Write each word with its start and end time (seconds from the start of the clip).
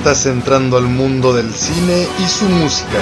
Estás 0.00 0.24
entrando 0.24 0.78
al 0.78 0.84
mundo 0.84 1.34
del 1.34 1.52
cine 1.52 2.08
y 2.18 2.26
su 2.26 2.46
música. 2.46 2.98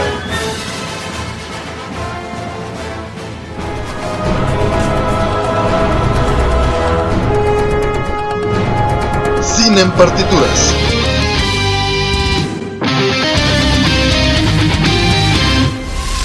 Cine 9.41 9.83
en 9.83 9.91
partituras. 9.93 10.75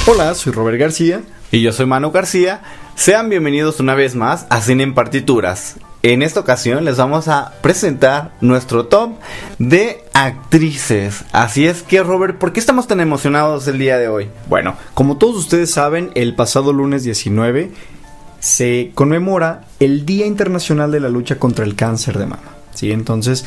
Hola, 0.07 0.33
soy 0.33 0.53
Robert 0.53 0.79
García. 0.79 1.21
Y 1.51 1.61
yo 1.61 1.71
soy 1.71 1.85
Manu 1.85 2.09
García. 2.11 2.63
Sean 2.95 3.29
bienvenidos 3.29 3.79
una 3.79 3.93
vez 3.93 4.15
más 4.15 4.47
a 4.49 4.59
Cine 4.59 4.81
en 4.81 4.95
Partituras. 4.95 5.75
En 6.05 6.21
esta 6.21 6.41
ocasión 6.41 6.83
les 6.83 6.97
vamos 6.97 7.29
a 7.29 7.53
presentar 7.61 8.33
nuestro 8.41 8.87
top 8.87 9.13
de 9.57 10.03
actrices. 10.13 11.23
Así 11.31 11.65
es 11.65 11.81
que, 11.81 12.03
Robert, 12.03 12.37
¿por 12.37 12.51
qué 12.51 12.59
estamos 12.59 12.87
tan 12.87 12.99
emocionados 12.99 13.69
el 13.69 13.79
día 13.79 13.97
de 13.97 14.09
hoy? 14.09 14.27
Bueno, 14.49 14.75
como 14.95 15.15
todos 15.15 15.37
ustedes 15.37 15.71
saben, 15.71 16.11
el 16.15 16.35
pasado 16.35 16.73
lunes 16.73 17.05
19 17.05 17.71
se 18.41 18.91
conmemora 18.93 19.61
el 19.79 20.05
Día 20.05 20.25
Internacional 20.25 20.91
de 20.91 20.99
la 20.99 21.07
Lucha 21.07 21.39
contra 21.39 21.63
el 21.63 21.77
Cáncer 21.77 22.17
de 22.17 22.25
Mama. 22.25 22.51
¿sí? 22.73 22.91
Entonces, 22.91 23.45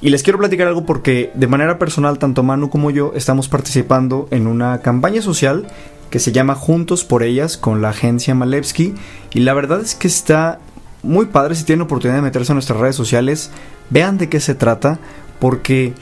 y 0.00 0.10
les 0.10 0.22
quiero 0.22 0.38
platicar 0.38 0.68
algo 0.68 0.86
porque 0.86 1.32
de 1.34 1.48
manera 1.48 1.76
personal, 1.76 2.20
tanto 2.20 2.44
Manu 2.44 2.70
como 2.70 2.92
yo 2.92 3.14
estamos 3.16 3.48
participando 3.48 4.28
en 4.30 4.46
una 4.46 4.80
campaña 4.80 5.22
social 5.22 5.66
que 6.10 6.20
se 6.20 6.30
llama 6.30 6.54
Juntos 6.54 7.02
por 7.02 7.24
Ellas 7.24 7.56
con 7.56 7.82
la 7.82 7.88
agencia 7.88 8.36
Malevsky. 8.36 8.94
Y 9.34 9.40
la 9.40 9.54
verdad 9.54 9.80
es 9.80 9.96
que 9.96 10.06
está 10.06 10.60
muy 11.06 11.26
padre 11.26 11.54
si 11.54 11.64
tienen 11.64 11.82
oportunidad 11.82 12.18
de 12.18 12.22
meterse 12.22 12.52
en 12.52 12.56
nuestras 12.56 12.78
redes 12.78 12.96
sociales. 12.96 13.50
Vean 13.90 14.18
de 14.18 14.28
qué 14.28 14.40
se 14.40 14.54
trata 14.54 14.98
porque 15.38 15.94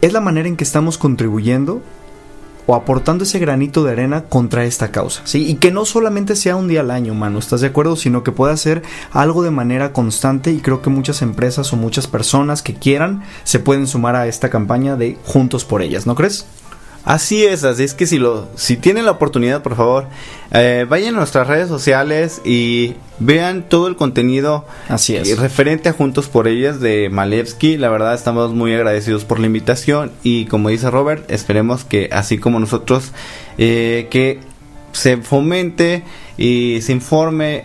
es 0.00 0.12
la 0.12 0.20
manera 0.20 0.48
en 0.48 0.56
que 0.56 0.64
estamos 0.64 0.98
contribuyendo 0.98 1.82
o 2.66 2.74
aportando 2.74 3.24
ese 3.24 3.38
granito 3.38 3.82
de 3.82 3.92
arena 3.92 4.24
contra 4.24 4.64
esta 4.64 4.92
causa, 4.92 5.22
¿sí? 5.24 5.48
Y 5.48 5.56
que 5.56 5.72
no 5.72 5.84
solamente 5.84 6.36
sea 6.36 6.56
un 6.56 6.68
día 6.68 6.80
al 6.80 6.90
año, 6.90 7.14
mano, 7.14 7.38
¿estás 7.38 7.60
de 7.60 7.66
acuerdo? 7.68 7.96
Sino 7.96 8.22
que 8.22 8.30
pueda 8.30 8.56
ser 8.56 8.82
algo 9.10 9.42
de 9.42 9.50
manera 9.50 9.92
constante 9.92 10.52
y 10.52 10.60
creo 10.60 10.80
que 10.80 10.90
muchas 10.90 11.22
empresas 11.22 11.72
o 11.72 11.76
muchas 11.76 12.06
personas 12.06 12.62
que 12.62 12.74
quieran 12.74 13.24
se 13.42 13.58
pueden 13.58 13.86
sumar 13.86 14.14
a 14.14 14.28
esta 14.28 14.48
campaña 14.48 14.96
de 14.96 15.18
Juntos 15.24 15.64
por 15.64 15.82
Ellas, 15.82 16.06
¿no 16.06 16.14
crees? 16.14 16.46
Así 17.04 17.44
es, 17.44 17.64
así 17.64 17.82
es 17.82 17.94
que 17.94 18.06
si 18.06 18.18
lo, 18.18 18.48
si 18.54 18.76
tienen 18.76 19.06
la 19.06 19.10
oportunidad, 19.12 19.62
por 19.62 19.74
favor, 19.74 20.06
eh, 20.52 20.86
vayan 20.88 21.14
a 21.14 21.18
nuestras 21.18 21.48
redes 21.48 21.66
sociales 21.66 22.40
y 22.44 22.94
vean 23.18 23.68
todo 23.68 23.88
el 23.88 23.96
contenido 23.96 24.64
Así 24.88 25.16
es. 25.16 25.28
eh, 25.28 25.34
referente 25.34 25.88
a 25.88 25.92
Juntos 25.92 26.28
por 26.28 26.46
Ellas 26.46 26.78
de 26.80 27.08
Malevsky. 27.10 27.76
La 27.76 27.88
verdad 27.88 28.14
estamos 28.14 28.52
muy 28.52 28.72
agradecidos 28.72 29.24
por 29.24 29.40
la 29.40 29.46
invitación 29.46 30.12
y 30.22 30.44
como 30.46 30.68
dice 30.68 30.90
Robert, 30.90 31.28
esperemos 31.30 31.84
que 31.84 32.08
así 32.12 32.38
como 32.38 32.60
nosotros, 32.60 33.10
eh, 33.58 34.06
que 34.10 34.38
se 34.92 35.16
fomente 35.16 36.04
y 36.36 36.78
se 36.82 36.92
informe 36.92 37.64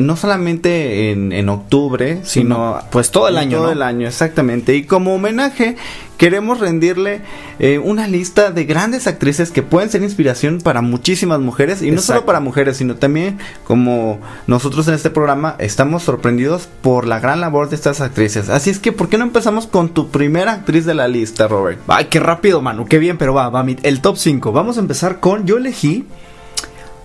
no 0.00 0.16
solamente 0.16 1.10
en, 1.10 1.32
en 1.32 1.48
octubre, 1.48 2.20
sino 2.24 2.78
pues 2.90 3.10
todo 3.10 3.28
el 3.28 3.36
año, 3.36 3.58
Todo 3.58 3.66
¿no? 3.66 3.72
el 3.72 3.82
año, 3.82 4.06
exactamente. 4.08 4.74
Y 4.74 4.84
como 4.84 5.14
homenaje, 5.14 5.76
queremos 6.16 6.60
rendirle 6.60 7.20
eh, 7.58 7.78
una 7.78 8.06
lista 8.08 8.50
de 8.50 8.64
grandes 8.64 9.06
actrices 9.06 9.50
que 9.50 9.62
pueden 9.62 9.90
ser 9.90 10.02
inspiración 10.02 10.60
para 10.60 10.82
muchísimas 10.82 11.40
mujeres. 11.40 11.82
Y 11.82 11.90
no 11.90 12.00
solo 12.00 12.24
para 12.24 12.40
mujeres, 12.40 12.76
sino 12.76 12.96
también 12.96 13.38
como 13.64 14.20
nosotros 14.46 14.88
en 14.88 14.94
este 14.94 15.10
programa 15.10 15.56
estamos 15.58 16.02
sorprendidos 16.02 16.68
por 16.82 17.06
la 17.06 17.20
gran 17.20 17.40
labor 17.40 17.68
de 17.68 17.76
estas 17.76 18.00
actrices. 18.00 18.48
Así 18.48 18.70
es 18.70 18.78
que, 18.78 18.92
¿por 18.92 19.08
qué 19.08 19.18
no 19.18 19.24
empezamos 19.24 19.66
con 19.66 19.90
tu 19.90 20.08
primera 20.08 20.52
actriz 20.52 20.84
de 20.84 20.94
la 20.94 21.08
lista, 21.08 21.48
Robert? 21.48 21.80
Ay, 21.88 22.06
qué 22.06 22.20
rápido, 22.20 22.60
Manu, 22.62 22.86
qué 22.86 22.98
bien, 22.98 23.18
pero 23.18 23.34
va, 23.34 23.48
va, 23.50 23.64
el 23.82 24.00
top 24.00 24.16
5. 24.16 24.52
Vamos 24.52 24.76
a 24.76 24.80
empezar 24.80 25.20
con, 25.20 25.46
yo 25.46 25.56
elegí 25.56 26.06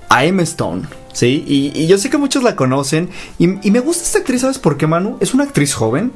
a 0.09 0.25
Emma 0.25 0.41
Stone, 0.41 0.83
¿sí? 1.13 1.43
Y, 1.47 1.87
yo 1.87 1.97
sé 1.97 2.09
que 2.09 2.17
muchos 2.17 2.43
la 2.43 2.55
conocen, 2.55 3.09
y, 3.37 3.47
me 3.47 3.79
gusta 3.79 4.03
esta 4.03 4.19
actriz, 4.19 4.41
¿sabes 4.41 4.59
por 4.59 4.77
qué, 4.77 4.87
Manu? 4.87 5.17
Es 5.19 5.33
una 5.33 5.43
actriz 5.45 5.73
joven, 5.73 6.11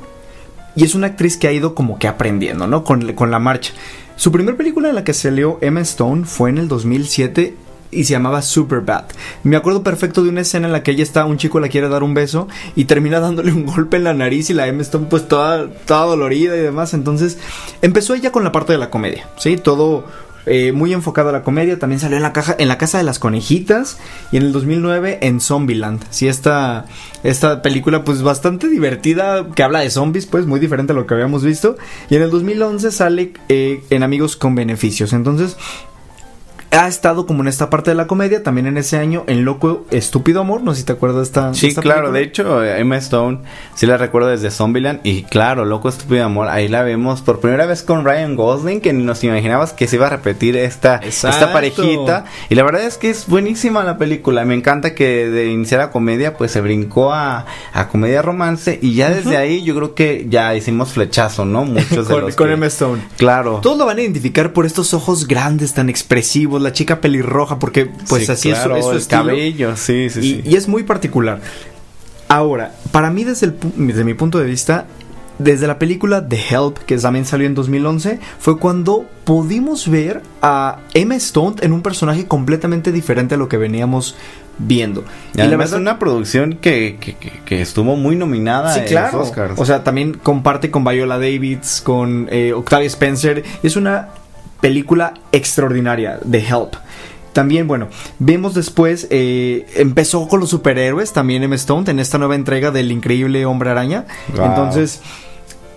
y 0.75 0.83
es 0.83 0.95
una 0.95 1.07
actriz 1.07 1.37
que 1.37 1.47
ha 1.47 1.51
ido 1.51 1.75
como 1.75 1.99
que 1.99 2.07
aprendiendo, 2.07 2.67
¿no? 2.67 2.83
Con, 2.83 3.13
con 3.13 3.31
la 3.31 3.39
marcha. 3.39 3.73
Su 4.15 4.31
primera 4.31 4.57
película 4.57 4.89
en 4.89 4.95
la 4.95 5.03
que 5.03 5.13
salió 5.13 5.57
Emma 5.61 5.81
Stone 5.81 6.25
fue 6.25 6.49
en 6.49 6.57
el 6.57 6.67
2007 6.67 7.55
y 7.93 8.03
se 8.03 8.11
llamaba 8.11 8.41
Superbad. 8.41 9.05
Me 9.43 9.55
acuerdo 9.55 9.83
perfecto 9.83 10.23
de 10.23 10.29
una 10.29 10.41
escena 10.41 10.67
en 10.67 10.73
la 10.73 10.83
que 10.83 10.91
ella 10.91 11.03
está, 11.03 11.25
un 11.25 11.37
chico 11.37 11.59
la 11.59 11.69
quiere 11.69 11.89
dar 11.89 12.03
un 12.03 12.13
beso 12.13 12.47
y 12.75 12.85
termina 12.85 13.19
dándole 13.19 13.51
un 13.51 13.65
golpe 13.65 13.97
en 13.97 14.03
la 14.03 14.13
nariz 14.13 14.49
y 14.49 14.53
la 14.53 14.67
Emma 14.67 14.81
Stone 14.81 15.07
pues 15.09 15.27
toda, 15.27 15.69
toda 15.85 16.05
dolorida 16.05 16.55
y 16.55 16.59
demás. 16.59 16.93
Entonces 16.93 17.37
empezó 17.81 18.15
ella 18.15 18.31
con 18.31 18.43
la 18.43 18.51
parte 18.51 18.73
de 18.73 18.79
la 18.79 18.89
comedia, 18.89 19.29
¿sí? 19.37 19.57
Todo 19.57 20.05
eh, 20.45 20.71
muy 20.71 20.93
enfocado 20.93 21.29
a 21.29 21.31
la 21.31 21.43
comedia. 21.43 21.79
También 21.79 21.99
salió 21.99 22.17
en 22.17 22.23
la, 22.23 22.33
caja, 22.33 22.55
en 22.57 22.67
la 22.67 22.77
Casa 22.77 22.97
de 22.97 23.03
las 23.03 23.19
Conejitas 23.19 23.97
y 24.31 24.37
en 24.37 24.43
el 24.43 24.51
2009 24.51 25.19
en 25.21 25.39
Zombieland. 25.39 26.03
Sí, 26.09 26.27
esta, 26.27 26.85
esta 27.23 27.61
película 27.61 28.03
pues 28.03 28.21
bastante 28.21 28.67
divertida 28.67 29.47
que 29.55 29.63
habla 29.63 29.79
de 29.79 29.89
zombies, 29.89 30.25
pues 30.25 30.45
muy 30.45 30.59
diferente 30.59 30.93
a 30.93 30.95
lo 30.95 31.07
que 31.07 31.13
habíamos 31.13 31.43
visto. 31.43 31.77
Y 32.09 32.15
en 32.15 32.23
el 32.23 32.29
2011 32.29 32.91
sale 32.91 33.33
eh, 33.49 33.83
en 33.89 34.03
Amigos 34.03 34.35
con 34.35 34.55
Beneficios. 34.55 35.13
Entonces 35.13 35.57
ha 36.73 36.87
estado 36.87 37.25
como 37.25 37.41
en 37.43 37.47
esta 37.47 37.69
parte 37.69 37.91
de 37.91 37.95
la 37.95 38.07
comedia, 38.07 38.43
también 38.43 38.67
en 38.67 38.77
ese 38.77 38.97
año 38.97 39.23
en 39.27 39.45
Loco 39.45 39.85
Estúpido 39.91 40.41
Amor, 40.41 40.61
no 40.63 40.73
sé 40.73 40.81
si 40.81 40.85
te 40.85 40.93
acuerdas 40.93 41.17
de 41.17 41.23
esta. 41.23 41.53
Sí, 41.53 41.67
esta 41.67 41.81
claro, 41.81 42.11
película. 42.11 42.19
de 42.19 42.25
hecho, 42.25 42.63
eh, 42.63 42.79
Emma 42.79 42.97
Stone, 42.97 43.39
sí 43.75 43.85
la 43.85 43.97
recuerdo 43.97 44.29
desde 44.29 44.51
Zombieland 44.51 44.99
y 45.03 45.23
claro, 45.23 45.65
Loco 45.65 45.89
Estúpido 45.89 46.25
Amor, 46.25 46.47
ahí 46.49 46.67
la 46.67 46.83
vemos 46.83 47.21
por 47.21 47.39
primera 47.39 47.65
vez 47.65 47.83
con 47.83 48.03
Ryan 48.05 48.35
Gosling, 48.35 48.81
que 48.81 48.91
ni 48.93 49.03
nos 49.03 49.23
imaginabas 49.23 49.73
que 49.73 49.87
se 49.87 49.97
iba 49.97 50.07
a 50.07 50.09
repetir 50.09 50.57
esta, 50.57 50.97
esta 50.97 51.53
parejita. 51.53 52.25
Y 52.49 52.55
la 52.55 52.63
verdad 52.63 52.83
es 52.83 52.97
que 52.97 53.09
es 53.09 53.27
buenísima 53.27 53.83
la 53.83 53.97
película, 53.97 54.43
me 54.45 54.55
encanta 54.55 54.95
que 54.95 55.29
de 55.29 55.47
iniciar 55.51 55.81
a 55.81 55.91
comedia, 55.91 56.37
pues 56.37 56.51
se 56.51 56.61
brincó 56.61 57.13
a, 57.13 57.45
a 57.73 57.87
comedia 57.87 58.21
romance 58.21 58.79
y 58.81 58.95
ya 58.95 59.09
desde 59.09 59.37
ahí 59.37 59.63
yo 59.63 59.75
creo 59.75 59.93
que 59.95 60.25
ya 60.29 60.55
hicimos 60.55 60.93
flechazo, 60.93 61.45
¿no? 61.45 61.65
Muchos 61.65 62.07
de 62.07 62.13
con, 62.13 62.21
los 62.23 62.35
con 62.35 62.47
que- 62.47 62.53
Emma 62.53 62.65
Stone. 62.67 63.01
Claro. 63.17 63.59
Todos 63.61 63.77
lo 63.77 63.85
van 63.85 63.97
a 63.97 64.01
identificar 64.01 64.53
por 64.53 64.65
estos 64.65 64.93
ojos 64.93 65.27
grandes, 65.27 65.73
tan 65.73 65.89
expresivos, 65.89 66.61
la 66.63 66.73
chica 66.73 66.99
pelirroja, 67.01 67.59
porque 67.59 67.85
pues 68.09 68.25
Sí, 68.25 68.31
así 68.31 68.49
es 68.49 68.57
su- 68.57 68.63
claro, 68.63 68.77
es 68.77 68.85
su, 68.85 68.91
el 68.91 68.97
estilo. 68.97 69.21
cabello, 69.25 69.75
sí, 69.75 70.09
sí, 70.09 70.19
y, 70.19 70.23
sí. 70.23 70.41
y 70.45 70.55
es 70.55 70.67
muy 70.67 70.83
particular. 70.83 71.39
Ahora, 72.27 72.73
para 72.91 73.09
mí 73.11 73.23
desde, 73.23 73.47
el, 73.47 73.59
pu- 73.59 73.73
desde 73.75 74.03
mi 74.03 74.13
punto 74.15 74.39
de 74.39 74.45
vista, 74.45 74.87
desde 75.39 75.67
la 75.67 75.77
película 75.77 76.27
The 76.27 76.39
Help, 76.49 76.77
que 76.79 76.97
también 76.97 77.25
salió 77.25 77.45
en 77.47 77.53
2011, 77.53 78.19
fue 78.39 78.57
cuando 78.57 79.05
pudimos 79.23 79.87
ver 79.89 80.21
a 80.41 80.79
Emma 80.93 81.15
Stone 81.15 81.57
en 81.61 81.73
un 81.73 81.81
personaje 81.81 82.25
completamente 82.27 82.91
diferente 82.91 83.35
a 83.35 83.37
lo 83.37 83.47
que 83.49 83.57
veníamos 83.57 84.15
viendo. 84.59 85.03
Y 85.35 85.41
además 85.41 85.71
es 85.73 85.77
una 85.79 85.97
producción 85.99 86.53
que, 86.61 86.97
que, 86.99 87.15
que- 87.15 87.31
que 87.45 87.61
estuvo 87.61 87.95
muy 87.95 88.15
nominada 88.15 88.73
Sí, 88.73 88.81
en 88.81 88.85
claro. 88.87 89.17
los 89.19 89.27
Oscars. 89.29 89.53
O 89.59 89.65
sea, 89.65 89.83
también 89.83 90.13
comparte 90.13 90.71
con 90.71 90.83
Viola 90.83 91.17
Davis, 91.19 91.81
con 91.83 92.27
eh, 92.31 92.53
Octavia 92.53 92.87
Spencer. 92.87 93.43
Es 93.63 93.75
una 93.75 94.09
película 94.63 95.13
extraordinaria, 95.33 96.19
The 96.31 96.39
Help. 96.39 96.75
También, 97.33 97.67
bueno, 97.67 97.89
vemos 98.19 98.53
después, 98.53 99.07
eh, 99.09 99.65
empezó 99.75 100.25
con 100.29 100.39
los 100.39 100.49
superhéroes, 100.51 101.11
también 101.11 101.43
Emma 101.43 101.55
Stone, 101.55 101.91
en 101.91 101.99
esta 101.99 102.17
nueva 102.17 102.35
entrega 102.35 102.71
del 102.71 102.91
increíble 102.93 103.45
Hombre 103.45 103.71
Araña. 103.71 104.05
Wow. 104.37 104.45
Entonces, 104.45 105.01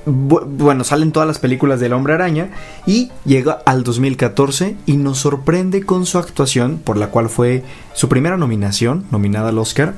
bu- 0.06 0.44
bueno, 0.46 0.84
salen 0.84 1.10
todas 1.10 1.26
las 1.26 1.40
películas 1.40 1.80
del 1.80 1.94
Hombre 1.94 2.14
Araña 2.14 2.50
y 2.86 3.10
llega 3.24 3.58
al 3.66 3.82
2014 3.82 4.76
y 4.86 4.98
nos 4.98 5.18
sorprende 5.18 5.82
con 5.82 6.06
su 6.06 6.18
actuación, 6.18 6.78
por 6.84 6.96
la 6.96 7.08
cual 7.08 7.28
fue 7.28 7.64
su 7.92 8.08
primera 8.08 8.36
nominación, 8.36 9.04
nominada 9.10 9.48
al 9.48 9.58
Oscar, 9.58 9.94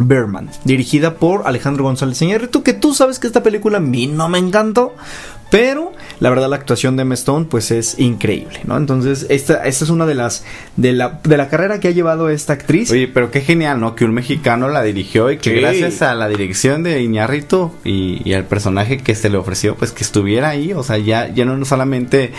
Berman, 0.00 0.48
dirigida 0.64 1.14
por 1.16 1.48
Alejandro 1.48 1.82
González 1.82 2.22
Iñárritu, 2.22 2.62
que 2.62 2.72
tú 2.72 2.94
sabes 2.94 3.18
que 3.18 3.26
esta 3.26 3.42
película 3.42 3.78
a 3.78 3.80
mí 3.80 4.06
no 4.06 4.28
me 4.28 4.38
encantó, 4.38 4.94
Pero 5.50 5.92
la 6.20 6.28
verdad 6.28 6.50
la 6.50 6.56
actuación 6.56 6.96
de 6.96 7.02
Emma 7.02 7.14
Stone 7.14 7.46
pues 7.48 7.70
es 7.70 7.98
increíble, 7.98 8.60
¿no? 8.64 8.76
Entonces 8.76 9.24
esta, 9.30 9.64
esta 9.64 9.84
es 9.84 9.90
una 9.90 10.04
de 10.04 10.14
las 10.14 10.44
de 10.76 10.92
la, 10.92 11.20
de 11.24 11.36
la 11.38 11.48
carrera 11.48 11.80
que 11.80 11.88
ha 11.88 11.90
llevado 11.90 12.28
esta 12.28 12.52
actriz. 12.52 12.90
Oye, 12.90 13.08
pero 13.08 13.30
qué 13.30 13.40
genial, 13.40 13.80
¿no? 13.80 13.94
Que 13.94 14.04
un 14.04 14.12
mexicano 14.12 14.68
la 14.68 14.82
dirigió 14.82 15.30
y 15.30 15.38
que 15.38 15.50
Sí. 15.54 15.56
gracias 15.60 16.02
a 16.02 16.14
la 16.14 16.28
dirección 16.28 16.82
de 16.82 17.00
Iñárritu 17.02 17.72
y, 17.84 18.20
y 18.28 18.34
al 18.34 18.44
personaje 18.44 18.98
que 18.98 19.14
se 19.14 19.30
le 19.30 19.38
ofreció, 19.38 19.74
pues 19.74 19.92
que 19.92 20.04
estuviera 20.04 20.50
ahí, 20.50 20.72
o 20.74 20.82
sea, 20.82 20.98
ya, 20.98 21.28
ya 21.32 21.44
no 21.46 21.64
solamente 21.64 22.32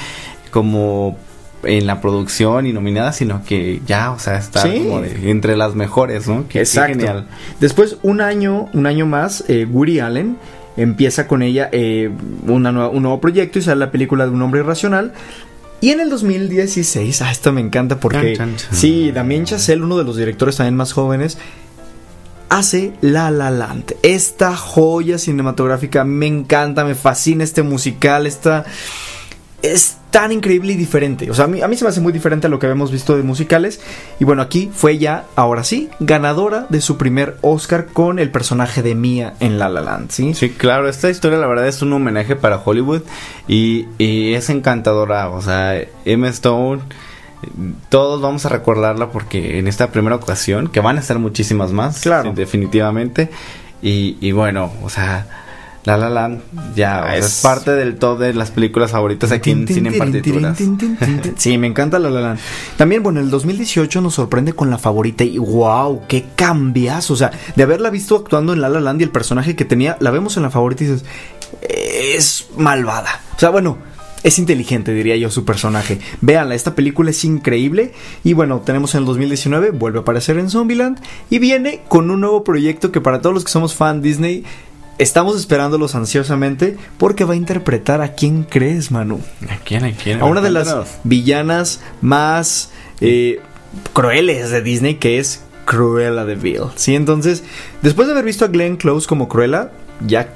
como 0.51 1.17
en 1.63 1.87
la 1.87 1.99
producción 1.99 2.67
y 2.67 2.73
nominada, 2.73 3.11
sino 3.11 3.43
que 3.43 3.81
ya, 3.85 4.11
o 4.11 4.19
sea, 4.19 4.37
está 4.37 4.61
Sí. 4.61 4.79
como 4.79 5.01
de- 5.01 5.29
entre 5.29 5.57
las 5.57 5.75
mejores, 5.75 6.27
¿no? 6.27 6.45
Qué 6.47 6.59
Exacto. 6.59 6.97
genial. 6.97 7.27
Después, 7.59 7.97
un 8.01 8.21
año, 8.21 8.69
un 8.73 8.85
año 8.85 9.05
más, 9.05 9.43
eh, 9.49 9.65
Woody 9.69 9.99
Allen 9.99 10.37
empieza 10.81 11.27
con 11.27 11.41
ella 11.41 11.69
eh, 11.71 12.09
una 12.47 12.71
nueva- 12.71 12.89
un 12.89 13.03
nuevo 13.03 13.19
proyecto 13.21 13.59
y 13.59 13.61
sale 13.61 13.79
la 13.79 13.91
película 13.91 14.25
de 14.25 14.31
un 14.31 14.41
hombre 14.41 14.61
irracional. 14.61 15.13
Y 15.81 15.91
en 15.91 15.99
el 16.01 16.09
2016, 16.09 17.21
ah, 17.21 17.31
esto 17.31 17.53
me 17.53 17.61
encanta 17.61 17.99
porque 17.99 18.35
Chan, 18.35 18.55
chan, 18.57 18.69
chan. 18.69 18.75
sí, 18.77 19.11
Damien 19.11 19.45
Chazelle, 19.45 19.81
uno 19.81 19.97
de 19.97 20.03
los 20.03 20.17
directores 20.17 20.57
también 20.57 20.75
más 20.75 20.91
jóvenes, 20.91 21.37
hace 22.49 22.93
La 23.01 23.31
La 23.31 23.49
Land. 23.49 23.93
Esta 24.03 24.55
joya 24.57 25.17
cinematográfica 25.17 26.03
me 26.03 26.27
encanta, 26.27 26.83
me 26.83 26.95
fascina 26.95 27.43
este 27.43 27.63
musical, 27.63 28.27
esta 28.27 28.65
es 29.61 29.97
tan 30.11 30.31
increíble 30.31 30.73
y 30.73 30.75
diferente. 30.75 31.29
O 31.29 31.33
sea, 31.35 31.45
a 31.45 31.47
mí, 31.47 31.61
a 31.61 31.67
mí 31.67 31.75
se 31.75 31.83
me 31.85 31.89
hace 31.89 32.01
muy 32.01 32.11
diferente 32.11 32.47
a 32.47 32.49
lo 32.49 32.57
que 32.57 32.65
habíamos 32.65 32.91
visto 32.91 33.15
de 33.15 33.21
musicales. 33.23 33.79
Y 34.19 34.23
bueno, 34.25 34.41
aquí 34.41 34.71
fue 34.73 34.97
ya, 34.97 35.25
ahora 35.35 35.63
sí, 35.63 35.89
ganadora 35.99 36.65
de 36.69 36.81
su 36.81 36.97
primer 36.97 37.37
Oscar 37.41 37.85
con 37.93 38.17
el 38.19 38.31
personaje 38.31 38.81
de 38.81 38.95
Mia 38.95 39.35
en 39.39 39.59
La 39.59 39.69
La 39.69 39.81
Land, 39.81 40.09
¿sí? 40.11 40.33
Sí, 40.33 40.49
claro, 40.49 40.89
esta 40.89 41.09
historia 41.09 41.37
la 41.37 41.45
verdad 41.47 41.67
es 41.67 41.81
un 41.83 41.93
homenaje 41.93 42.35
para 42.35 42.57
Hollywood 42.63 43.01
y, 43.47 43.85
y 43.99 44.33
es 44.33 44.49
encantadora, 44.49 45.29
o 45.29 45.41
sea, 45.41 45.79
Emma 46.05 46.29
Stone, 46.29 46.81
todos 47.89 48.21
vamos 48.21 48.45
a 48.45 48.49
recordarla 48.49 49.11
porque 49.11 49.59
en 49.59 49.67
esta 49.67 49.91
primera 49.91 50.15
ocasión, 50.15 50.67
que 50.67 50.79
van 50.81 50.97
a 50.97 51.01
ser 51.01 51.19
muchísimas 51.19 51.71
más, 51.71 52.01
Claro. 52.01 52.31
sí, 52.31 52.35
definitivamente, 52.35 53.29
y, 53.81 54.17
y 54.19 54.31
bueno, 54.33 54.71
o 54.83 54.89
sea, 54.89 55.38
La 55.89 55.97
La 55.97 56.09
Land 56.09 56.41
ya 56.75 56.99
o 57.01 57.03
sea, 57.07 57.17
es... 57.17 57.25
Es- 57.25 57.41
parte 57.41 57.71
del 57.71 57.95
top 57.97 58.19
de 58.19 58.33
las 58.33 58.51
películas 58.51 58.91
favoritas 58.91 59.31
aquí 59.31 59.51
en 59.51 59.67
Cine 59.67 59.91
Partituras. 59.91 60.57
Sí, 61.37 61.57
me 61.57 61.67
encanta 61.67 61.99
La 61.99 62.09
La 62.09 62.21
Land. 62.21 62.39
También, 62.77 63.01
bueno, 63.03 63.19
el 63.19 63.29
2018 63.29 64.01
nos 64.01 64.13
sorprende 64.15 64.53
con 64.53 64.69
la 64.69 64.77
favorita 64.77 65.23
y 65.23 65.37
wow, 65.37 66.01
qué 66.07 66.25
cambias. 66.35 67.09
O 67.11 67.15
sea, 67.15 67.31
de 67.55 67.63
haberla 67.63 67.89
visto 67.89 68.15
actuando 68.15 68.53
en 68.53 68.61
La 68.61 68.69
La 68.69 68.79
Land 68.79 69.01
y 69.01 69.03
el 69.05 69.09
personaje 69.09 69.55
que 69.55 69.65
tenía, 69.65 69.97
la 69.99 70.11
vemos 70.11 70.37
en 70.37 70.43
la 70.43 70.49
favorita 70.51 70.83
y 70.83 70.87
dices, 70.87 71.05
es 71.61 72.47
malvada. 72.57 73.21
O 73.35 73.39
sea, 73.39 73.49
bueno, 73.49 73.77
es 74.23 74.37
inteligente, 74.37 74.93
diría 74.93 75.15
yo, 75.15 75.29
su 75.31 75.45
personaje. 75.45 75.99
Véanla, 76.21 76.55
esta 76.55 76.75
película 76.75 77.09
es 77.09 77.23
increíble. 77.23 77.93
Y 78.23 78.33
bueno, 78.33 78.59
tenemos 78.65 78.93
en 78.95 78.99
el 79.01 79.05
2019, 79.05 79.71
vuelve 79.71 79.99
a 79.99 80.01
aparecer 80.01 80.37
en 80.37 80.49
Zombieland. 80.49 80.99
Y 81.29 81.39
viene 81.39 81.81
con 81.87 82.11
un 82.11 82.19
nuevo 82.21 82.43
proyecto 82.43 82.91
que 82.91 83.01
para 83.01 83.21
todos 83.21 83.33
los 83.33 83.43
que 83.45 83.51
somos 83.51 83.75
fan 83.75 84.01
Disney, 84.01 84.43
estamos 84.99 85.35
esperándolos 85.37 85.95
ansiosamente. 85.95 86.77
Porque 86.97 87.25
va 87.25 87.33
a 87.33 87.37
interpretar 87.37 88.01
a 88.01 88.13
quién 88.13 88.43
crees, 88.43 88.91
Manu. 88.91 89.19
¿A 89.49 89.57
quién? 89.57 89.83
¿A 89.83 89.91
quién? 89.91 90.21
A 90.21 90.25
una 90.25 90.41
de 90.41 90.51
las 90.51 90.99
villanas 91.03 91.81
más 92.01 92.69
eh, 93.01 93.39
crueles 93.93 94.51
de 94.51 94.61
Disney, 94.61 94.95
que 94.95 95.17
es 95.17 95.41
Cruella 95.65 96.25
de 96.25 96.35
Vil. 96.35 96.61
Sí, 96.75 96.95
entonces, 96.95 97.43
después 97.81 98.07
de 98.07 98.13
haber 98.13 98.25
visto 98.25 98.45
a 98.45 98.47
Glenn 98.47 98.77
Close 98.77 99.07
como 99.07 99.27
Cruella, 99.27 99.71
ya 100.05 100.33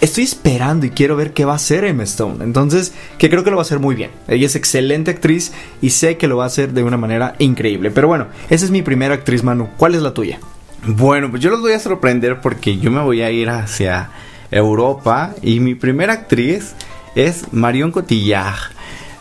estoy 0.00 0.24
esperando 0.24 0.86
y 0.86 0.90
quiero 0.90 1.16
ver 1.16 1.32
qué 1.32 1.44
va 1.44 1.52
a 1.52 1.56
hacer 1.56 1.84
Emma 1.84 2.04
Stone. 2.04 2.42
Entonces, 2.44 2.92
que 3.18 3.28
creo 3.28 3.44
que 3.44 3.50
lo 3.50 3.56
va 3.56 3.62
a 3.62 3.66
hacer 3.66 3.78
muy 3.78 3.94
bien. 3.94 4.10
Ella 4.28 4.46
es 4.46 4.56
excelente 4.56 5.10
actriz 5.10 5.52
y 5.80 5.90
sé 5.90 6.16
que 6.16 6.28
lo 6.28 6.36
va 6.36 6.44
a 6.44 6.48
hacer 6.48 6.72
de 6.72 6.82
una 6.82 6.96
manera 6.96 7.34
increíble. 7.38 7.90
Pero 7.90 8.08
bueno, 8.08 8.28
esa 8.50 8.64
es 8.64 8.70
mi 8.70 8.82
primera 8.82 9.14
actriz, 9.14 9.42
Manu. 9.42 9.68
¿Cuál 9.76 9.94
es 9.94 10.02
la 10.02 10.14
tuya? 10.14 10.40
Bueno, 10.86 11.30
pues 11.30 11.42
yo 11.42 11.50
los 11.50 11.60
voy 11.60 11.72
a 11.72 11.78
sorprender 11.78 12.40
porque 12.40 12.78
yo 12.78 12.90
me 12.90 13.00
voy 13.02 13.22
a 13.22 13.30
ir 13.30 13.48
hacia 13.50 14.10
Europa 14.50 15.34
y 15.42 15.60
mi 15.60 15.74
primera 15.74 16.12
actriz 16.12 16.74
es 17.14 17.52
Marion 17.52 17.90
Cotillard. 17.90 18.54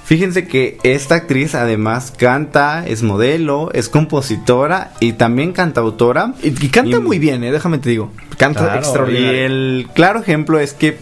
Fíjense 0.04 0.48
que 0.48 0.78
esta 0.84 1.16
actriz 1.16 1.56
además 1.56 2.14
canta, 2.16 2.86
es 2.88 3.02
modelo, 3.02 3.72
es 3.74 3.90
compositora 3.90 4.92
y 5.00 5.14
también 5.14 5.52
cantautora. 5.52 6.34
Y, 6.44 6.50
y 6.50 6.70
canta 6.70 6.98
Y- 6.98 7.02
muy 7.02 7.18
bien, 7.18 7.44
eh, 7.44 7.52
déjame 7.52 7.80
te 7.80 7.90
digo. 7.90 8.12
Canta 8.38 8.60
Claro, 8.66 8.80
extraordinario. 8.82 9.32
Y 9.34 9.36
el 9.46 9.88
claro 9.96 10.20
ejemplo 10.20 10.60
es 10.60 10.74
que 10.74 11.00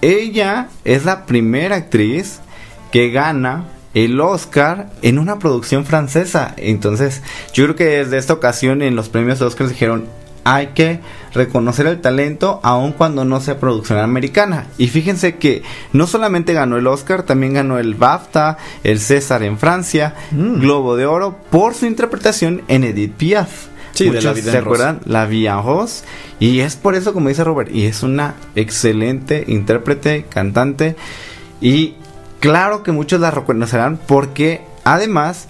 ella 0.00 0.68
es 0.86 1.04
la 1.04 1.26
primera 1.26 1.76
actriz 1.76 2.40
que 2.90 3.10
gana 3.10 3.64
el 3.94 4.20
Oscar 4.20 4.90
en 5.02 5.18
una 5.18 5.38
producción 5.38 5.84
francesa. 5.84 6.54
Entonces, 6.56 7.22
yo 7.52 7.64
creo 7.64 7.76
que 7.76 7.84
desde 7.84 8.18
esta 8.18 8.32
ocasión 8.32 8.82
en 8.82 8.96
los 8.96 9.08
premios 9.08 9.40
Oscar 9.40 9.68
dijeron, 9.68 10.06
hay 10.44 10.68
que 10.68 11.00
reconocer 11.34 11.86
el 11.86 12.00
talento 12.00 12.60
aun 12.62 12.92
cuando 12.92 13.24
no 13.24 13.40
sea 13.40 13.60
producción 13.60 13.98
americana. 13.98 14.66
Y 14.78 14.88
fíjense 14.88 15.36
que 15.36 15.62
no 15.92 16.06
solamente 16.06 16.54
ganó 16.54 16.76
el 16.76 16.86
Oscar, 16.86 17.24
también 17.24 17.54
ganó 17.54 17.78
el 17.78 17.94
BAFTA, 17.94 18.56
el 18.84 19.00
César 19.00 19.42
en 19.42 19.58
Francia, 19.58 20.14
Mm. 20.30 20.60
Globo 20.60 20.96
de 20.96 21.06
Oro 21.06 21.36
por 21.50 21.74
su 21.74 21.86
interpretación 21.86 22.62
en 22.68 22.84
Edith 22.84 23.14
Piaf. 23.14 23.66
Sí, 23.92 24.04
de 24.04 24.10
Muchos 24.12 24.24
La 24.24 24.32
Vida 24.32 24.52
¿Se 24.52 24.58
acuerdan? 24.58 25.00
La 25.04 25.24
en 25.24 25.62
Rose. 25.62 26.04
Y 26.38 26.60
es 26.60 26.76
por 26.76 26.94
eso, 26.94 27.12
como 27.12 27.28
dice 27.28 27.44
Robert, 27.44 27.70
y 27.74 27.84
es 27.84 28.02
una 28.02 28.34
excelente 28.54 29.44
intérprete, 29.46 30.26
cantante. 30.28 30.96
Y 31.60 31.94
claro 32.40 32.82
que 32.82 32.92
muchos 32.92 33.20
la 33.20 33.30
reconocerán 33.30 33.98
porque 34.06 34.62
además 34.84 35.46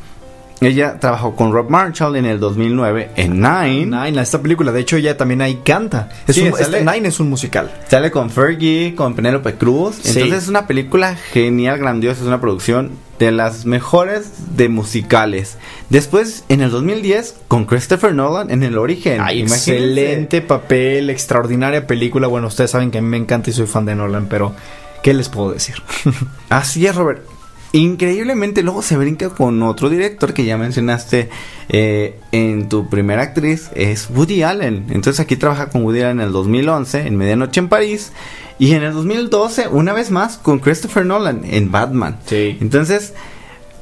ella 0.63 1.01
trabajó 1.01 1.35
con 1.37 1.53
Rob 1.55 1.71
Marshall 1.71 2.17
en 2.17 2.27
el 2.27 2.39
2009 2.39 3.13
en 3.17 3.41
Nine. 3.41 3.87
Nine, 3.87 4.21
esta 4.21 4.43
película, 4.43 4.73
de 4.73 4.81
hecho 4.81 4.97
ella 4.97 5.17
también 5.17 5.41
ahí 5.41 5.61
canta. 5.65 6.11
Es 6.27 6.35
Sí, 6.37 6.43
un- 6.43 6.53
sale- 6.53 6.79
este 6.81 6.85
Nine 6.93 7.09
es 7.09 7.19
un 7.19 7.31
musical. 7.31 7.71
Sale 7.89 8.11
con 8.11 8.29
Fergie, 8.29 8.95
con 8.95 9.15
Penélope 9.15 9.55
Cruz. 9.55 9.97
Sí. 10.03 10.11
Entonces 10.11 10.43
es 10.43 10.49
una 10.51 10.67
película 10.67 11.17
genial, 11.33 11.79
grandiosa. 11.79 12.21
Es 12.21 12.27
una 12.27 12.43
producción 12.43 12.91
de 13.19 13.33
las 13.33 13.65
mejores 13.65 14.57
de 14.57 14.69
musicales. 14.69 15.57
Después, 15.89 16.45
en 16.51 16.61
el 16.61 16.71
2010, 16.71 17.37
con 17.49 17.65
Christopher 17.65 18.15
Nolan 18.15 18.51
en 18.51 18.63
El 18.63 18.77
Origen. 18.77 19.21
Ay, 19.23 19.41
Imagínense. 19.41 19.73
excelente 19.73 20.41
papel, 20.43 21.09
extraordinaria 21.09 21.87
película. 21.87 22.27
Bueno, 22.29 22.49
ustedes 22.49 22.71
saben 22.71 22.91
que 22.91 22.99
a 22.99 23.03
mí 23.03 23.09
me 23.09 23.17
encanta 23.17 23.49
y 23.49 23.55
soy 23.55 23.67
fan 23.67 23.87
de 23.87 23.95
Nolan, 23.95 24.27
pero 24.27 24.53
¿qué 25.03 25.15
les 25.15 25.29
puedo 25.29 25.53
decir? 25.53 25.77
Así 26.49 26.87
es, 26.87 26.95
Robert. 26.95 27.25
Increíblemente 27.73 28.63
luego 28.63 28.83
se 28.83 28.97
brinca 28.97 29.31
con 29.31 29.63
otro 29.63 29.89
director 29.89 30.35
que 30.35 30.45
ya 30.45 30.57
mencionaste 30.57 31.31
eh, 31.69 32.19
en 32.33 32.69
tu 32.69 32.89
primera 32.89 33.23
actriz, 33.23 33.71
es 33.77 34.09
Woody 34.11 34.43
Allen. 34.43 34.87
Entonces 34.91 35.21
aquí 35.21 35.37
trabaja 35.37 35.69
con 35.69 35.85
Woody 35.85 36.01
Allen 36.01 36.21
en 36.21 36.27
el 36.27 36.33
2011, 36.33 37.07
en 37.07 37.17
Medianoche 37.17 37.61
en 37.61 37.69
París, 37.69 38.13
y 38.59 38.73
en 38.73 38.83
el 38.83 38.93
2012, 38.93 39.69
una 39.69 39.93
vez 39.93 40.11
más, 40.11 40.37
con 40.37 40.59
Christopher 40.59 41.07
Nolan 41.07 41.43
en 41.45 41.71
Batman. 41.71 42.19
Sí. 42.27 42.59
Entonces, 42.61 43.15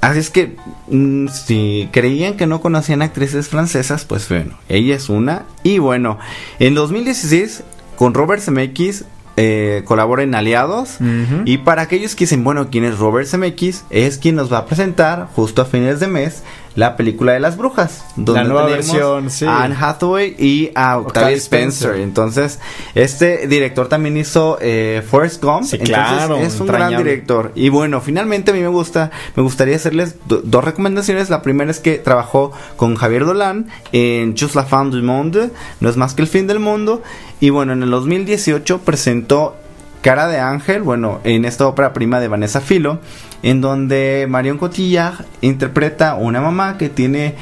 así 0.02 0.18
es 0.18 0.28
que 0.28 0.56
mm, 0.88 1.28
si 1.28 1.88
creían 1.90 2.36
que 2.36 2.46
no 2.46 2.60
conocían 2.60 3.00
actrices 3.00 3.48
francesas, 3.48 4.04
pues 4.04 4.28
bueno, 4.28 4.58
ella 4.68 4.94
es 4.94 5.08
una. 5.08 5.46
Y 5.62 5.78
bueno, 5.78 6.18
en 6.58 6.74
2016, 6.74 7.64
con 7.96 8.12
Robert 8.12 8.42
Zemeckis, 8.42 9.04
eh, 9.40 9.82
colabora 9.84 10.24
en 10.24 10.34
Aliados. 10.34 10.98
Y 11.44 11.58
para 11.58 11.82
aquellos 11.82 12.16
que 12.16 12.24
dicen, 12.24 12.42
bueno, 12.42 12.70
¿quién 12.70 12.82
es 12.82 12.98
Robert 12.98 13.28
Zemeckis? 13.28 13.84
Es 13.88 14.18
quien 14.18 14.34
nos 14.34 14.52
va 14.52 14.58
a 14.58 14.66
presentar 14.66 15.28
justo 15.32 15.62
a 15.62 15.64
fines 15.64 16.00
de 16.00 16.08
mes 16.08 16.42
la 16.78 16.96
película 16.96 17.32
de 17.32 17.40
las 17.40 17.56
brujas. 17.56 18.04
La 18.16 18.44
nueva 18.44 18.66
versión, 18.66 19.30
sí. 19.30 19.44
A 19.46 19.64
Anne 19.64 19.74
Hathaway 19.78 20.36
y 20.38 20.70
a 20.76 20.98
Octavia, 20.98 21.06
Octavia 21.08 21.36
Spencer. 21.36 21.88
Spencer. 21.90 22.02
Entonces, 22.02 22.60
este 22.94 23.48
director 23.48 23.88
también 23.88 24.16
hizo 24.16 24.58
eh, 24.60 25.02
Forrest 25.10 25.42
Gump. 25.42 25.64
Sí, 25.64 25.76
Entonces, 25.80 25.88
claro, 25.88 26.36
es 26.36 26.60
un 26.60 26.68
gran 26.68 26.96
director. 26.96 27.50
Y 27.56 27.68
bueno, 27.68 28.00
finalmente 28.00 28.52
a 28.52 28.54
mí 28.54 28.60
me 28.60 28.68
gusta, 28.68 29.10
me 29.34 29.42
gustaría 29.42 29.74
hacerles 29.74 30.14
do- 30.26 30.40
dos 30.44 30.62
recomendaciones. 30.64 31.30
La 31.30 31.42
primera 31.42 31.68
es 31.70 31.80
que 31.80 31.98
trabajó 31.98 32.52
con 32.76 32.94
Javier 32.94 33.24
Dolan 33.24 33.66
en 33.90 34.36
Just 34.38 34.54
la 34.54 34.64
fin 34.64 34.90
du 34.92 35.02
monde, 35.02 35.50
no 35.80 35.88
es 35.88 35.96
más 35.96 36.14
que 36.14 36.22
el 36.22 36.28
fin 36.28 36.46
del 36.46 36.60
mundo. 36.60 37.02
Y 37.40 37.50
bueno, 37.50 37.72
en 37.72 37.82
el 37.82 37.90
2018 37.90 38.78
presentó 38.82 39.56
Cara 40.00 40.28
de 40.28 40.38
Ángel, 40.38 40.82
bueno, 40.82 41.18
en 41.24 41.44
esta 41.44 41.66
ópera 41.66 41.92
prima 41.92 42.20
de 42.20 42.28
Vanessa 42.28 42.60
Filo, 42.60 43.00
en 43.42 43.60
donde 43.60 44.26
Marion 44.28 44.58
Cotillard 44.58 45.24
interpreta 45.40 46.14
una 46.14 46.40
mamá 46.40 46.78
que 46.78 46.88
tiene 46.88 47.34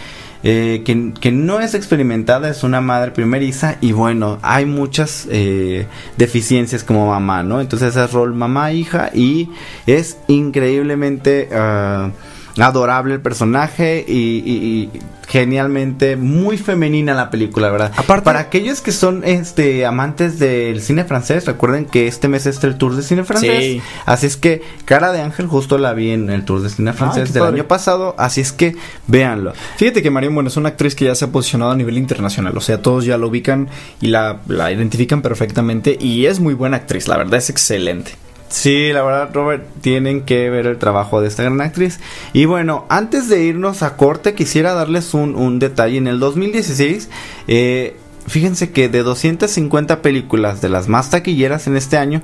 eh, 0.48 0.82
que, 0.84 1.12
que 1.20 1.32
no 1.32 1.58
es 1.58 1.74
experimentada, 1.74 2.48
es 2.48 2.62
una 2.62 2.80
madre 2.80 3.10
primeriza 3.10 3.78
y 3.80 3.90
bueno, 3.90 4.38
hay 4.42 4.64
muchas 4.64 5.26
eh, 5.30 5.88
deficiencias 6.16 6.84
como 6.84 7.08
mamá, 7.08 7.42
¿no? 7.42 7.60
Entonces 7.60 7.96
es 7.96 8.12
rol 8.12 8.32
mamá, 8.32 8.70
hija 8.70 9.10
y 9.12 9.48
es 9.86 10.18
increíblemente 10.28 11.48
ah, 11.52 12.10
adorable 12.58 13.14
el 13.14 13.20
personaje 13.20 14.04
y, 14.06 14.12
y- 14.12 14.90
y 14.94 15.00
genialmente 15.28 16.16
muy 16.16 16.56
femenina 16.56 17.12
la 17.12 17.30
película, 17.30 17.68
¿verdad? 17.70 17.92
Aparte- 17.96 18.24
para 18.24 18.38
aquellos 18.38 18.80
que 18.80 18.92
son 18.92 19.22
este 19.24 19.84
amantes 19.84 20.38
del 20.38 20.80
cine 20.80 21.04
francés, 21.04 21.44
recuerden 21.46 21.84
que 21.84 22.06
este 22.06 22.28
mes 22.28 22.46
es 22.46 22.62
el 22.64 22.78
tour 22.78 22.94
de 22.94 23.02
cine 23.02 23.24
francés. 23.24 23.58
Sí. 23.62 23.82
Así 24.06 24.26
es 24.26 24.36
que 24.36 24.62
Cara 24.84 25.12
de 25.12 25.20
Ángel 25.20 25.46
justo 25.48 25.78
la 25.78 25.92
vi 25.94 26.10
en 26.12 26.30
el 26.30 26.44
tour 26.44 26.62
de 26.62 26.70
cine 26.70 26.92
francés 26.92 27.32
del 27.32 27.42
padre. 27.42 27.56
año 27.60 27.68
pasado, 27.68 28.14
así 28.18 28.40
es 28.40 28.52
que 28.52 28.76
véanlo. 29.08 29.52
Fíjate 29.76 30.00
que 30.02 30.10
Marion, 30.10 30.34
bueno, 30.34 30.48
es 30.48 30.56
una 30.56 30.70
actriz 30.70 30.94
que 30.94 31.04
ya 31.06 31.14
se 31.14 31.24
ha 31.24 31.28
posicionado 31.32 31.72
a 31.72 31.76
nivel 31.76 31.98
internacional. 31.98 32.56
O 32.56 32.60
sea, 32.60 32.80
todos 32.80 33.04
ya 33.04 33.18
la 33.18 33.26
ubican 33.26 33.68
y 34.00 34.06
la, 34.06 34.38
la 34.46 34.70
identifican 34.72 35.22
perfectamente. 35.22 35.98
Y 36.00 36.26
es 36.26 36.38
muy 36.40 36.54
buena 36.54 36.76
actriz, 36.78 37.08
la 37.08 37.16
verdad 37.16 37.34
es 37.38 37.50
excelente. 37.50 38.12
Sí, 38.48 38.92
la 38.92 39.02
verdad, 39.02 39.30
Robert, 39.32 39.64
tienen 39.80 40.22
que 40.22 40.48
ver 40.50 40.66
el 40.66 40.78
trabajo 40.78 41.20
de 41.20 41.28
esta 41.28 41.42
gran 41.42 41.60
actriz. 41.60 41.98
Y 42.32 42.44
bueno, 42.44 42.86
antes 42.88 43.28
de 43.28 43.42
irnos 43.42 43.82
a 43.82 43.96
corte, 43.96 44.34
quisiera 44.34 44.72
darles 44.72 45.14
un, 45.14 45.34
un 45.34 45.58
detalle. 45.58 45.98
En 45.98 46.06
el 46.06 46.20
2016, 46.20 47.08
eh, 47.48 47.96
fíjense 48.26 48.70
que 48.70 48.88
de 48.88 49.02
250 49.02 50.00
películas 50.00 50.60
de 50.60 50.68
las 50.68 50.88
más 50.88 51.10
taquilleras 51.10 51.66
en 51.66 51.76
este 51.76 51.96
año, 51.96 52.22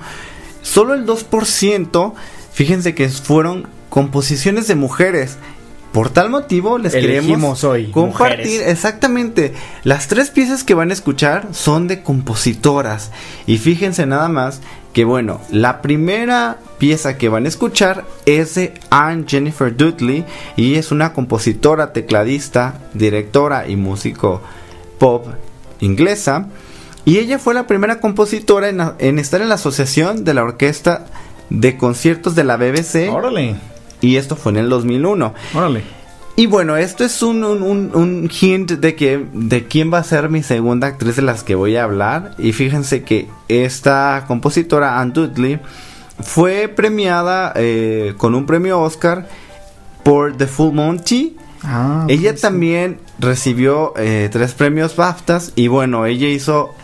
solo 0.62 0.94
el 0.94 1.06
2%, 1.06 2.14
fíjense 2.52 2.94
que 2.94 3.08
fueron 3.08 3.66
composiciones 3.88 4.68
de 4.68 4.74
mujeres. 4.74 5.38
Por 5.92 6.08
tal 6.08 6.30
motivo 6.30 6.78
les 6.78 6.94
queremos 6.94 7.26
Elegimos 7.26 7.64
hoy 7.64 7.90
compartir 7.90 8.46
mujeres. 8.46 8.72
exactamente 8.72 9.52
las 9.84 10.08
tres 10.08 10.30
piezas 10.30 10.64
que 10.64 10.72
van 10.72 10.88
a 10.88 10.94
escuchar 10.94 11.48
son 11.52 11.86
de 11.86 12.02
compositoras 12.02 13.10
y 13.46 13.58
fíjense 13.58 14.06
nada 14.06 14.30
más 14.30 14.62
que 14.92 15.04
bueno 15.04 15.40
la 15.50 15.82
primera 15.82 16.58
pieza 16.78 17.16
que 17.16 17.28
van 17.28 17.44
a 17.44 17.48
escuchar 17.48 18.04
es 18.26 18.56
de 18.56 18.74
Anne 18.90 19.24
Jennifer 19.26 19.76
Dudley 19.76 20.24
y 20.56 20.74
es 20.74 20.90
una 20.90 21.12
compositora 21.12 21.92
tecladista 21.92 22.74
directora 22.92 23.68
y 23.68 23.76
músico 23.76 24.42
pop 24.98 25.26
inglesa. 25.80 26.48
Y 27.04 27.18
ella 27.18 27.38
fue 27.38 27.54
la 27.54 27.66
primera 27.66 27.98
compositora 28.00 28.68
en, 28.68 28.80
en 28.98 29.18
estar 29.18 29.40
en 29.40 29.48
la 29.48 29.56
asociación 29.56 30.24
de 30.24 30.34
la 30.34 30.44
orquesta 30.44 31.06
de 31.50 31.76
conciertos 31.76 32.34
de 32.34 32.44
la 32.44 32.56
BBC 32.56 33.12
Órale, 33.12 33.56
y 34.00 34.16
esto 34.16 34.36
fue 34.36 34.52
en 34.52 34.58
el 34.58 34.68
2001 34.68 35.34
órale. 35.54 35.82
Y 36.36 36.46
bueno, 36.46 36.76
esto 36.76 37.04
es 37.04 37.22
un, 37.22 37.44
un, 37.44 37.62
un- 37.62 37.90
un 37.94 38.30
hint 38.40 38.72
de 38.72 38.94
que 38.94 39.26
de 39.32 39.64
quién 39.66 39.92
va 39.92 39.98
a 39.98 40.04
ser 40.04 40.28
mi 40.30 40.42
segunda 40.42 40.86
actriz 40.86 41.16
de 41.16 41.22
las 41.22 41.42
que 41.44 41.54
voy 41.54 41.76
a 41.76 41.84
hablar. 41.84 42.34
Y 42.38 42.52
fíjense 42.52 43.02
que 43.02 43.28
esta 43.48 44.24
compositora, 44.26 44.98
Anne 45.00 45.12
Dudley, 45.12 45.60
fue 46.20 46.68
premiada 46.68 47.52
eh, 47.56 48.14
con 48.16 48.34
un 48.34 48.46
premio 48.46 48.80
Oscar 48.80 49.28
por 50.02 50.36
The 50.36 50.46
Full 50.46 50.72
Monty. 50.74 51.36
Ah, 51.64 52.06
Ella 52.08 52.30
pues, 52.30 52.40
también 52.40 52.98
recibió 53.18 53.92
eh, 53.96 54.28
tres 54.32 54.52
premios 54.52 54.96
BAFTAs 54.96 55.52
y 55.54 55.68
bueno, 55.68 56.06
ella 56.06 56.28
hizo 56.28 56.74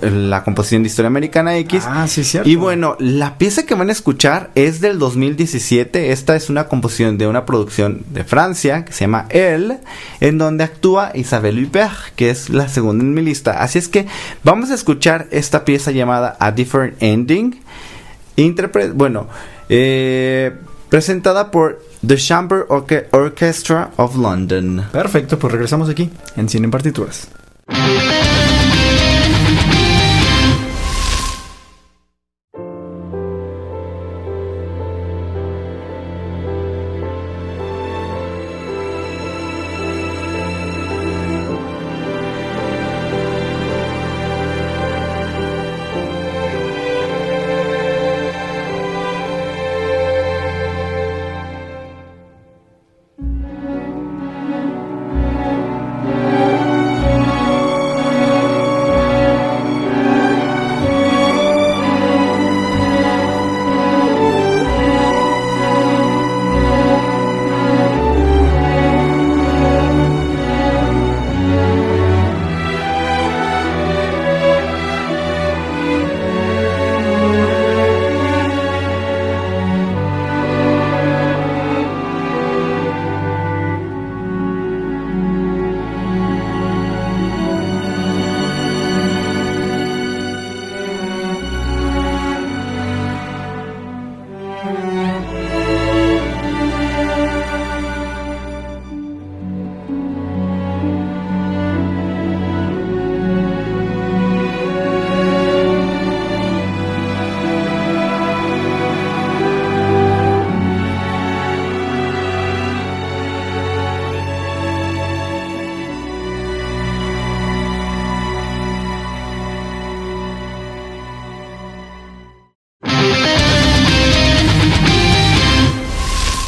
la 0.00 0.42
composición 0.42 0.82
de 0.82 0.88
Historia 0.88 1.08
Americana 1.08 1.56
X. 1.58 1.84
Ah, 1.86 2.06
sí, 2.08 2.24
cierto. 2.24 2.48
Y 2.48 2.56
bueno, 2.56 2.96
la 2.98 3.38
pieza 3.38 3.64
que 3.64 3.74
van 3.74 3.88
a 3.88 3.92
escuchar 3.92 4.50
es 4.54 4.80
del 4.80 4.98
2017. 4.98 6.12
Esta 6.12 6.34
es 6.36 6.50
una 6.50 6.68
composición 6.68 7.18
de 7.18 7.26
una 7.26 7.46
producción 7.46 8.04
de 8.10 8.24
Francia 8.24 8.84
que 8.84 8.92
se 8.92 9.04
llama 9.04 9.26
Elle, 9.30 9.78
en 10.20 10.38
donde 10.38 10.64
actúa 10.64 11.12
Isabelle 11.14 11.64
Huppert, 11.64 12.14
que 12.16 12.30
es 12.30 12.50
la 12.50 12.68
segunda 12.68 13.04
en 13.04 13.14
mi 13.14 13.22
lista. 13.22 13.62
Así 13.62 13.78
es 13.78 13.88
que 13.88 14.06
vamos 14.42 14.70
a 14.70 14.74
escuchar 14.74 15.28
esta 15.30 15.64
pieza 15.64 15.90
llamada 15.90 16.36
A 16.40 16.50
Different 16.52 17.02
Ending. 17.02 17.60
Interpre 18.36 18.90
bueno, 18.90 19.28
eh, 19.68 20.52
presentada 20.88 21.50
por 21.50 21.82
The 22.06 22.16
Chamber 22.16 22.66
Orche- 22.68 23.06
Orchestra 23.12 23.90
of 23.96 24.16
London. 24.16 24.86
Perfecto, 24.92 25.38
pues 25.38 25.52
regresamos 25.52 25.88
aquí 25.88 26.10
en 26.36 26.48
Cine 26.48 26.64
en 26.66 26.70
Partituras. 26.70 27.28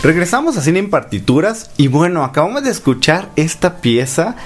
Regresamos 0.08 0.56
a 0.56 0.62
Cine 0.62 0.78
en 0.78 0.88
Partituras 0.88 1.68
y 1.76 1.88
bueno, 1.88 2.24
acabamos 2.24 2.64
de 2.64 2.70
escuchar 2.70 3.28
esta 3.36 3.82
pieza 3.82 4.36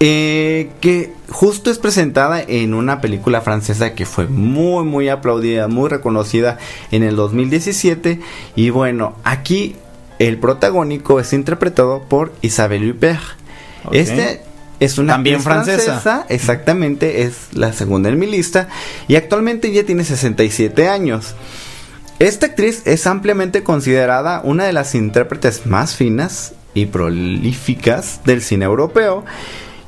eh, 0.00 0.72
que 0.80 1.12
justo 1.28 1.70
es 1.70 1.78
presentada 1.78 2.42
en 2.42 2.74
una 2.74 3.00
película 3.00 3.40
francesa 3.40 3.94
que 3.94 4.06
fue 4.06 4.26
muy 4.26 4.82
muy 4.82 5.08
aplaudida, 5.08 5.68
muy 5.68 5.88
reconocida 5.88 6.58
en 6.90 7.04
el 7.04 7.14
2017 7.14 8.18
y 8.56 8.70
bueno, 8.70 9.14
aquí 9.22 9.76
el 10.18 10.38
protagónico 10.38 11.20
es 11.20 11.32
interpretado 11.32 12.02
por 12.08 12.32
Isabelle 12.42 12.90
Huppert. 12.90 13.22
Ok. 13.84 13.94
Este 13.94 14.42
es 14.80 14.98
una 14.98 15.12
También 15.12 15.36
actriz 15.36 15.44
francesa. 15.44 16.26
exactamente, 16.28 17.22
es 17.22 17.50
la 17.52 17.72
segunda 17.72 18.08
en 18.08 18.18
mi 18.18 18.26
lista 18.26 18.66
y 19.06 19.14
actualmente 19.14 19.70
ya 19.70 19.84
tiene 19.84 20.02
67 20.02 20.88
años. 20.88 21.36
Esta 22.18 22.46
actriz 22.46 22.82
es 22.86 23.06
ampliamente 23.06 23.62
considerada 23.62 24.40
una 24.44 24.64
de 24.64 24.72
las 24.72 24.94
intérpretes 24.94 25.66
más 25.66 25.96
finas 25.96 26.54
y 26.72 26.86
prolíficas 26.86 28.20
del 28.24 28.40
cine 28.42 28.64
europeo, 28.64 29.24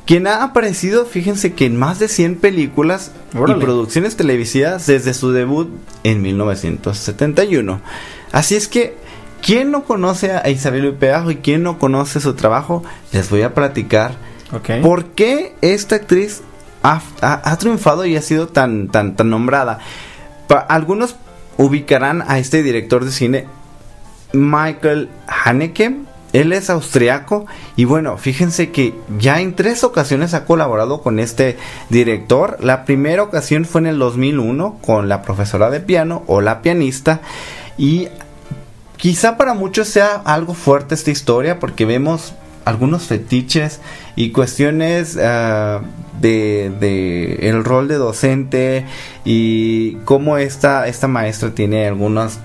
quien 0.06 0.26
ha 0.26 0.42
aparecido, 0.44 1.04
fíjense 1.06 1.52
que 1.54 1.66
en 1.66 1.76
más 1.76 1.98
de 1.98 2.08
100 2.08 2.36
películas 2.36 3.10
Órale. 3.36 3.58
y 3.58 3.62
producciones 3.64 4.16
televisivas 4.16 4.86
desde 4.86 5.14
su 5.14 5.32
debut 5.32 5.68
en 6.04 6.22
1971. 6.22 7.80
Así 8.32 8.54
es 8.54 8.68
que, 8.68 8.96
¿quién 9.42 9.70
no 9.72 9.84
conoce 9.84 10.32
a 10.32 10.48
Isabel 10.48 10.86
Huppert 10.88 11.30
y 11.30 11.36
quién 11.36 11.62
no 11.64 11.78
conoce 11.78 12.20
su 12.20 12.34
trabajo? 12.34 12.84
Les 13.12 13.30
voy 13.30 13.42
a 13.42 13.54
platicar. 13.54 14.12
¿Por 14.82 15.06
qué 15.06 15.54
esta 15.60 15.96
actriz 15.96 16.42
ha, 16.84 17.00
ha- 17.20 17.50
ha 17.50 17.58
triunfado 17.58 18.04
y 18.06 18.16
ha 18.16 18.22
sido 18.22 18.46
tan, 18.46 18.88
tan, 18.88 19.16
tan 19.16 19.28
nombrada? 19.28 19.80
Pa- 20.46 20.58
algunos 20.60 21.16
ubicarán 21.56 22.22
a 22.26 22.38
este 22.38 22.62
director 22.62 23.04
de 23.04 23.10
cine, 23.10 23.46
Michael 24.32 25.08
Haneke. 25.26 25.96
Él 26.32 26.52
es 26.52 26.68
austriaco 26.68 27.46
y 27.76 27.84
bueno, 27.84 28.18
fíjense 28.18 28.70
que 28.70 28.94
ya 29.18 29.40
en 29.40 29.54
tres 29.54 29.84
ocasiones 29.84 30.34
ha 30.34 30.44
colaborado 30.44 31.00
con 31.00 31.18
este 31.18 31.56
director. 31.88 32.58
La 32.60 32.84
primera 32.84 33.22
ocasión 33.22 33.64
fue 33.64 33.80
en 33.82 33.86
el 33.86 33.98
2001 33.98 34.78
con 34.84 35.08
la 35.08 35.22
profesora 35.22 35.70
de 35.70 35.80
piano 35.80 36.24
o 36.26 36.42
la 36.42 36.60
pianista 36.60 37.20
y 37.78 38.08
quizá 38.98 39.38
para 39.38 39.54
muchos 39.54 39.88
sea 39.88 40.20
algo 40.24 40.52
fuerte 40.52 40.94
esta 40.94 41.10
historia 41.10 41.58
porque 41.58 41.86
vemos 41.86 42.34
algunos 42.66 43.04
fetiches 43.04 43.80
y 44.16 44.32
cuestiones 44.32 45.14
de, 45.14 45.80
de 46.20 47.48
el 47.48 47.64
rol 47.64 47.88
de 47.88 47.94
docente 47.94 48.84
y 49.24 49.92
cómo 50.04 50.36
esta, 50.36 50.86
esta 50.86 51.08
maestra 51.08 51.50
tiene 51.54 51.86
algunas 51.86 52.40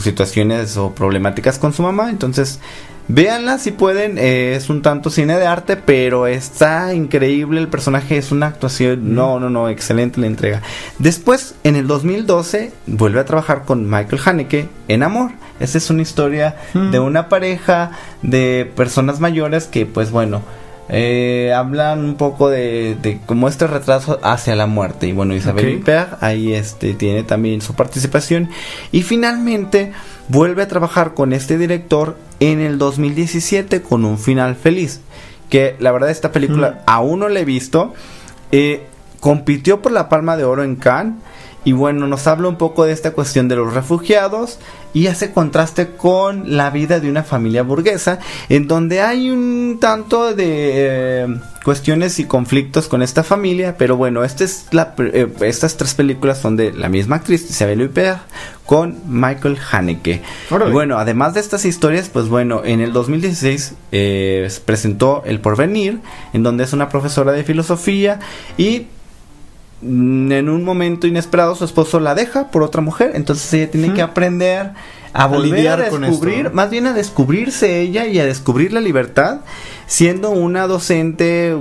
situaciones 0.00 0.76
o 0.76 0.92
problemáticas 0.94 1.58
con 1.58 1.72
su 1.72 1.82
mamá. 1.82 2.10
Entonces, 2.10 2.60
véanla 3.08 3.58
si 3.58 3.72
pueden. 3.72 4.16
eh, 4.18 4.54
es 4.56 4.70
un 4.70 4.80
tanto 4.80 5.10
cine 5.10 5.36
de 5.36 5.46
arte, 5.46 5.76
pero 5.76 6.26
está 6.26 6.94
increíble. 6.94 7.60
El 7.60 7.68
personaje 7.68 8.16
es 8.16 8.32
una 8.32 8.46
actuación. 8.46 9.14
No, 9.14 9.38
no, 9.38 9.50
no, 9.50 9.68
excelente 9.68 10.20
la 10.20 10.28
entrega. 10.28 10.62
Después, 10.98 11.54
en 11.64 11.76
el 11.76 11.86
2012, 11.86 12.72
vuelve 12.86 13.20
a 13.20 13.24
trabajar 13.24 13.64
con 13.64 13.88
Michael 13.88 14.22
Haneke 14.24 14.68
en 14.88 15.02
Amor. 15.02 15.32
Esta 15.62 15.78
es 15.78 15.88
una 15.90 16.02
historia 16.02 16.56
de 16.74 16.98
una 16.98 17.28
pareja 17.28 17.92
de 18.22 18.70
personas 18.76 19.20
mayores 19.20 19.64
que, 19.66 19.86
pues 19.86 20.10
bueno. 20.10 20.42
eh, 20.88 21.52
hablan 21.56 22.04
un 22.04 22.16
poco 22.16 22.50
de, 22.50 22.96
de 23.00 23.20
como 23.24 23.48
este 23.48 23.66
retraso 23.66 24.18
hacia 24.22 24.56
la 24.56 24.66
muerte. 24.66 25.06
Y 25.06 25.12
bueno 25.12 25.34
Isabel 25.34 25.76
Ok. 25.76 25.80
Huppert 25.80 26.22
ahí 26.22 26.52
este 26.52 26.92
tiene 26.94 27.22
también 27.22 27.62
su 27.62 27.74
participación. 27.74 28.50
Y 28.90 29.02
finalmente 29.02 29.92
vuelve 30.28 30.62
a 30.62 30.68
trabajar 30.68 31.14
con 31.14 31.32
este 31.32 31.56
director 31.56 32.16
en 32.40 32.60
el 32.60 32.76
2017 32.78 33.80
con 33.82 34.04
un 34.04 34.18
final 34.18 34.56
feliz. 34.56 35.00
Que 35.48 35.76
la 35.78 35.92
verdad 35.92 36.10
esta 36.10 36.32
película 36.32 36.82
aún 36.86 37.20
no 37.20 37.28
la 37.28 37.40
he 37.40 37.44
visto. 37.44 37.94
Eh, 38.50 38.86
compitió 39.20 39.80
por 39.80 39.92
la 39.92 40.08
Palma 40.08 40.36
de 40.36 40.44
Oro 40.44 40.64
en 40.64 40.76
Cannes 40.76 41.14
y 41.64 41.72
bueno, 41.72 42.06
nos 42.06 42.26
habla 42.26 42.48
un 42.48 42.56
poco 42.56 42.84
de 42.84 42.92
esta 42.92 43.12
cuestión 43.12 43.48
de 43.48 43.56
los 43.56 43.72
refugiados 43.72 44.58
y 44.94 45.06
hace 45.06 45.32
contraste 45.32 45.90
con 45.96 46.56
la 46.56 46.70
vida 46.70 47.00
de 47.00 47.08
una 47.08 47.22
familia 47.22 47.62
burguesa, 47.62 48.18
en 48.48 48.68
donde 48.68 49.00
hay 49.00 49.30
un 49.30 49.78
tanto 49.80 50.34
de 50.34 50.44
eh, 50.44 51.26
cuestiones 51.64 52.18
y 52.18 52.24
conflictos 52.24 52.88
con 52.88 53.02
esta 53.02 53.22
familia, 53.22 53.76
pero 53.78 53.96
bueno, 53.96 54.24
esta 54.24 54.44
es 54.44 54.66
la, 54.72 54.94
eh, 54.98 55.28
estas 55.40 55.76
tres 55.76 55.94
películas 55.94 56.38
son 56.38 56.56
de 56.56 56.72
la 56.72 56.88
misma 56.88 57.16
actriz, 57.16 57.48
Isabelle 57.48 57.86
Huppert, 57.86 58.20
con 58.66 58.98
Michael 59.06 59.58
Haneke. 59.70 60.22
Y 60.50 60.72
bueno, 60.72 60.98
además 60.98 61.34
de 61.34 61.40
estas 61.40 61.64
historias, 61.64 62.08
pues 62.08 62.28
bueno, 62.28 62.62
en 62.64 62.80
el 62.80 62.92
2016 62.92 63.74
eh, 63.92 64.46
se 64.50 64.60
presentó 64.60 65.22
El 65.24 65.40
Porvenir, 65.40 66.00
en 66.32 66.42
donde 66.42 66.64
es 66.64 66.72
una 66.72 66.88
profesora 66.88 67.32
de 67.32 67.44
filosofía 67.44 68.20
y 68.58 68.86
en 69.82 70.48
un 70.48 70.64
momento 70.64 71.06
inesperado 71.06 71.54
su 71.54 71.64
esposo 71.64 71.98
la 72.00 72.14
deja 72.14 72.50
por 72.50 72.62
otra 72.62 72.80
mujer, 72.82 73.12
entonces 73.14 73.52
ella 73.54 73.70
tiene 73.70 73.92
que 73.94 74.02
aprender 74.02 74.70
a 75.12 75.24
A 75.24 75.26
volver 75.26 75.50
lidiar 75.52 75.82
a 75.82 75.88
con 75.88 76.02
descubrir, 76.02 76.34
esto, 76.36 76.48
¿no? 76.50 76.54
más 76.54 76.70
bien 76.70 76.86
a 76.86 76.92
descubrirse 76.92 77.80
ella 77.80 78.06
y 78.06 78.18
a 78.18 78.24
descubrir 78.24 78.72
la 78.72 78.80
libertad, 78.80 79.40
siendo 79.86 80.30
una 80.30 80.66
docente 80.66 81.56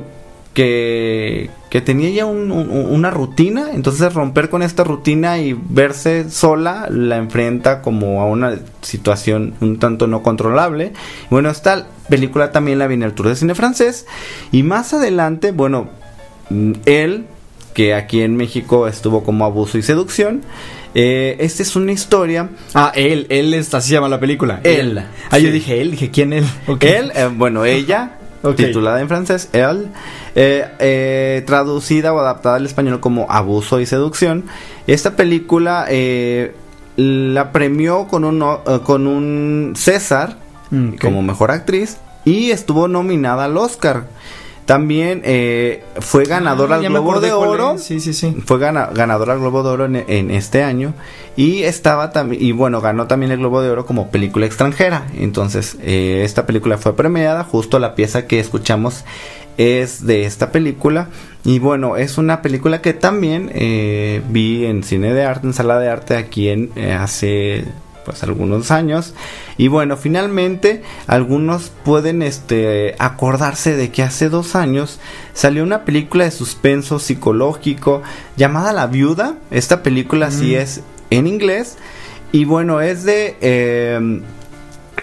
que, 0.54 1.50
que 1.70 1.82
tenía 1.82 2.10
ya 2.10 2.25
un- 2.25 2.51
un- 2.51 2.70
una 2.70 3.10
rutina, 3.10 3.72
entonces 3.74 4.13
romper 4.13 4.50
con 4.50 4.62
esta 4.63 4.84
rutina 4.84 5.38
y 5.40 5.54
verse 5.54 6.30
sola 6.30 6.88
la 6.90 7.18
enfrenta 7.18 7.82
como 7.82 8.22
a 8.22 8.25
una 8.25 8.58
situación 8.82 9.54
un 9.62 9.80
tanto 9.80 10.08
no 10.08 10.24
controlable. 10.24 10.92
Bueno, 11.30 11.50
esta 11.50 11.88
película 12.10 12.51
también 12.51 12.80
la 12.80 12.88
vi 12.88 12.96
en 12.96 13.04
el 13.04 13.13
Tour 13.13 13.30
de 13.30 13.36
Cine 13.38 13.56
Francés 13.56 14.06
y 14.51 14.63
más 14.63 14.94
adelante, 14.94 15.51
bueno, 15.51 15.88
mm, 16.50 16.74
él, 16.86 17.25
que 17.74 17.94
aquí 17.94 18.22
en 18.22 18.36
México 18.36 18.88
estuvo 18.88 19.24
como 19.24 19.46
abuso 19.46 19.78
y 19.78 19.82
seducción, 19.82 20.42
eh, 20.94 21.38
esta 21.40 21.63
es 21.63 21.75
una 21.75 21.94
historia 21.94 22.50
Ah, 22.74 22.92
él, 22.96 23.25
él 23.30 23.54
es, 23.54 23.74
así 23.74 23.90
se 23.90 23.94
llama 23.94 24.10
la 24.10 24.20
película. 24.20 24.60
Él. 24.63 25.01
Ah, 25.30 25.40
yo 25.40 25.51
dije 25.51 25.82
él, 25.82 25.92
dije 25.92 26.12
quién 26.12 26.34
él. 26.34 26.46
Ok. 26.68 26.84
Él, 26.84 27.12
eh, 27.16 27.30
bueno, 27.34 27.66
ella, 27.66 28.18
titulada 28.56 29.00
en 29.01 29.08
francés, 29.08 29.50
él, 29.54 29.88
eh, 30.36 30.68
eh, 30.80 31.44
traducida 31.46 32.13
o 32.13 32.20
adaptada 32.20 32.58
al 32.58 32.66
español 32.66 33.00
como 33.00 33.28
Abuso 33.30 33.80
y 33.80 33.86
Seducción. 33.86 34.46
Esta 34.88 35.16
película 35.16 35.88
la 36.98 37.51
premió 37.51 38.08
con 38.08 38.25
un, 38.25 38.44
con 38.84 39.08
un 39.08 39.74
César 39.75 40.38
Mm, 40.72 40.94
como 41.01 41.22
mejor 41.22 41.51
actriz 41.51 41.98
y 42.24 42.51
estuvo 42.51 42.88
nominada 42.88 43.46
al 43.46 43.58
Oscar. 43.58 44.08
También 44.65 45.22
eh, 45.25 45.84
fue 46.00 46.25
ganadora 46.25 46.75
Ah, 46.75 46.80
al 46.80 46.88
Globo 46.89 47.20
de 47.20 47.32
Oro. 47.34 47.77
Sí, 47.77 48.00
sí, 48.00 48.13
sí. 48.13 48.36
Fue 48.46 48.58
gana- 48.60 48.89
ganadora 48.94 49.34
al 49.34 49.39
Globo 49.39 49.63
de 49.63 49.70
Oro 49.70 49.86
en, 49.86 49.96
en 50.08 50.32
este 50.32 50.63
año 50.63 50.94
y 51.36 51.63
estaba 51.63 52.12
también 52.12 52.41
y 52.43 52.52
bueno 52.52 52.80
ganó 52.80 53.08
también 53.08 53.32
el 53.32 53.39
Globo 53.39 53.62
de 53.62 53.69
Oro 53.69 53.86
como 53.86 54.10
película 54.12 54.45
extranjera. 54.45 55.08
Entonces 55.17 55.78
eh, 55.82 56.21
esta 56.24 56.45
película 56.45 56.78
fue 56.78 56.95
premiada. 56.95 57.43
Justo 57.43 57.80
la 57.80 57.95
pieza 57.95 58.28
que 58.28 58.39
escuchamos 58.39 59.04
es 59.58 60.06
de 60.06 60.26
esta 60.26 60.52
película 60.52 61.10
y 61.43 61.60
bueno 61.60 61.97
es 61.97 62.17
una 62.17 62.41
película 62.41 62.82
que 62.82 62.93
también 62.93 63.52
eh, 63.54 64.21
vi 64.30 64.65
en 64.65 64.84
cine 64.84 65.13
de 65.13 65.26
arte, 65.26 65.47
en 65.47 65.54
sala 65.54 65.78
de 65.80 65.89
arte 65.89 66.15
aquí 66.15 66.47
en 66.50 66.71
eh, 66.78 66.93
hace 66.93 67.65
pues 68.06 68.24
algunos 68.24 68.72
años. 68.72 69.14
Y 69.58 69.68
bueno 69.68 69.98
finalmente 69.98 70.84
algunos 71.08 71.72
pueden 71.84 72.22
este 72.22 72.96
acordarse 73.00 73.76
de 73.76 73.92
que 73.92 74.04
hace 74.04 74.30
dos 74.30 74.56
años 74.56 75.00
salió 75.34 75.64
una 75.64 75.86
película 75.86 76.26
de 76.26 76.32
suspenso 76.32 77.00
psicológico 77.00 78.02
llamada 78.38 78.74
La 78.74 78.88
Viuda. 78.88 79.36
Esta 79.52 79.84
película 79.84 80.32
sí 80.32 80.56
es 80.56 80.82
en 81.10 81.28
inglés. 81.28 81.78
Y 82.32 82.46
bueno 82.46 82.80
es 82.82 83.04
de 83.04 83.36
eh, 83.42 84.22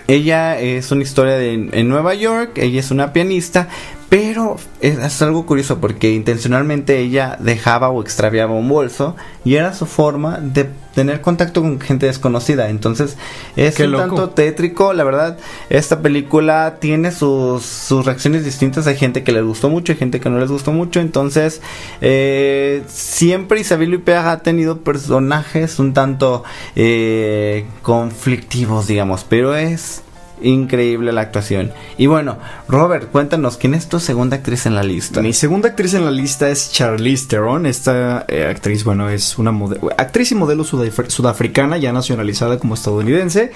ella 0.06 0.58
es 0.58 0.90
una 0.90 1.02
historia 1.02 1.34
de 1.34 1.52
en 1.52 1.88
Nueva 1.88 2.14
York, 2.14 2.56
ella 2.56 2.80
es 2.80 2.90
una 2.90 3.12
pianista, 3.12 3.68
pero 4.08 4.56
es, 4.80 4.98
es 4.98 5.22
algo 5.22 5.44
curioso 5.46 5.80
porque 5.80 6.12
intencionalmente 6.12 6.98
ella 6.98 7.36
dejaba 7.40 7.90
o 7.90 8.00
extraviaba 8.00 8.54
un 8.54 8.68
bolso 8.68 9.16
y 9.44 9.56
era 9.56 9.74
su 9.74 9.86
forma 9.86 10.38
de 10.38 10.68
tener 10.98 11.20
contacto 11.20 11.62
con 11.62 11.78
gente 11.80 12.06
desconocida. 12.06 12.70
Entonces 12.70 13.16
es 13.54 13.76
Qué 13.76 13.84
un 13.84 13.92
loco. 13.92 14.06
tanto 14.06 14.30
tétrico, 14.30 14.92
la 14.92 15.04
verdad. 15.04 15.38
Esta 15.70 16.02
película 16.02 16.78
tiene 16.80 17.12
sus, 17.12 17.64
sus 17.64 18.04
reacciones 18.04 18.44
distintas. 18.44 18.86
Hay 18.88 18.96
gente 18.96 19.22
que 19.22 19.30
les 19.30 19.44
gustó 19.44 19.68
mucho, 19.68 19.92
hay 19.92 19.98
gente 19.98 20.18
que 20.18 20.28
no 20.28 20.40
les 20.40 20.50
gustó 20.50 20.72
mucho. 20.72 20.98
Entonces, 21.00 21.60
eh, 22.00 22.82
siempre 22.88 23.60
Isabel 23.60 23.94
Huppert 23.94 24.26
ha 24.26 24.38
tenido 24.40 24.80
personajes 24.80 25.78
un 25.78 25.92
tanto 25.94 26.42
eh, 26.74 27.64
conflictivos, 27.82 28.88
digamos, 28.88 29.24
pero 29.28 29.54
es 29.54 30.02
increíble 30.42 31.12
la 31.12 31.20
actuación. 31.22 31.72
Y 31.96 32.06
bueno, 32.06 32.38
Robert, 32.68 33.10
cuéntanos, 33.10 33.56
¿quién 33.56 33.74
es 33.74 33.88
tu 33.88 34.00
segunda 34.00 34.36
actriz 34.36 34.66
en 34.66 34.74
la 34.74 34.82
lista? 34.82 35.20
Mi 35.22 35.32
segunda 35.32 35.68
actriz 35.68 35.94
en 35.94 36.04
la 36.04 36.10
lista 36.10 36.48
es 36.50 36.72
Charlize 36.72 37.26
Theron. 37.28 37.66
Esta 37.66 38.24
eh, 38.28 38.46
actriz, 38.46 38.84
bueno, 38.84 39.08
es 39.08 39.38
una 39.38 39.52
actriz 39.96 40.32
y 40.32 40.34
modelo 40.34 40.64
sudaf- 40.64 41.08
sudafricana, 41.08 41.76
ya 41.78 41.92
nacionalizada 41.92 42.58
como 42.58 42.74
estadounidense. 42.74 43.52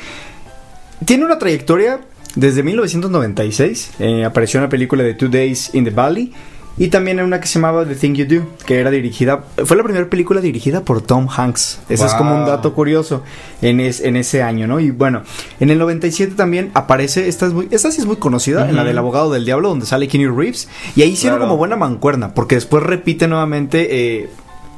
Tiene 1.05 1.25
una 1.25 1.38
trayectoria 1.38 2.01
desde 2.35 2.62
1996. 2.62 3.90
eh, 3.99 4.25
apareció 4.25 4.59
en 4.59 4.64
la 4.64 4.71
película 4.71 5.03
de 5.03 5.14
Two 5.14 5.29
Days 5.29 5.75
in 5.75 5.85
the 5.85 5.90
Valley. 5.90 6.33
Y 6.79 6.89
también 6.89 7.19
en 7.19 7.27
una 7.27 7.39
que 7.39 7.47
se 7.47 7.55
llamaba 7.59 7.85
The 7.85 7.95
Thing 7.95 8.15
You 8.15 8.25
Do, 8.27 8.47
que 8.65 8.81
era 8.81 8.91
dirigida, 8.91 9.45
fue 9.67 9.77
la 9.77 9.83
primera 9.83 10.09
película 10.09 10.41
dirigida 10.41 10.81
por 10.81 11.03
Tom 11.03 11.29
Hanks. 11.29 11.81
Ese 11.91 12.07
es 12.07 12.15
como 12.15 12.35
un 12.35 12.47
dato 12.47 12.73
curioso 12.73 13.23
en, 13.61 13.79
es- 13.81 14.01
en 14.01 14.17
ese 14.17 14.43
año, 14.43 14.67
¿no? 14.67 14.81
Y 14.81 14.91
bueno, 14.91 15.23
en 15.61 15.69
el 15.69 15.79
97 15.79 16.35
también 16.35 16.71
aparece, 16.73 17.29
esta, 17.29 17.47
es 17.47 17.53
muy, 17.53 17.69
esta 17.71 17.91
sí 17.91 18.01
es 18.01 18.07
muy 18.07 18.17
conocida, 18.17 18.69
en 18.71 18.77
la 18.77 18.85
del 18.85 18.97
abogado 18.97 19.31
del 19.31 19.45
diablo, 19.45 19.69
donde 19.69 19.85
sale 19.85 20.09
Keanu 20.09 20.35
Reeves. 20.35 20.69
Y 20.97 21.03
ahí 21.03 21.11
hicieron 21.11 21.39
Claro. 21.39 21.49
como 21.51 21.59
buena 21.59 21.77
mancuerna, 21.77 22.33
porque 22.33 22.55
después 22.55 22.83
repite 22.83 23.29
nuevamente 23.29 24.23
eh, 24.23 24.31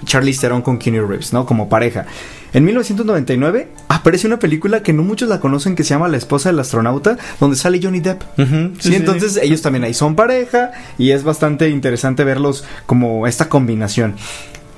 Charlize 0.04 0.40
Theron 0.40 0.62
con 0.62 0.78
Keanu 0.78 1.06
Reeves, 1.06 1.32
¿no? 1.32 1.46
Como 1.46 1.68
pareja. 1.68 2.06
En 2.54 2.64
1999 2.64 3.68
aparece 3.88 4.28
una 4.28 4.38
película 4.38 4.82
que 4.82 4.92
no 4.92 5.02
muchos 5.02 5.28
la 5.28 5.40
conocen 5.40 5.74
que 5.74 5.82
se 5.82 5.90
llama 5.90 6.06
La 6.08 6.16
esposa 6.16 6.48
del 6.48 6.60
astronauta, 6.60 7.18
donde 7.40 7.56
sale 7.56 7.80
Johnny 7.82 7.98
Depp. 8.00 8.22
Ujú, 8.38 8.74
Sí, 8.78 8.94
entonces 8.94 9.38
ellos 9.42 9.60
también 9.60 9.82
ahí 9.82 9.92
son 9.92 10.14
pareja 10.14 10.70
y 10.96 11.10
es 11.10 11.24
bastante 11.24 11.68
interesante 11.68 12.22
verlos 12.22 12.64
como 12.86 13.26
esta 13.26 13.48
combinación. 13.48 14.14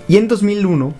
Y 0.08 0.16
en 0.16 0.26
2001 0.26 0.94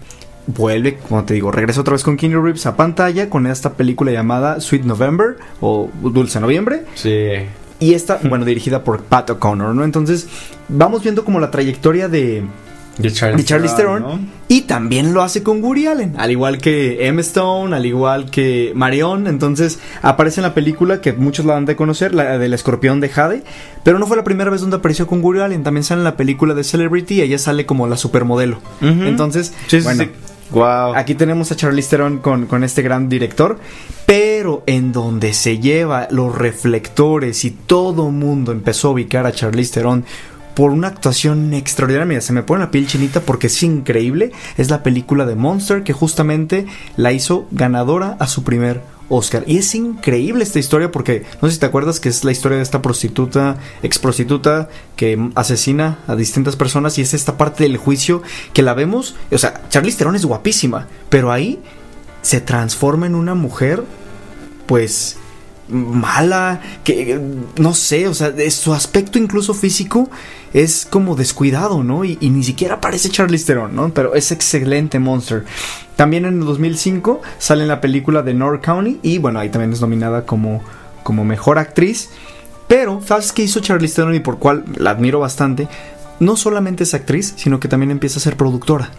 vuelve, 0.49 0.99
como 0.99 1.25
te 1.25 1.35
digo, 1.35 1.51
regresa 1.51 1.81
otra 1.81 1.93
vez 1.93 2.05
con 2.05 2.17
Keanu 2.19 2.43
Reeves 2.43 2.67
a 2.67 2.77
pantalla 2.77 3.31
con 3.31 3.47
esta 3.47 3.73
película 3.73 4.13
llamada 4.13 4.61
Sweet 4.61 4.85
November 4.85 5.37
o 5.61 5.91
Dulce 6.03 6.41
Noviembre. 6.41 6.85
Sí. 6.95 7.31
Y 7.81 7.95
esta, 7.95 8.21
bueno, 8.23 8.45
dirigida 8.45 8.85
por 8.85 9.03
Pat 9.03 9.31
O'Connor, 9.31 9.75
¿no? 9.75 9.85
Entonces, 9.85 10.29
vamos 10.69 11.03
viendo 11.03 11.25
como 11.25 11.41
la 11.41 11.51
trayectoria 11.51 12.09
de, 12.09 12.43
De 12.99 13.13
Charlize, 13.13 13.43
de 13.43 13.45
Charlize 13.45 13.77
Theron. 13.77 14.03
¿no? 14.03 14.19
Y 14.49 14.63
también 14.63 15.13
lo 15.13 15.23
hace 15.23 15.43
con 15.43 15.63
Woody 15.63 15.87
Allen. 15.87 16.15
Al 16.19 16.31
igual 16.31 16.59
que 16.59 17.07
Emma 17.07 17.21
Stone, 17.21 17.75
al 17.75 17.85
igual 17.85 18.31
que 18.31 18.73
Marion. 18.75 19.27
Entonces, 19.27 19.79
aparece 20.03 20.41
en 20.41 20.45
la 20.45 20.55
película 20.55 21.01
que 21.01 21.13
muchos 21.13 21.45
la 21.45 21.57
han 21.57 21.67
de 21.67 21.77
conocer, 21.77 22.15
la 22.15 22.39
del 22.39 22.55
escorpión 22.55 23.01
de 23.01 23.09
Jade. 23.09 23.43
Pero 23.83 23.99
no 23.99 24.07
fue 24.07 24.17
la 24.17 24.25
primera 24.25 24.51
vez 24.51 24.61
donde 24.61 24.77
apareció 24.77 25.07
con 25.07 25.23
Woody 25.23 25.41
Allen. 25.41 25.63
También 25.63 25.85
sale 25.85 26.01
en 26.01 26.05
la 26.05 26.17
película 26.17 26.55
de 26.55 26.65
Celebrity 26.65 27.17
y 27.17 27.23
ella 27.23 27.39
sale 27.39 27.67
como 27.67 27.87
la 27.87 27.97
supermodelo. 27.97 28.59
Entonces, 28.81 29.53
sí, 29.67 29.81
bueno, 29.81 30.05
sí. 30.05 30.11
Wow. 30.51 30.95
Aquí 30.95 31.15
tenemos 31.15 31.51
a 31.51 31.57
Charlize 31.57 31.91
Theron 31.91 32.19
con, 32.19 32.47
con 32.47 32.63
este 32.63 32.83
gran 32.83 33.09
director, 33.09 33.59
pero 34.07 34.63
en 34.67 34.93
donde 34.93 35.33
se 35.33 35.59
lleva 35.59 36.07
los 36.11 36.37
reflectores 36.37 37.45
y 37.45 37.51
todo 37.51 38.11
mundo 38.11 38.53
empezó 38.53 38.89
a 38.89 38.91
ubicar 38.93 39.27
a 39.27 39.33
Charlize 39.33 39.75
Theron 39.75 40.05
por 40.57 40.71
una 40.71 40.89
actuación 40.89 41.53
extraordinaria. 41.53 42.07
Mira, 42.07 42.21
se 42.23 42.33
me 42.33 42.43
pone 42.43 42.65
la 42.65 42.71
piel 42.71 42.87
chinita 42.87 43.21
porque 43.21 43.49
es 43.49 43.63
increíble. 43.63 44.33
Es 44.57 44.71
la 44.71 44.83
película 44.83 45.27
de 45.27 45.37
Monster 45.37 45.85
que 45.85 45.93
justamente 45.93 46.67
la 46.97 47.13
hizo 47.13 47.47
ganadora 47.51 48.17
a 48.19 48.27
su 48.27 48.43
primer 48.43 48.81
Oscar. 49.11 49.45
Y 49.47 49.59
es 49.59 49.75
increíble 49.75 50.43
esta 50.43 50.59
historia 50.59 50.91
porque 50.91 51.27
no 51.43 51.49
sé 51.49 51.55
si 51.55 51.61
te 51.61 51.67
acuerdas 51.67 52.01
que 52.01 52.09
es 52.09 52.25
la 52.25 52.33
historia 52.33 52.57
de 52.57 52.63
esta 52.63 52.81
prostituta, 52.81 53.59
ex 53.83 53.99
prostituta 53.99 54.71
que 54.97 55.31
asesina 55.35 55.99
a 56.07 56.17
distintas 56.17 56.57
personas 56.57 56.97
y 56.97 57.03
es 57.03 57.13
esta 57.13 57.37
parte 57.37 57.65
del 57.65 57.77
juicio 57.77 58.23
que 58.55 58.63
la 58.63 58.73
vemos. 58.73 59.15
O 59.31 59.37
sea, 59.37 59.61
Charlize 59.69 59.99
Theron 59.99 60.17
es 60.17 60.25
guapísima, 60.25 60.89
pero 61.11 61.33
ahí 61.33 61.61
se 62.23 62.41
transforma 62.41 63.05
en 63.05 63.15
una 63.15 63.35
mujer, 63.35 63.85
pues 64.65 65.19
mala, 65.69 66.61
que 66.85 67.21
no 67.59 67.75
sé, 67.75 68.09
o 68.09 68.15
sea, 68.15 68.31
de 68.31 68.51
su 68.51 68.73
aspecto 68.73 69.19
incluso 69.19 69.55
físico 69.55 70.09
es 70.57 70.87
como 70.89 71.17
descuidado, 71.17 71.85
¿no? 71.85 72.03
Y, 72.07 72.17
y 72.19 72.31
ni 72.31 72.43
siquiera 72.43 72.81
parece 72.81 73.11
Charlize 73.11 73.45
Theron, 73.45 73.77
¿no? 73.77 73.91
Pero 73.93 74.15
es 74.15 74.33
excelente 74.33 74.99
Monster. 74.99 75.45
También 75.97 76.25
en 76.25 76.41
el 76.41 76.47
2005 76.47 77.21
sale 77.39 77.63
en 77.63 77.69
la 77.69 77.83
película 77.83 78.23
de 78.23 78.33
North 78.33 78.65
County 78.65 78.99
y 79.03 79.19
bueno, 79.19 79.39
ahí 79.39 79.51
también 79.51 79.75
es 79.75 79.83
nominada 79.83 80.25
como, 80.25 80.63
como 81.03 81.27
mejor 81.27 81.59
actriz. 81.59 82.09
Pero, 82.69 83.03
¿sabes 83.05 83.33
qué 83.33 83.43
hizo 83.43 83.61
Charlize 83.61 83.97
Theron 83.97 84.15
y 84.15 84.21
por 84.21 84.39
cual 84.39 84.65
la 84.79 84.91
admiro 84.93 85.21
bastante? 85.21 85.69
No 86.21 86.37
solamente 86.37 86.85
es 86.85 86.95
actriz, 86.95 87.35
sino 87.37 87.61
que 87.61 87.69
también 87.69 87.91
empieza 87.91 88.19
a 88.19 88.23
ser 88.23 88.39
productora, 88.39 88.91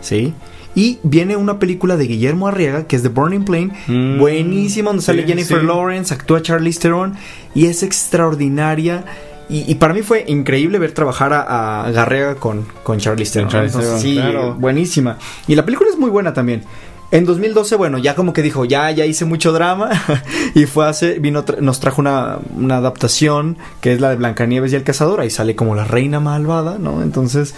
¿sí? 0.00 0.32
Y 0.74 0.98
viene 1.02 1.36
una 1.36 1.58
película 1.58 1.98
de 1.98 2.06
Guillermo 2.06 2.48
Arriaga, 2.48 2.86
que 2.86 2.96
es 2.96 3.02
The 3.02 3.10
Burning 3.10 3.44
Plane, 3.44 3.72
Mm, 3.86 4.18
buenísima, 4.18 4.88
donde 4.88 5.02
sale 5.02 5.24
Jennifer 5.24 5.60
sí. 5.60 5.66
Lawrence, 5.66 6.14
actúa 6.14 6.40
Charlize 6.40 6.80
Theron 6.80 7.14
y 7.54 7.66
es 7.66 7.82
extraordinaria. 7.82 9.04
Y, 9.52 9.70
y 9.70 9.74
para 9.76 9.92
mí 9.94 10.02
fue 10.02 10.24
increíble 10.26 10.78
ver 10.78 10.92
trabajar 10.92 11.32
a, 11.32 11.84
a 11.84 11.90
Garrega 11.90 12.36
con, 12.36 12.66
con 12.82 12.98
Theron. 12.98 13.18
Entonces, 13.20 13.72
Theron, 13.80 14.00
sí, 14.00 14.14
claro. 14.14 14.54
buenísima. 14.54 15.18
Y 15.46 15.54
la 15.54 15.64
película 15.64 15.90
es 15.90 15.98
muy 15.98 16.10
buena 16.10 16.32
también. 16.32 16.62
En 17.10 17.26
2012, 17.26 17.76
bueno, 17.76 17.98
ya 17.98 18.14
como 18.14 18.32
que 18.32 18.40
dijo, 18.40 18.64
ya, 18.64 18.90
ya 18.90 19.04
hice 19.04 19.26
mucho 19.26 19.52
drama. 19.52 19.90
y 20.54 20.64
fue 20.64 20.88
hace, 20.88 21.18
vino, 21.18 21.44
tra- 21.44 21.58
nos 21.58 21.78
trajo 21.78 22.00
una, 22.00 22.38
una 22.56 22.78
adaptación 22.78 23.58
que 23.82 23.92
es 23.92 24.00
la 24.00 24.08
de 24.08 24.16
Blancanieves 24.16 24.72
y 24.72 24.76
el 24.76 24.82
Cazador. 24.84 25.20
Ahí 25.20 25.28
sale 25.28 25.54
como 25.54 25.74
la 25.74 25.84
reina 25.84 26.20
malvada, 26.20 26.78
¿no? 26.78 27.02
Entonces, 27.02 27.54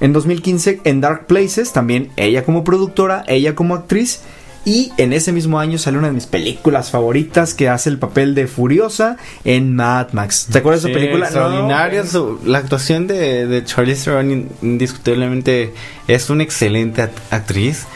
en 0.00 0.14
2015, 0.14 0.80
en 0.84 1.02
Dark 1.02 1.26
Places, 1.26 1.72
también 1.74 2.10
ella 2.16 2.44
como 2.44 2.64
productora, 2.64 3.24
ella 3.28 3.54
como 3.54 3.74
actriz. 3.74 4.22
Y 4.66 4.92
en 4.98 5.12
ese 5.12 5.32
mismo 5.32 5.60
año 5.60 5.78
sale 5.78 5.96
una 5.96 6.08
de 6.08 6.12
mis 6.12 6.26
películas 6.26 6.90
favoritas 6.90 7.54
que 7.54 7.68
hace 7.68 7.88
el 7.88 7.98
papel 7.98 8.34
de 8.34 8.48
Furiosa 8.48 9.16
en 9.44 9.76
Mad 9.76 10.08
Max. 10.12 10.48
¿Te 10.50 10.58
acuerdas 10.58 10.82
de 10.82 10.90
esa 10.90 10.98
película? 10.98 11.26
Extraordinaria. 11.26 12.02
No, 12.02 12.08
su- 12.10 12.40
la 12.44 12.58
actuación 12.58 13.06
de, 13.06 13.46
de 13.46 13.64
Charlize 13.64 14.04
Theron 14.04 14.30
in- 14.32 14.48
indiscutiblemente 14.62 15.72
es 16.08 16.30
una 16.30 16.42
excelente 16.42 17.00
act- 17.02 17.20
actriz. 17.30 17.86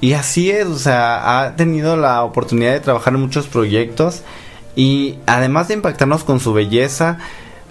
Y 0.00 0.12
así 0.12 0.50
es, 0.50 0.66
o 0.66 0.78
sea, 0.78 1.40
ha 1.42 1.56
tenido 1.56 1.96
la 1.96 2.22
oportunidad 2.22 2.72
de 2.72 2.80
trabajar 2.80 3.14
en 3.14 3.20
muchos 3.20 3.48
proyectos. 3.48 4.22
Y 4.76 5.16
además 5.26 5.66
de 5.68 5.74
impactarnos 5.74 6.22
con 6.24 6.38
su 6.38 6.52
belleza, 6.52 7.18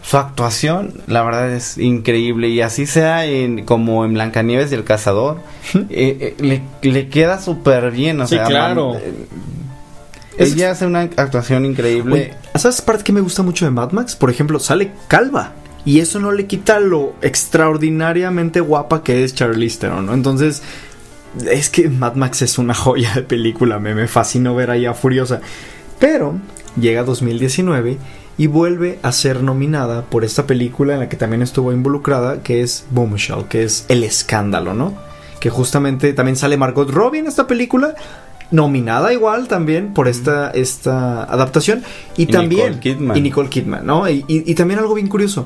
su 0.04 0.18
actuación, 0.18 0.94
la 1.08 1.24
verdad 1.24 1.52
es 1.54 1.78
increíble. 1.78 2.50
Y 2.50 2.62
así 2.62 2.86
sea 2.86 3.26
en, 3.26 3.66
como 3.66 4.04
en 4.06 4.14
Blancanieves 4.14 4.72
y 4.72 4.76
el 4.76 4.84
Cazador, 4.84 5.38
eh, 5.76 6.36
eh, 6.40 6.62
le, 6.82 6.92
le 6.92 7.08
queda 7.10 7.40
súper 7.40 7.92
bien. 7.92 8.20
O 8.22 8.28
Sí, 8.28 8.36
sea, 8.36 8.46
claro. 8.46 8.94
man- 8.94 9.02
eh, 9.04 9.26
ella 10.38 10.72
hace 10.72 10.86
una 10.86 11.02
actuación 11.02 11.66
increíble. 11.66 12.14
Oye, 12.14 12.34
¿Sabes 12.60 12.82
parte 12.82 13.04
que 13.04 13.12
me 13.14 13.22
gusta 13.22 13.44
mucho 13.44 13.66
de 13.66 13.72
Mad 13.72 13.92
Max? 13.92 14.16
Por 14.16 14.30
ejemplo, 14.30 14.60
sale 14.60 14.92
calva. 15.08 15.54
Y 15.86 16.00
eso 16.00 16.20
no 16.20 16.32
le 16.32 16.46
quita 16.48 16.80
lo 16.80 17.14
extraordinariamente 17.22 18.60
guapa 18.60 19.04
que 19.04 19.24
es 19.24 19.34
Charlize 19.34 19.80
Theron, 19.80 20.06
¿no? 20.06 20.14
Entonces, 20.14 20.62
es 21.50 21.70
que 21.70 21.90
Mad 21.90 22.16
Max 22.16 22.42
es 22.42 22.58
una 22.58 22.74
joya 22.74 23.14
de 23.16 23.22
película. 23.24 23.80
Me, 23.80 23.94
me 23.96 24.08
fascinó 24.08 24.56
ver 24.56 24.72
ahí 24.72 24.86
a 24.86 24.94
Furiosa. 24.94 25.42
Pero 26.00 26.36
llega 26.80 27.04
2019 27.04 27.98
y 28.42 28.48
vuelve 28.48 28.98
a 29.04 29.12
ser 29.12 29.44
nominada 29.44 30.02
por 30.10 30.24
esta 30.26 30.48
película 30.48 30.96
en 30.96 31.00
la 31.02 31.10
que 31.10 31.16
también 31.16 31.44
estuvo 31.44 31.72
involucrada, 31.72 32.42
que 32.42 32.64
es 32.64 32.86
Bombshell, 32.90 33.46
que 33.48 33.64
es 33.64 33.86
El 33.88 34.04
Escándalo, 34.04 34.74
¿no? 34.74 34.96
Que 35.40 35.52
justamente 35.52 36.12
también 36.14 36.36
sale 36.36 36.58
Margot 36.58 36.90
Robbie 36.90 37.20
en 37.20 37.28
esta 37.28 37.46
película, 37.46 37.94
nominada 38.50 39.14
igual 39.14 39.48
también 39.48 39.94
por 39.94 40.08
esta, 40.08 40.50
esta 40.50 41.24
adaptación. 41.26 41.84
Y, 42.18 42.24
Y 42.24 42.26
también... 42.26 42.72
Nicole 42.72 42.80
Kidman. 42.80 43.18
Y 43.18 43.22
Nicole 43.22 43.50
Kidman, 43.50 43.86
¿no? 43.86 44.10
Y, 44.10 44.26
y- 44.28 44.52
y 44.52 44.56
también 44.56 44.80
algo 44.80 44.96
bien 44.96 45.08
curioso. 45.08 45.46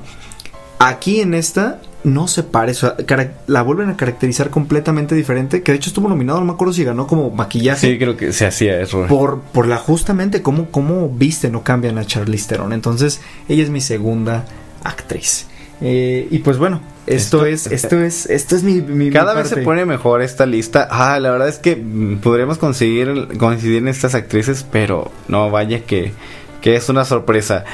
Aquí 0.79 1.19
en 1.19 1.33
esta 1.33 1.81
no 2.05 2.27
se 2.29 2.43
parece, 2.43 2.85
o 2.85 2.95
sea, 2.95 3.05
cara- 3.05 3.33
la 3.47 3.61
vuelven 3.63 3.89
a 3.89 3.97
caracterizar 3.97 4.49
completamente 4.49 5.13
diferente, 5.15 5.61
que 5.63 5.71
de 5.73 5.77
hecho 5.77 5.89
estuvo 5.89 6.07
nominado, 6.07 6.39
no 6.39 6.45
me 6.45 6.53
acuerdo 6.53 6.73
si 6.73 6.83
ganó 6.85 7.07
como 7.07 7.29
maquillaje. 7.31 7.91
Sí, 7.91 7.97
creo 7.97 8.15
que 8.15 8.31
se 8.31 8.45
hacía 8.45 8.79
eso. 8.79 9.05
Por, 9.07 9.41
por 9.41 9.67
la 9.67 9.77
justamente 9.77 10.41
cómo, 10.41 10.67
cómo 10.71 11.09
visten 11.09 11.55
o 11.55 11.63
cambian 11.63 11.97
a 11.97 12.05
Charlize 12.05 12.47
Theron. 12.47 12.71
Entonces, 12.73 13.19
ella 13.49 13.63
es 13.63 13.69
mi 13.69 13.81
segunda 13.81 14.45
actriz. 14.83 15.47
Eh, 15.81 16.27
y 16.31 16.39
pues 16.39 16.57
bueno, 16.57 16.79
esto, 17.05 17.45
Esto- 17.45 17.69
es, 17.73 17.83
esto 17.83 17.99
es, 17.99 18.25
esto 18.27 18.55
es 18.55 18.63
mi, 18.63 18.75
mi- 18.81 19.05
mi 19.05 19.11
Cada 19.11 19.33
vez 19.33 19.49
se 19.49 19.57
pone 19.57 19.85
mejor 19.85 20.21
esta 20.21 20.45
lista. 20.45 20.87
Ah, 20.89 21.19
la 21.19 21.31
verdad 21.31 21.49
es 21.49 21.57
que 21.59 21.75
mm, 21.75 22.19
podremos 22.19 22.57
conseguir 22.57 23.27
coincidir 23.37 23.77
en 23.79 23.87
estas 23.89 24.15
actrices, 24.15 24.65
pero 24.71 25.11
no 25.27 25.49
vaya 25.51 25.81
que, 25.81 26.13
que 26.61 26.75
es 26.75 26.87
una 26.87 27.03
sorpresa. 27.03 27.65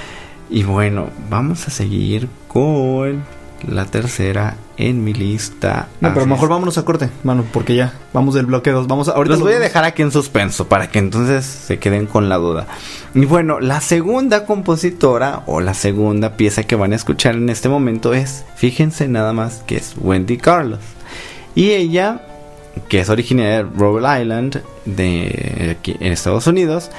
Y 0.50 0.64
bueno, 0.64 1.10
vamos 1.30 1.68
a 1.68 1.72
seguir 1.72 2.28
con 2.48 3.24
la 3.68 3.86
tercera 3.86 4.56
en 4.78 5.04
mi 5.04 5.14
lista. 5.14 5.88
No, 6.00 6.14
pero 6.14 6.26
mejor 6.26 6.50
vámonos 6.50 6.78
a 6.78 6.86
corte, 6.86 7.10
mano, 7.24 7.46
porque 7.52 7.76
ya 7.76 7.94
vamos 8.14 8.34
del 8.34 8.46
bloque 8.46 8.72
2. 8.72 8.88
Vamos 8.88 9.08
a, 9.08 9.12
ahorita 9.12 9.36
Los 9.36 9.44
voy 9.44 9.54
a 9.54 9.60
dejar 9.60 9.84
aquí 9.84 10.02
en 10.02 10.12
suspenso 10.12 10.68
para 10.68 10.90
que 10.90 11.00
entonces 11.00 11.46
se 11.46 11.80
queden 11.80 12.08
con 12.08 12.30
la 12.30 12.38
duda. 12.38 12.68
Y 13.14 13.26
bueno, 13.26 13.60
la 13.60 13.82
segunda 13.82 14.46
compositora 14.46 15.44
o 15.46 15.62
la 15.62 15.74
segunda 15.74 16.38
pieza 16.38 16.64
que 16.64 16.76
van 16.76 16.94
a 16.94 16.96
escuchar 16.96 17.36
en 17.36 17.50
este 17.50 17.70
momento 17.70 18.14
es, 18.14 18.46
fíjense 18.56 19.08
nada 19.08 19.34
más 19.34 19.64
que 19.66 19.78
es 19.78 19.94
Wendy 19.98 20.38
Carlos. 20.38 20.80
Y 21.56 21.72
ella, 21.72 22.22
que 22.88 23.02
es 23.02 23.10
originaria 23.10 23.58
de 23.58 23.64
Rhode 23.64 24.22
Island, 24.22 24.62
de 24.86 25.78
aquí 25.78 25.98
en 26.00 26.14
Estados 26.14 26.48
Unidos, 26.48 26.90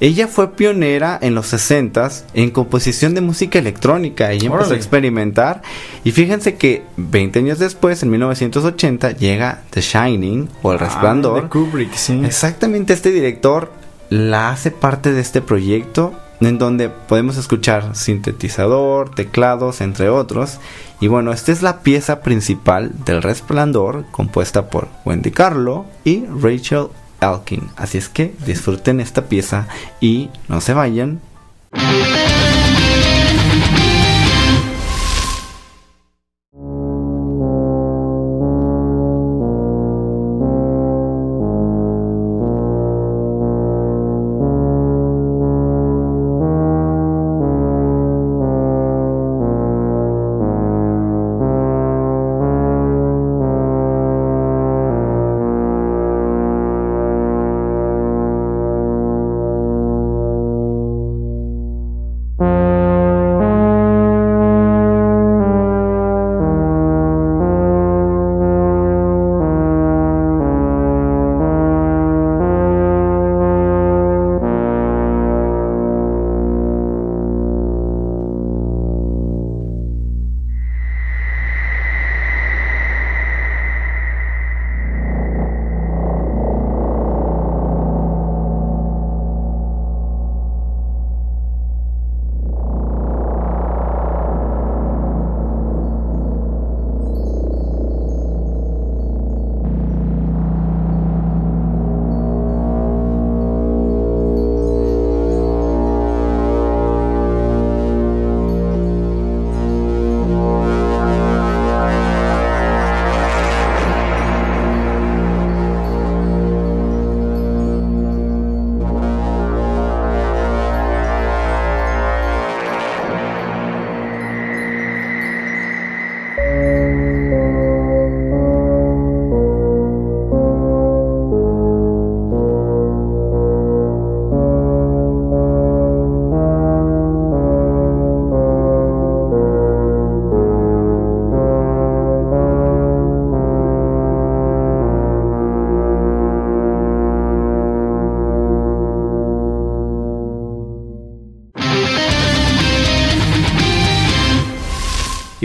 ella 0.00 0.28
fue 0.28 0.52
pionera 0.52 1.18
en 1.20 1.34
los 1.34 1.52
60s 1.52 2.24
en 2.34 2.50
composición 2.50 3.14
de 3.14 3.20
música 3.22 3.58
electrónica. 3.58 4.30
Ella 4.32 4.46
empezó 4.48 4.72
a 4.74 4.76
experimentar. 4.76 5.62
Y 6.04 6.12
fíjense 6.12 6.56
que 6.56 6.82
20 6.96 7.38
años 7.38 7.58
después, 7.58 8.02
en 8.02 8.10
1980, 8.10 9.12
llega 9.12 9.62
The 9.70 9.80
Shining 9.80 10.48
o 10.62 10.72
El 10.72 10.78
Ah, 10.78 10.84
Resplandor. 10.84 11.42
de 11.42 11.48
Kubrick, 11.48 11.94
sí. 11.94 12.20
Exactamente, 12.24 12.92
este 12.92 13.10
director 13.10 13.72
la 14.10 14.50
hace 14.50 14.70
parte 14.70 15.12
de 15.12 15.20
este 15.20 15.40
proyecto 15.40 16.12
en 16.40 16.58
donde 16.58 16.90
podemos 16.90 17.38
escuchar 17.38 17.96
sintetizador, 17.96 19.14
teclados, 19.14 19.80
entre 19.80 20.10
otros. 20.10 20.58
Y 21.00 21.08
bueno, 21.08 21.32
esta 21.32 21.50
es 21.52 21.62
la 21.62 21.80
pieza 21.80 22.20
principal 22.20 22.92
del 23.06 23.22
Resplandor, 23.22 24.04
compuesta 24.10 24.68
por 24.68 24.88
Wendy 25.06 25.30
Carlo 25.30 25.86
y 26.04 26.24
Rachel 26.26 26.88
Elkin. 27.20 27.68
Así 27.76 27.98
es 27.98 28.08
que 28.08 28.34
disfruten 28.44 29.00
esta 29.00 29.26
pieza 29.26 29.68
y 30.00 30.30
no 30.48 30.60
se 30.60 30.74
vayan. 30.74 31.20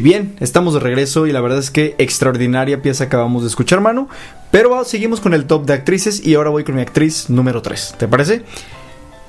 Bien, 0.01 0.35
estamos 0.39 0.73
de 0.73 0.79
regreso 0.79 1.27
y 1.27 1.31
la 1.31 1.41
verdad 1.41 1.59
es 1.59 1.69
que 1.69 1.93
extraordinaria 1.99 2.81
pieza 2.81 3.03
acabamos 3.03 3.43
de 3.43 3.49
escuchar, 3.49 3.81
Manu. 3.81 4.07
Pero 4.49 4.83
seguimos 4.83 5.21
con 5.21 5.35
el 5.35 5.45
top 5.45 5.65
de 5.65 5.73
actrices 5.73 6.25
y 6.25 6.33
ahora 6.33 6.49
voy 6.49 6.63
con 6.63 6.73
mi 6.73 6.81
actriz 6.81 7.29
número 7.29 7.61
3. 7.61 7.95
¿Te 7.99 8.07
parece? 8.07 8.41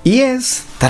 Y 0.03 0.21
es... 0.21 0.65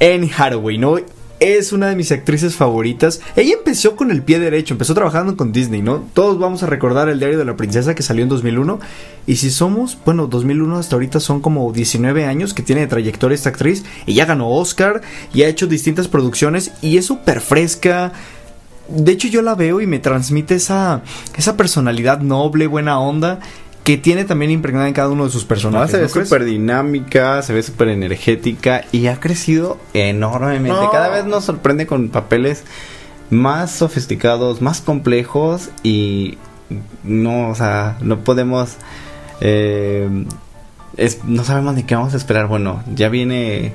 Anne 0.00 0.30
Hathaway, 0.36 0.78
¿no? 0.78 0.96
Es 1.40 1.72
una 1.72 1.88
de 1.88 1.96
mis 1.96 2.12
actrices 2.12 2.54
favoritas. 2.54 3.20
Ella 3.36 3.54
empezó 3.54 3.96
con 3.96 4.10
el 4.10 4.22
pie 4.22 4.38
derecho, 4.38 4.72
empezó 4.72 4.94
trabajando 4.94 5.36
con 5.36 5.52
Disney, 5.52 5.82
¿no? 5.82 6.04
Todos 6.14 6.38
vamos 6.38 6.62
a 6.62 6.66
recordar 6.66 7.08
el 7.08 7.18
diario 7.18 7.38
de 7.38 7.44
la 7.44 7.56
princesa 7.56 7.94
que 7.94 8.02
salió 8.02 8.22
en 8.22 8.28
2001. 8.28 8.78
Y 9.26 9.36
si 9.36 9.50
somos, 9.50 9.98
bueno, 10.04 10.26
2001 10.26 10.78
hasta 10.78 10.96
ahorita 10.96 11.20
son 11.20 11.40
como 11.40 11.70
19 11.72 12.24
años 12.24 12.54
que 12.54 12.62
tiene 12.62 12.82
de 12.82 12.86
trayectoria 12.86 13.34
esta 13.34 13.50
actriz. 13.50 13.84
Ella 14.06 14.26
ganó 14.26 14.50
Oscar 14.50 15.02
y 15.32 15.42
ha 15.42 15.48
hecho 15.48 15.66
distintas 15.66 16.08
producciones 16.08 16.72
y 16.80 16.98
es 16.98 17.06
súper 17.06 17.40
fresca. 17.40 18.12
De 18.88 19.12
hecho 19.12 19.28
yo 19.28 19.42
la 19.42 19.54
veo 19.54 19.80
y 19.80 19.86
me 19.86 19.98
transmite 19.98 20.54
esa, 20.54 21.02
esa 21.36 21.56
personalidad 21.56 22.20
noble, 22.20 22.66
buena 22.66 23.00
onda 23.00 23.40
que 23.84 23.98
tiene 23.98 24.24
también 24.24 24.50
impregnada 24.50 24.88
en 24.88 24.94
cada 24.94 25.10
uno 25.10 25.24
de 25.24 25.30
sus 25.30 25.42
No, 25.42 25.48
personajes. 25.48 25.90
se 25.90 26.00
ve 26.00 26.08
súper 26.08 26.44
dinámica, 26.44 27.42
se 27.42 27.52
ve 27.52 27.62
súper 27.62 27.88
energética 27.88 28.84
y 28.92 29.06
ha 29.08 29.20
crecido 29.20 29.78
enormemente. 29.92 30.70
No. 30.70 30.90
Cada 30.90 31.10
vez 31.10 31.26
nos 31.26 31.44
sorprende 31.44 31.86
con 31.86 32.08
papeles 32.08 32.64
más 33.30 33.70
sofisticados, 33.72 34.62
más 34.62 34.80
complejos 34.80 35.68
y 35.82 36.38
no, 37.04 37.50
o 37.50 37.54
sea, 37.54 37.96
no 38.00 38.20
podemos... 38.20 38.76
eh, 39.40 40.08
es- 40.96 41.22
no 41.24 41.44
sabemos 41.44 41.74
ni 41.74 41.82
qué 41.82 41.94
vamos 41.94 42.14
a 42.14 42.16
esperar. 42.16 42.46
Bueno, 42.46 42.82
ya 42.94 43.08
viene... 43.10 43.74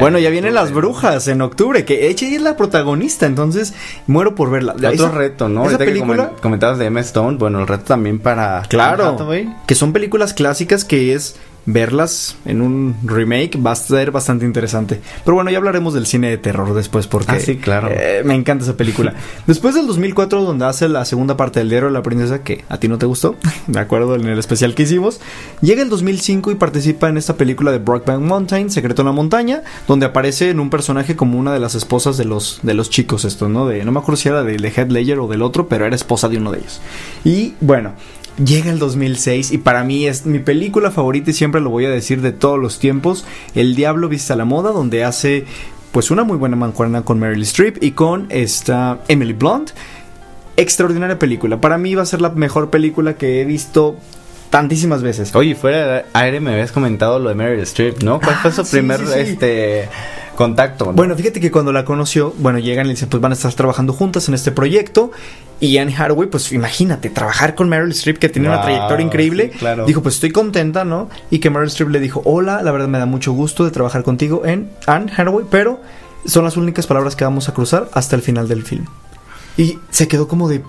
Bueno, 0.00 0.18
ya 0.18 0.30
vienen 0.30 0.54
las 0.54 0.72
brujas 0.72 1.28
en 1.28 1.40
octubre, 1.42 1.84
que 1.84 2.08
ella 2.08 2.28
es 2.28 2.40
la 2.42 2.56
protagonista, 2.56 3.26
entonces 3.26 3.74
muero 4.06 4.34
por 4.34 4.50
verla. 4.50 4.72
Otro 4.74 4.90
Esa- 4.90 5.10
reto, 5.10 5.48
¿no? 5.48 5.66
Esa 5.66 5.78
que 5.78 5.84
película, 5.86 6.30
comen- 6.32 6.40
comentabas 6.40 6.78
de 6.78 6.86
Emma 6.86 7.00
Stone, 7.00 7.38
bueno, 7.38 7.60
el 7.60 7.66
reto 7.66 7.84
también 7.84 8.18
para... 8.18 8.62
Claro, 8.68 9.16
que 9.66 9.74
son 9.74 9.92
películas 9.92 10.34
clásicas 10.34 10.84
que 10.84 11.14
es 11.14 11.36
verlas 11.66 12.36
en 12.44 12.60
un 12.60 12.96
remake 13.04 13.58
va 13.60 13.72
a 13.72 13.76
ser 13.76 14.10
bastante 14.10 14.44
interesante. 14.44 15.00
Pero 15.24 15.34
bueno, 15.34 15.50
ya 15.50 15.58
hablaremos 15.58 15.94
del 15.94 16.06
cine 16.06 16.28
de 16.30 16.38
terror 16.38 16.74
después 16.74 17.06
porque 17.06 17.32
Ah, 17.32 17.40
sí, 17.40 17.56
claro. 17.56 17.88
eh, 17.90 18.22
me 18.24 18.34
encanta 18.34 18.64
esa 18.64 18.76
película. 18.76 19.14
después 19.46 19.74
del 19.74 19.86
2004 19.86 20.42
donde 20.42 20.66
hace 20.66 20.88
la 20.88 21.04
segunda 21.04 21.36
parte 21.36 21.60
del 21.60 21.68
diario 21.70 21.88
de 21.88 21.94
la 21.94 22.02
princesa 22.02 22.42
que 22.42 22.64
a 22.68 22.78
ti 22.78 22.88
no 22.88 22.98
te 22.98 23.06
gustó, 23.06 23.36
de 23.66 23.80
acuerdo 23.80 24.14
en 24.16 24.26
el 24.26 24.38
especial 24.38 24.74
que 24.74 24.82
hicimos, 24.84 25.20
llega 25.60 25.82
el 25.82 25.88
2005 25.88 26.50
y 26.50 26.54
participa 26.56 27.08
en 27.08 27.16
esta 27.16 27.36
película 27.36 27.72
de 27.72 27.78
Brokeback 27.78 28.20
Mountain, 28.20 28.70
Secreto 28.70 29.02
en 29.02 29.06
la 29.06 29.12
montaña, 29.12 29.62
donde 29.88 30.06
aparece 30.06 30.50
en 30.50 30.60
un 30.60 30.70
personaje 30.70 31.16
como 31.16 31.38
una 31.38 31.52
de 31.52 31.60
las 31.60 31.74
esposas 31.74 32.16
de 32.16 32.24
los 32.24 32.60
de 32.62 32.74
los 32.74 32.90
chicos 32.90 33.24
estos, 33.24 33.48
¿no? 33.50 33.66
De 33.66 33.84
no 33.84 33.92
me 33.92 34.00
acuerdo 34.00 34.16
si 34.16 34.28
era 34.28 34.42
de, 34.42 34.56
de 34.56 34.68
Heath 34.70 34.90
Ledger 34.90 35.18
o 35.18 35.28
del 35.28 35.42
otro, 35.42 35.68
pero 35.68 35.86
era 35.86 35.94
esposa 35.96 36.28
de 36.28 36.36
uno 36.38 36.52
de 36.52 36.58
ellos. 36.58 36.80
Y 37.24 37.54
bueno, 37.60 37.92
Llega 38.42 38.70
el 38.72 38.80
2006 38.80 39.52
y 39.52 39.58
para 39.58 39.84
mí 39.84 40.06
es 40.06 40.26
mi 40.26 40.40
película 40.40 40.90
favorita 40.90 41.30
y 41.30 41.34
siempre 41.34 41.60
lo 41.60 41.70
voy 41.70 41.84
a 41.84 41.90
decir 41.90 42.20
de 42.20 42.32
todos 42.32 42.58
los 42.58 42.80
tiempos, 42.80 43.24
El 43.54 43.76
Diablo 43.76 44.08
Viste 44.08 44.32
a 44.32 44.36
la 44.36 44.44
Moda, 44.44 44.72
donde 44.72 45.04
hace 45.04 45.44
pues 45.92 46.10
una 46.10 46.24
muy 46.24 46.36
buena 46.36 46.56
mancuerna 46.56 47.02
con 47.02 47.20
Meryl 47.20 47.42
Streep 47.42 47.80
y 47.80 47.92
con 47.92 48.26
esta 48.30 48.98
Emily 49.06 49.34
Blunt. 49.34 49.70
Extraordinaria 50.56 51.18
película. 51.18 51.60
Para 51.60 51.78
mí 51.78 51.94
va 51.94 52.02
a 52.02 52.06
ser 52.06 52.20
la 52.20 52.30
mejor 52.30 52.70
película 52.70 53.14
que 53.14 53.40
he 53.40 53.44
visto 53.44 53.96
tantísimas 54.50 55.02
veces. 55.02 55.34
Oye, 55.36 55.54
fuera 55.54 55.86
de 55.86 56.04
aire 56.12 56.40
me 56.40 56.52
habías 56.52 56.72
comentado 56.72 57.20
lo 57.20 57.28
de 57.28 57.34
Meryl 57.36 57.60
Streep, 57.60 58.02
¿no? 58.02 58.20
¿Cuál 58.20 58.36
fue 58.36 58.50
Ah, 58.50 58.54
su 58.54 58.64
sí, 58.64 58.70
primer 58.78 58.98
sí, 59.00 59.06
sí. 59.06 59.18
este 59.20 59.88
contacto? 60.34 60.86
no? 60.86 60.92
Bueno, 60.92 61.16
fíjate 61.16 61.40
que 61.40 61.50
cuando 61.50 61.72
la 61.72 61.84
conoció, 61.84 62.34
bueno, 62.38 62.58
llegan 62.58 62.86
y 62.86 62.88
le 62.88 62.94
dicen, 62.94 63.08
pues 63.08 63.20
van 63.20 63.32
a 63.32 63.34
estar 63.34 63.52
trabajando 63.54 63.92
juntas 63.92 64.28
en 64.28 64.34
este 64.34 64.52
proyecto. 64.52 65.10
Y 65.60 65.78
Anne 65.78 65.94
Hathaway, 65.96 66.28
pues 66.28 66.52
imagínate, 66.52 67.10
trabajar 67.10 67.54
con 67.54 67.68
Meryl 67.68 67.90
Streep, 67.92 68.18
que 68.18 68.28
tiene 68.28 68.48
una 68.48 68.60
trayectoria 68.60 69.06
increíble. 69.06 69.50
sí, 69.52 69.58
claro. 69.58 69.86
Dijo, 69.86 70.02
pues 70.02 70.16
estoy 70.16 70.30
contenta, 70.30 70.84
¿no? 70.84 71.08
Y 71.30 71.38
que 71.38 71.50
Meryl 71.50 71.68
Streep 71.68 71.90
le 71.90 72.00
dijo, 72.00 72.22
hola, 72.24 72.62
la 72.62 72.72
verdad 72.72 72.88
me 72.88 72.98
da 72.98 73.06
mucho 73.06 73.32
gusto 73.32 73.64
de 73.64 73.70
trabajar 73.70 74.02
contigo 74.02 74.44
en 74.44 74.70
Anne 74.86 75.12
Hathaway, 75.16 75.46
pero 75.50 75.80
son 76.26 76.44
las 76.44 76.56
únicas 76.56 76.86
palabras 76.86 77.16
que 77.16 77.24
vamos 77.24 77.48
a 77.48 77.54
cruzar 77.54 77.88
hasta 77.92 78.16
el 78.16 78.22
final 78.22 78.48
del 78.48 78.64
film. 78.64 78.86
Y 79.56 79.78
se 79.90 80.08
quedó 80.08 80.26
como 80.26 80.48
de, 80.48 80.62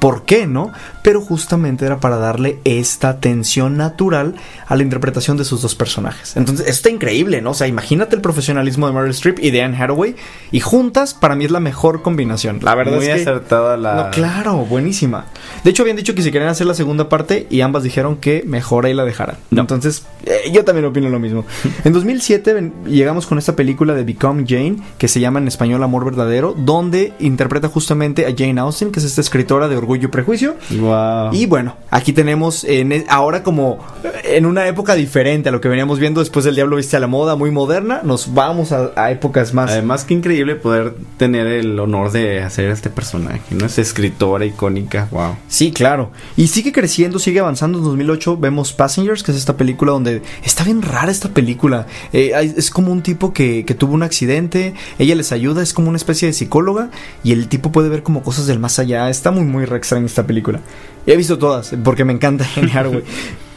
¿por 0.00 0.24
qué 0.24 0.46
no? 0.46 0.72
Pero 1.02 1.20
justamente 1.20 1.84
era 1.86 2.00
para 2.00 2.16
darle 2.16 2.58
esta 2.64 3.20
tensión 3.20 3.76
natural 3.76 4.34
a 4.66 4.74
la 4.76 4.82
interpretación 4.82 5.36
de 5.36 5.44
sus 5.44 5.62
dos 5.62 5.74
personajes. 5.74 6.36
Entonces, 6.36 6.66
esto 6.66 6.80
está 6.80 6.90
increíble, 6.90 7.40
¿no? 7.42 7.50
O 7.50 7.54
sea, 7.54 7.66
imagínate 7.68 8.16
el 8.16 8.22
profesionalismo 8.22 8.86
de 8.86 8.92
Meryl 8.94 9.10
Streep 9.10 9.38
y 9.40 9.50
de 9.50 9.62
Anne 9.62 9.76
Hathaway 9.76 10.16
y 10.50 10.60
juntas 10.60 11.14
para 11.14 11.36
mí 11.36 11.44
es 11.44 11.50
la 11.50 11.60
mejor 11.60 12.02
combinación. 12.02 12.58
La 12.62 12.74
verdad 12.74 12.96
Muy 12.96 13.04
es 13.06 13.14
que 13.14 13.20
acertada 13.20 13.76
la... 13.76 13.94
no, 13.94 14.10
claro, 14.10 14.56
buenísima. 14.64 15.26
De 15.64 15.70
hecho, 15.70 15.82
habían 15.82 15.96
dicho 15.98 16.14
que 16.14 16.22
si 16.22 16.32
querían 16.32 16.50
hacer 16.50 16.66
la 16.66 16.74
segunda 16.74 17.08
parte 17.10 17.46
y 17.50 17.60
ambas 17.60 17.82
dijeron 17.82 18.16
que 18.16 18.42
mejor 18.46 18.86
ahí 18.86 18.94
la 18.94 19.04
dejaran. 19.04 19.36
No. 19.50 19.60
Entonces, 19.60 20.06
eh, 20.24 20.50
yo 20.52 20.64
también 20.64 20.86
opino 20.86 21.08
lo 21.10 21.18
mismo. 21.18 21.44
en 21.84 21.92
2007 21.92 22.54
ven- 22.54 22.72
llegamos 22.86 23.26
con 23.26 23.36
esta 23.36 23.54
película 23.54 23.94
de 23.94 24.04
Become 24.04 24.44
Jane, 24.48 24.76
que 24.96 25.08
se 25.08 25.20
llama 25.20 25.40
en 25.40 25.48
español 25.48 25.82
Amor 25.82 26.06
Verdadero, 26.06 26.54
donde 26.56 27.12
interpreta 27.20 27.68
justamente 27.68 28.26
a 28.26 28.34
Jane 28.36 28.58
Austen, 28.60 28.92
que 28.92 29.00
es 29.00 29.04
esta 29.04 29.20
escritora 29.20 29.68
de 29.68 29.76
Orgullo 29.76 29.89
y 29.96 30.06
Prejuicio. 30.06 30.56
Wow. 30.70 31.32
Y 31.32 31.46
bueno, 31.46 31.76
aquí 31.90 32.12
tenemos 32.12 32.64
en 32.64 32.92
e- 32.92 33.06
ahora 33.08 33.42
como 33.42 33.78
eh, 34.04 34.36
en 34.36 34.46
una 34.46 34.66
época 34.66 34.94
diferente 34.94 35.48
a 35.48 35.52
lo 35.52 35.60
que 35.60 35.68
veníamos 35.68 35.98
viendo 35.98 36.20
después 36.20 36.44
del 36.44 36.54
Diablo 36.54 36.76
Viste 36.76 36.96
a 36.96 37.00
la 37.00 37.06
Moda, 37.06 37.36
muy 37.36 37.50
moderna, 37.50 38.00
nos 38.04 38.32
vamos 38.34 38.72
a, 38.72 38.92
a 38.96 39.10
épocas 39.10 39.52
más... 39.54 39.70
Además, 39.70 40.04
qué 40.04 40.14
increíble 40.14 40.54
poder 40.56 40.94
tener 41.16 41.46
el 41.46 41.78
honor 41.78 42.12
de 42.12 42.42
hacer 42.42 42.70
este 42.70 42.90
personaje, 42.90 43.40
¿no? 43.50 43.66
Es 43.66 43.78
escritora 43.78 44.44
icónica, 44.44 45.08
wow. 45.10 45.36
Sí, 45.48 45.72
claro. 45.72 46.10
Y 46.36 46.46
sigue 46.48 46.72
creciendo, 46.72 47.18
sigue 47.18 47.40
avanzando. 47.40 47.78
En 47.78 47.84
2008 47.84 48.36
vemos 48.36 48.72
Passengers, 48.72 49.22
que 49.22 49.32
es 49.32 49.38
esta 49.38 49.56
película 49.56 49.92
donde 49.92 50.22
está 50.44 50.64
bien 50.64 50.82
rara 50.82 51.10
esta 51.10 51.30
película. 51.30 51.86
Eh, 52.12 52.32
es 52.56 52.70
como 52.70 52.92
un 52.92 53.02
tipo 53.02 53.32
que, 53.32 53.64
que 53.64 53.74
tuvo 53.74 53.94
un 53.94 54.02
accidente, 54.02 54.74
ella 54.98 55.14
les 55.14 55.32
ayuda, 55.32 55.62
es 55.62 55.72
como 55.74 55.88
una 55.88 55.96
especie 55.96 56.28
de 56.28 56.34
psicóloga 56.34 56.90
y 57.24 57.32
el 57.32 57.48
tipo 57.48 57.72
puede 57.72 57.88
ver 57.88 58.02
como 58.02 58.22
cosas 58.22 58.46
del 58.46 58.58
más 58.58 58.78
allá. 58.78 59.08
Está 59.10 59.30
muy, 59.30 59.44
muy 59.44 59.64
re 59.64 59.79
extraña 59.80 60.06
esta 60.06 60.26
película. 60.26 60.60
He 61.06 61.16
visto 61.16 61.38
todas 61.38 61.74
porque 61.82 62.04
me 62.04 62.12
encanta 62.12 62.46
Anne 62.56 62.70
Hathaway. 62.72 63.04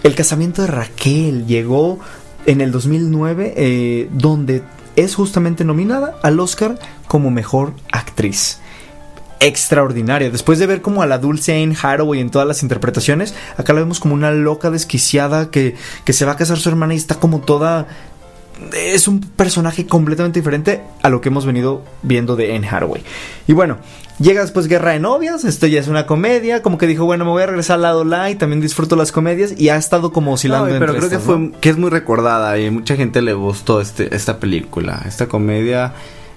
El 0.03 0.15
casamiento 0.15 0.61
de 0.61 0.67
Raquel 0.67 1.45
llegó 1.45 1.99
en 2.45 2.61
el 2.61 2.71
2009, 2.71 3.53
eh, 3.55 4.09
donde 4.11 4.63
es 4.95 5.15
justamente 5.15 5.63
nominada 5.63 6.17
al 6.21 6.39
Oscar 6.39 6.77
como 7.07 7.31
mejor 7.31 7.73
actriz 7.91 8.59
extraordinaria. 9.39 10.29
Después 10.29 10.57
de 10.59 10.67
ver 10.67 10.81
como 10.81 11.01
a 11.01 11.05
la 11.05 11.17
dulce 11.17 11.61
Anne 11.61 11.75
Hathaway 11.81 12.21
en 12.21 12.29
todas 12.29 12.47
las 12.47 12.63
interpretaciones, 12.63 13.35
acá 13.57 13.73
la 13.73 13.81
vemos 13.81 13.99
como 13.99 14.13
una 14.13 14.31
loca 14.31 14.71
desquiciada 14.71 15.51
que, 15.51 15.75
que 16.05 16.13
se 16.13 16.25
va 16.25 16.33
a 16.33 16.37
casar 16.37 16.57
su 16.57 16.69
hermana 16.69 16.93
y 16.93 16.97
está 16.97 17.15
como 17.15 17.39
toda... 17.39 17.87
Es 18.73 19.07
un 19.07 19.19
personaje 19.19 19.85
completamente 19.85 20.39
diferente 20.39 20.81
a 21.01 21.09
lo 21.09 21.21
que 21.21 21.29
hemos 21.29 21.45
venido 21.45 21.83
viendo 22.01 22.35
de 22.35 22.55
Anne 22.55 22.67
Hathaway. 22.67 23.03
Y 23.47 23.53
bueno, 23.53 23.77
llega 24.19 24.41
después 24.41 24.67
Guerra 24.67 24.91
de 24.91 24.99
Novias, 24.99 25.43
esto 25.43 25.67
ya 25.67 25.79
es 25.79 25.87
una 25.87 26.05
comedia, 26.05 26.61
como 26.61 26.77
que 26.77 26.87
dijo, 26.87 27.05
bueno, 27.05 27.25
me 27.25 27.31
voy 27.31 27.43
a 27.43 27.47
regresar 27.47 27.75
al 27.75 27.81
lado 27.81 28.03
light, 28.03 28.39
también 28.39 28.61
disfruto 28.61 28.95
las 28.95 29.11
comedias 29.11 29.53
y 29.57 29.69
ha 29.69 29.75
estado 29.75 30.11
como 30.11 30.33
oscilando 30.33 30.67
No, 30.67 30.79
pero 30.79 30.93
entre 30.93 31.07
creo 31.07 31.09
que 31.09 31.19
fue 31.19 31.39
¿no? 31.39 31.59
que 31.59 31.69
es 31.69 31.77
muy 31.77 31.89
recordada 31.89 32.57
y 32.59 32.69
mucha 32.69 32.95
gente 32.95 33.21
le 33.21 33.33
gustó 33.33 33.81
este 33.81 34.15
esta 34.15 34.39
película, 34.39 35.03
esta 35.05 35.27
comedia 35.27 35.93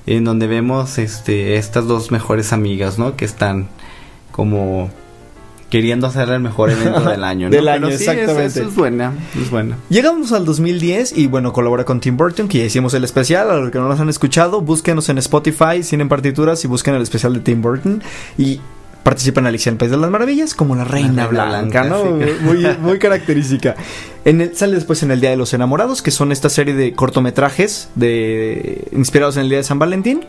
en 0.06 0.24
donde 0.24 0.46
vemos 0.46 0.98
este 0.98 1.56
estas 1.56 1.86
dos 1.86 2.10
mejores 2.10 2.52
amigas, 2.52 2.98
¿no? 2.98 3.16
Que 3.16 3.24
están 3.24 3.68
como 4.32 4.90
queriendo 5.70 6.06
hacer 6.06 6.28
el 6.30 6.40
mejor 6.40 6.70
evento 6.70 7.00
del 7.00 7.24
año, 7.24 7.48
¿no? 7.48 7.56
Del 7.56 7.64
Pero 7.64 7.86
año, 7.86 7.86
sí, 7.88 8.04
exactamente. 8.04 8.46
eso 8.46 8.68
es 8.68 8.74
buena, 8.74 9.12
es 9.40 9.50
buena. 9.50 9.76
Llegamos 9.88 10.32
al 10.32 10.44
2010 10.44 11.16
y 11.16 11.26
bueno, 11.26 11.52
colabora 11.52 11.84
con 11.84 12.00
Tim 12.00 12.16
Burton, 12.16 12.48
que 12.48 12.58
ya 12.58 12.64
hicimos 12.64 12.94
el 12.94 13.04
especial. 13.04 13.50
A 13.50 13.56
los 13.56 13.70
que 13.70 13.78
no 13.78 13.88
nos 13.88 14.00
han 14.00 14.08
escuchado, 14.08 14.60
búsquenos 14.60 15.08
en 15.08 15.18
Spotify, 15.18 15.82
sin 15.82 16.00
en 16.00 16.08
partituras, 16.08 16.64
y 16.64 16.68
busquen 16.68 16.94
el 16.94 17.02
especial 17.02 17.34
de 17.34 17.40
Tim 17.40 17.62
Burton. 17.62 18.02
Y 18.38 18.60
participa 19.02 19.40
en 19.40 19.46
Alicia 19.46 19.70
en 19.70 19.74
el 19.74 19.78
País 19.78 19.92
de 19.92 19.98
las 19.98 20.10
Maravillas 20.10 20.52
como 20.52 20.74
la 20.74 20.82
Reina, 20.82 21.26
Reina 21.26 21.26
Blanca, 21.28 21.82
Blanca, 21.82 21.84
¿no? 21.84 22.18
sí. 22.18 22.32
Muy, 22.40 22.66
muy 22.78 22.98
característica. 22.98 23.76
En 24.24 24.40
el, 24.40 24.56
sale 24.56 24.74
después 24.74 25.04
en 25.04 25.12
El 25.12 25.20
Día 25.20 25.30
de 25.30 25.36
los 25.36 25.54
Enamorados, 25.54 26.02
que 26.02 26.10
son 26.10 26.32
esta 26.32 26.48
serie 26.48 26.74
de 26.74 26.92
cortometrajes 26.92 27.88
de, 27.94 28.88
inspirados 28.90 29.36
en 29.36 29.44
el 29.44 29.48
Día 29.48 29.58
de 29.58 29.64
San 29.64 29.78
Valentín. 29.78 30.22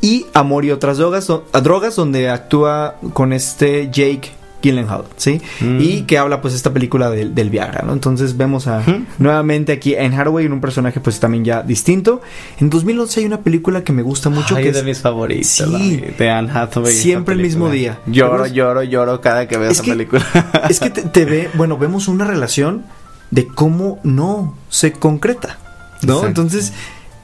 Y 0.00 0.26
Amor 0.32 0.64
y 0.64 0.70
otras 0.70 0.98
drogas, 0.98 1.28
a 1.28 1.60
drogas 1.60 1.96
donde 1.96 2.30
actúa 2.30 2.94
con 3.14 3.32
este 3.32 3.86
Jake 3.90 4.30
Gyllenhaal, 4.62 5.04
¿sí? 5.16 5.40
Mm. 5.60 5.80
Y 5.80 6.02
que 6.02 6.18
habla 6.18 6.40
pues 6.40 6.52
esta 6.54 6.72
película 6.72 7.10
del, 7.10 7.34
del 7.34 7.48
Viagra, 7.50 7.82
¿no? 7.86 7.92
Entonces 7.92 8.36
vemos 8.36 8.66
a 8.66 8.82
nuevamente 9.18 9.72
aquí 9.72 9.94
en 9.94 10.12
Hathaway 10.14 10.46
en 10.46 10.52
un 10.52 10.60
personaje 10.60 10.98
pues 11.00 11.20
también 11.20 11.44
ya 11.44 11.62
distinto. 11.62 12.20
En 12.58 12.68
2011 12.70 13.20
hay 13.20 13.26
una 13.26 13.40
película 13.40 13.84
que 13.84 13.92
me 13.92 14.02
gusta 14.02 14.30
mucho 14.30 14.56
Ay, 14.56 14.64
que 14.64 14.68
es 14.70 14.76
de 14.76 14.82
mis 14.82 15.00
favoritos, 15.00 15.46
Sí. 15.48 16.02
de- 16.18 16.30
Anne 16.30 16.50
Hathaway. 16.52 16.92
Siempre 16.92 17.34
el 17.34 17.40
mismo 17.40 17.70
día. 17.70 17.98
Lloro, 18.06 18.46
lloro, 18.46 18.82
lloro 18.82 19.20
cada 19.20 19.46
que 19.46 19.56
veo 19.56 19.70
Es 19.70 19.76
esa 19.76 19.84
que- 19.84 19.90
película. 19.92 20.24
es 20.68 20.80
que 20.80 20.90
te, 20.90 21.02
te 21.02 21.24
ve, 21.24 21.50
bueno, 21.54 21.78
vemos 21.78 22.08
una 22.08 22.24
relación 22.24 22.84
de 23.30 23.46
cómo 23.46 24.00
no 24.02 24.56
se 24.70 24.92
concreta, 24.92 25.58
¿no? 26.02 26.14
Exacto. 26.14 26.26
Entonces 26.26 26.72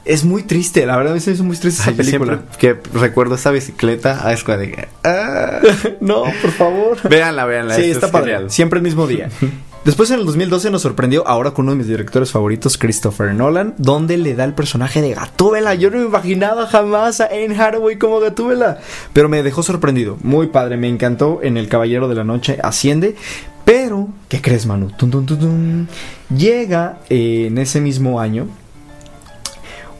es 0.05 0.23
muy 0.23 0.43
triste, 0.43 0.85
la 0.85 0.95
verdad 0.97 1.13
me 1.13 1.17
hizo 1.17 1.43
muy 1.43 1.57
triste 1.57 1.81
esa 1.81 1.89
Ay, 1.89 1.95
película. 1.95 2.43
que 2.59 2.77
recuerdo 2.93 3.35
esa 3.35 3.49
bicicleta, 3.51 4.21
ah, 4.23 4.33
es 4.33 4.45
de 4.45 4.71
que, 4.71 4.87
ah. 5.03 5.59
no, 5.99 6.23
por 6.41 6.51
favor. 6.51 6.97
Véanla, 7.09 7.45
véanla. 7.45 7.75
Sí, 7.75 7.89
está 7.89 8.05
es 8.05 8.11
padre. 8.11 8.33
genial. 8.33 8.51
Siempre 8.51 8.77
el 8.77 8.83
mismo 8.83 9.07
día. 9.07 9.29
Después 9.85 10.09
en 10.09 10.19
el 10.19 10.25
2012 10.25 10.71
nos 10.71 10.81
sorprendió 10.81 11.27
ahora 11.27 11.51
con 11.51 11.65
uno 11.65 11.73
de 11.73 11.77
mis 11.77 11.87
directores 11.87 12.31
favoritos, 12.31 12.75
Christopher 12.79 13.35
Nolan, 13.35 13.75
donde 13.77 14.17
le 14.17 14.33
da 14.33 14.43
el 14.43 14.53
personaje 14.53 14.99
de 14.99 15.13
Gatúbela. 15.13 15.75
Yo 15.75 15.91
no 15.91 15.97
me 15.97 16.05
imaginaba 16.05 16.65
jamás 16.65 17.21
a 17.21 17.25
Anne 17.25 17.55
Hathaway 17.55 17.99
como 17.99 18.19
Gatúbela, 18.19 18.79
pero 19.13 19.29
me 19.29 19.43
dejó 19.43 19.61
sorprendido. 19.61 20.17
Muy 20.23 20.47
padre, 20.47 20.77
me 20.77 20.87
encantó 20.87 21.39
en 21.43 21.57
El 21.57 21.67
Caballero 21.67 22.07
de 22.07 22.15
la 22.15 22.23
Noche 22.23 22.57
Asciende. 22.63 23.15
Pero, 23.63 24.09
¿qué 24.27 24.41
crees, 24.41 24.65
Manu? 24.65 24.89
Tum, 24.89 25.11
tum, 25.11 25.25
tum. 25.25 25.87
Llega 26.35 26.97
eh, 27.09 27.45
en 27.47 27.59
ese 27.59 27.79
mismo 27.79 28.19
año 28.19 28.47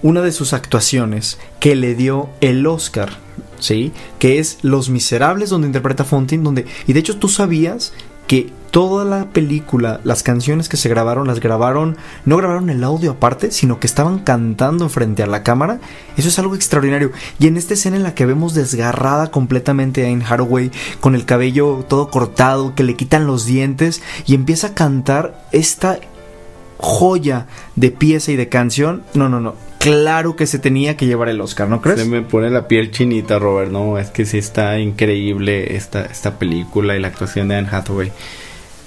una 0.05 0.21
de 0.21 0.31
sus 0.31 0.53
actuaciones 0.53 1.39
que 1.59 1.75
le 1.75 1.95
dio 1.95 2.29
el 2.39 2.67
Oscar, 2.67 3.09
¿sí? 3.59 3.91
Que 4.19 4.37
es 4.37 4.59
Los 4.61 4.91
Miserables, 4.91 5.49
donde 5.49 5.65
interpreta 5.65 6.03
a 6.03 6.05
Fontaine, 6.05 6.43
donde... 6.43 6.67
Y 6.85 6.93
de 6.93 6.99
hecho 6.99 7.17
tú 7.17 7.27
sabías 7.27 7.91
que 8.27 8.51
toda 8.69 9.03
la 9.03 9.31
película, 9.31 10.01
las 10.03 10.21
canciones 10.21 10.69
que 10.69 10.77
se 10.77 10.89
grabaron, 10.89 11.25
las 11.25 11.39
grabaron, 11.39 11.97
no 12.23 12.37
grabaron 12.37 12.69
el 12.69 12.83
audio 12.83 13.13
aparte, 13.13 13.49
sino 13.49 13.79
que 13.79 13.87
estaban 13.87 14.19
cantando 14.19 14.89
frente 14.89 15.23
a 15.23 15.27
la 15.27 15.41
cámara. 15.41 15.79
Eso 16.17 16.27
es 16.27 16.37
algo 16.37 16.53
extraordinario. 16.53 17.11
Y 17.39 17.47
en 17.47 17.57
esta 17.57 17.73
escena 17.73 17.97
en 17.97 18.03
la 18.03 18.13
que 18.13 18.27
vemos 18.27 18.53
desgarrada 18.53 19.31
completamente 19.31 20.05
a 20.05 20.11
Anne 20.11 20.23
Hathaway, 20.23 20.69
con 20.99 21.15
el 21.15 21.25
cabello 21.25 21.83
todo 21.89 22.11
cortado, 22.11 22.75
que 22.75 22.83
le 22.83 22.95
quitan 22.95 23.25
los 23.25 23.47
dientes, 23.47 24.03
y 24.27 24.35
empieza 24.35 24.67
a 24.67 24.73
cantar 24.75 25.47
esta 25.51 25.97
joya 26.77 27.47
de 27.75 27.91
pieza 27.91 28.31
y 28.31 28.35
de 28.35 28.49
canción. 28.49 29.03
No, 29.13 29.29
no, 29.29 29.39
no. 29.39 29.55
Claro 29.79 30.35
que 30.35 30.47
se 30.47 30.57
tenía 30.57 30.97
que 30.97 31.05
llevar 31.05 31.29
el 31.29 31.39
Oscar, 31.41 31.69
¿no 31.69 31.79
crees? 31.79 31.99
Se 31.99 32.05
me 32.05 32.23
pone 32.23 32.49
la 32.49 32.67
piel 32.67 32.89
chinita, 32.91 33.37
Robert. 33.37 33.71
No, 33.71 33.99
es 33.99 34.09
que 34.09 34.25
sí 34.25 34.39
está 34.39 34.79
increíble 34.79 35.75
esta, 35.75 36.05
esta 36.05 36.39
película 36.39 36.95
y 36.95 36.99
la 36.99 37.09
actuación 37.09 37.49
de 37.49 37.57
Anne 37.57 37.69
Hathaway. 37.71 38.11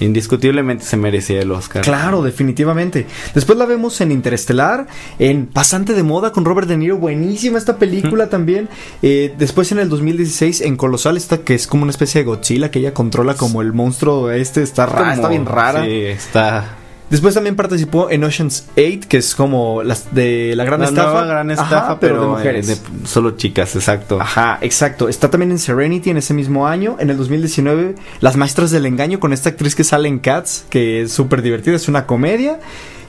Indiscutiblemente 0.01 0.85
se 0.85 0.96
merecía 0.96 1.40
el 1.40 1.51
Oscar. 1.51 1.83
Claro, 1.83 2.22
definitivamente. 2.22 3.07
Después 3.35 3.59
la 3.59 3.66
vemos 3.66 4.01
en 4.01 4.12
Interestelar, 4.12 4.87
en 5.18 5.46
Pasante 5.46 5.92
de 5.92 6.03
Moda 6.03 6.33
con 6.33 6.44
Robert 6.44 6.68
De 6.68 6.77
Niro, 6.77 6.98
buenísima 6.98 7.59
esta 7.59 7.79
película 7.79 8.29
también. 8.29 8.68
Eh, 9.03 9.35
después 9.38 9.72
en 9.72 9.79
el 9.79 9.88
2016 9.88 10.61
en 10.61 10.77
Colosal, 10.77 11.16
esta 11.16 11.38
que 11.38 11.55
es 11.55 11.66
como 11.66 11.83
una 11.83 11.90
especie 11.90 12.20
de 12.20 12.27
Godzilla 12.27 12.70
que 12.70 12.79
ella 12.79 12.94
controla 12.94 13.35
como 13.35 13.61
el 13.61 13.72
monstruo 13.72 14.31
este, 14.31 14.62
está, 14.62 14.87
rara, 14.87 15.14
está 15.14 15.29
bien 15.29 15.46
rara. 15.46 15.85
Sí, 15.85 16.05
está. 16.05 16.77
Después 17.11 17.35
también 17.35 17.57
participó 17.57 18.11
en 18.11 18.23
Ocean's 18.23 18.66
8, 18.77 19.09
que 19.09 19.16
es 19.16 19.35
como 19.35 19.83
las 19.83 20.14
de 20.14 20.53
la 20.55 20.64
gran 20.64 20.81
La 20.81 20.88
estafa. 20.88 21.09
nueva 21.11 21.27
gran 21.27 21.51
Ajá, 21.51 21.62
estafa, 21.62 22.01
pero, 22.01 22.14
pero, 22.14 22.21
de 22.21 22.27
eh, 22.27 22.31
mujeres. 22.31 22.66
de 22.66 22.77
solo 23.09 23.31
chicas, 23.33 23.75
exacto. 23.77 24.21
Ajá, 24.21 24.59
exacto. 24.61 25.09
Está 25.09 25.31
también 25.31 25.51
en 25.51 25.59
Serenity 25.59 26.11
en 26.11 26.18
ese 26.18 26.35
mismo 26.35 26.66
año. 26.66 26.97
En 27.01 27.09
el 27.09 27.16
2019, 27.16 27.94
Las 28.21 28.37
Maestras 28.37 28.71
del 28.71 28.85
Engaño 28.85 29.21
con 29.21 29.33
esta 29.33 29.49
actriz 29.49 29.75
que 29.75 29.85
sale 29.85 30.09
en 30.09 30.18
Cats, 30.18 30.66
que 30.68 31.03
es 31.03 31.12
súper 31.12 31.40
divertida, 31.40 31.77
es 31.77 31.88
una 31.88 32.05
comedia. 32.07 32.61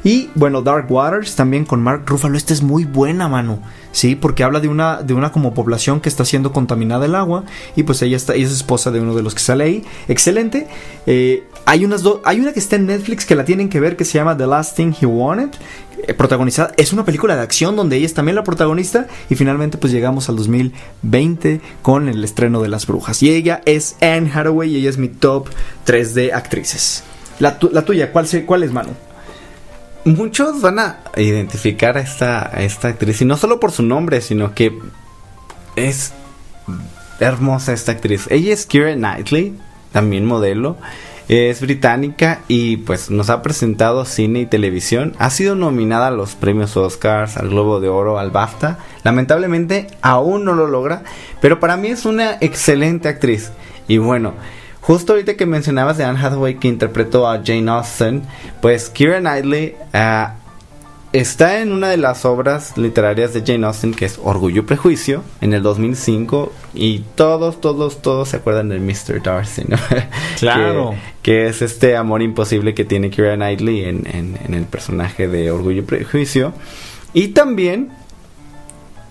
Y 0.04 0.30
bueno, 0.36 0.62
Dark 0.62 0.90
Waters 0.90 1.36
también 1.36 1.66
con 1.66 1.82
Mark 1.82 2.04
Ruffalo. 2.06 2.38
Esta 2.38 2.54
es 2.54 2.62
muy 2.64 2.86
buena, 2.86 3.28
mano. 3.28 3.60
Sí, 3.92 4.16
porque 4.16 4.44
habla 4.44 4.60
de 4.60 4.68
una, 4.68 5.02
de 5.02 5.14
una 5.14 5.32
como 5.32 5.54
población 5.54 6.00
que 6.00 6.08
está 6.10 6.24
siendo 6.24 6.54
contaminada 6.54 7.06
el 7.06 7.16
agua. 7.16 7.44
Y 7.76 7.84
pues 7.84 8.02
ella 8.02 8.16
está, 8.16 8.34
ella 8.36 8.46
es 8.46 8.54
esposa 8.54 8.92
de 8.92 9.02
uno 9.02 9.14
de 9.16 9.24
los 9.24 9.34
que 9.34 9.42
sale 9.42 9.64
ahí. 9.66 9.84
Excelente. 10.08 10.68
Eh, 11.06 11.44
hay 11.66 11.84
unas 11.86 12.04
hay 12.24 12.40
una 12.40 12.54
que 12.54 12.60
está 12.60 12.78
en 12.78 12.86
Netflix 12.86 13.26
que 13.26 13.36
la 13.36 13.44
tienen 13.46 13.68
que 13.70 13.80
ver 13.80 13.96
que 13.98 14.06
se 14.06 14.14
llama 14.18 14.38
The 14.38 14.48
Last 14.48 14.76
Thing 14.78 14.94
He 15.02 15.06
Wanted. 15.06 15.50
eh, 16.08 16.14
protagonizada, 16.14 16.72
es 16.78 16.94
una 16.94 17.04
película 17.04 17.36
de 17.36 17.42
acción 17.42 17.76
donde 17.76 17.98
ella 17.98 18.06
es 18.06 18.14
también 18.14 18.36
la 18.38 18.44
protagonista. 18.44 19.08
Y 19.30 19.36
finalmente, 19.36 19.78
pues 19.78 19.92
llegamos 19.92 20.30
al 20.30 20.38
2020 20.38 21.62
con 21.82 22.08
el 22.10 22.24
estreno 22.24 22.62
de 22.62 22.70
Las 22.70 22.88
Brujas. 22.88 23.22
Y 23.22 23.32
ella 23.32 23.62
es 23.66 23.98
Anne 24.02 24.32
Hathaway 24.34 24.70
y 24.72 24.78
ella 24.78 24.90
es 24.90 24.98
mi 24.98 25.10
top 25.10 25.50
3 25.84 26.14
de 26.16 26.34
actrices. 26.34 27.04
La, 27.40 27.58
tu- 27.60 27.70
la 27.72 27.84
tuya, 27.84 28.12
¿cuál, 28.12 28.28
¿cuál 28.46 28.64
es, 28.64 28.72
mano? 28.72 28.90
Muchos 30.06 30.62
van 30.62 30.80
a 30.80 31.00
identificar 31.18 31.98
a 31.98 32.02
esta, 32.02 32.52
esta 32.58 32.88
actriz, 32.88 33.22
y 33.22 33.26
no 33.26 33.38
solo 33.38 33.60
por 33.60 33.72
su 33.72 33.84
nombre, 33.84 34.22
sino 34.22 34.54
que 34.54 34.78
es 35.76 36.14
hermosa 37.20 37.74
esta 37.74 37.92
actriz. 37.92 38.28
Ella 38.30 38.54
es 38.54 38.66
Keira 38.66 38.94
Knightley, 38.96 39.58
también 39.92 40.26
modelo. 40.26 40.78
Es 41.28 41.62
británica 41.62 42.40
y 42.48 42.78
pues 42.78 43.12
nos 43.12 43.30
ha 43.30 43.44
presentado 43.44 44.04
cine 44.06 44.40
y 44.40 44.46
televisión. 44.48 45.14
Ha 45.20 45.30
sido 45.30 45.54
nominada 45.54 46.08
a 46.08 46.12
los 46.12 46.34
premios 46.34 46.76
Oscars, 46.76 47.38
al 47.38 47.50
Globo 47.50 47.80
de 47.80 47.88
Oro, 47.88 48.18
al 48.18 48.32
BAFTA. 48.32 48.80
Lamentablemente 49.04 49.86
aún 50.02 50.44
no 50.44 50.56
lo 50.56 50.66
logra, 50.66 51.04
pero 51.40 51.60
para 51.60 51.78
mí 51.78 51.90
es 51.90 52.06
una 52.06 52.38
excelente 52.42 53.10
actriz. 53.10 53.52
Y 53.88 54.00
bueno, 54.00 54.34
justo 54.90 55.14
ahorita 55.14 55.38
que 55.38 55.46
mencionabas 55.46 55.98
de 56.00 56.04
Anne 56.04 56.18
Hathaway 56.20 56.56
que 56.56 56.68
interpretó 56.68 57.28
a 57.30 57.44
Jane 57.46 57.70
Austen, 57.70 58.24
pues 58.60 58.90
Keira 58.90 59.20
Knightley 59.20 59.76
ah, 59.94 60.34
está 61.14 61.60
en 61.62 61.72
una 61.72 61.90
de 61.90 61.98
las 61.98 62.26
obras 62.26 62.76
literarias 62.76 63.34
de 63.36 63.44
Jane 63.46 63.68
Austen 63.68 63.94
que 63.94 64.06
es 64.06 64.20
Orgullo 64.24 64.62
y 64.64 64.66
Prejuicio 64.66 65.22
en 65.42 65.54
el 65.54 65.62
2005 65.62 66.52
y 66.74 67.04
todos, 67.14 67.62
todos, 67.62 68.02
todos 68.02 68.30
se 68.30 68.38
acuerdan 68.38 68.70
del 68.70 68.82
Mr. 68.82 69.22
Darcy, 69.22 69.64
¿no? 69.68 69.78
Claro. 70.40 70.96
que, 71.22 71.44
que 71.44 71.48
es 71.50 71.62
este 71.62 71.96
amor 71.96 72.22
imposible 72.24 72.74
que 72.74 72.84
tiene 72.86 73.12
Keira 73.12 73.36
Knightley 73.36 73.84
en, 73.86 74.08
en- 74.12 74.38
en 74.44 74.54
el 74.56 74.64
personaje 74.64 75.28
de 75.28 75.52
Orgullo 75.52 75.80
y 75.80 75.86
Prejuicio. 75.86 76.54
Y 77.14 77.30
también 77.30 77.90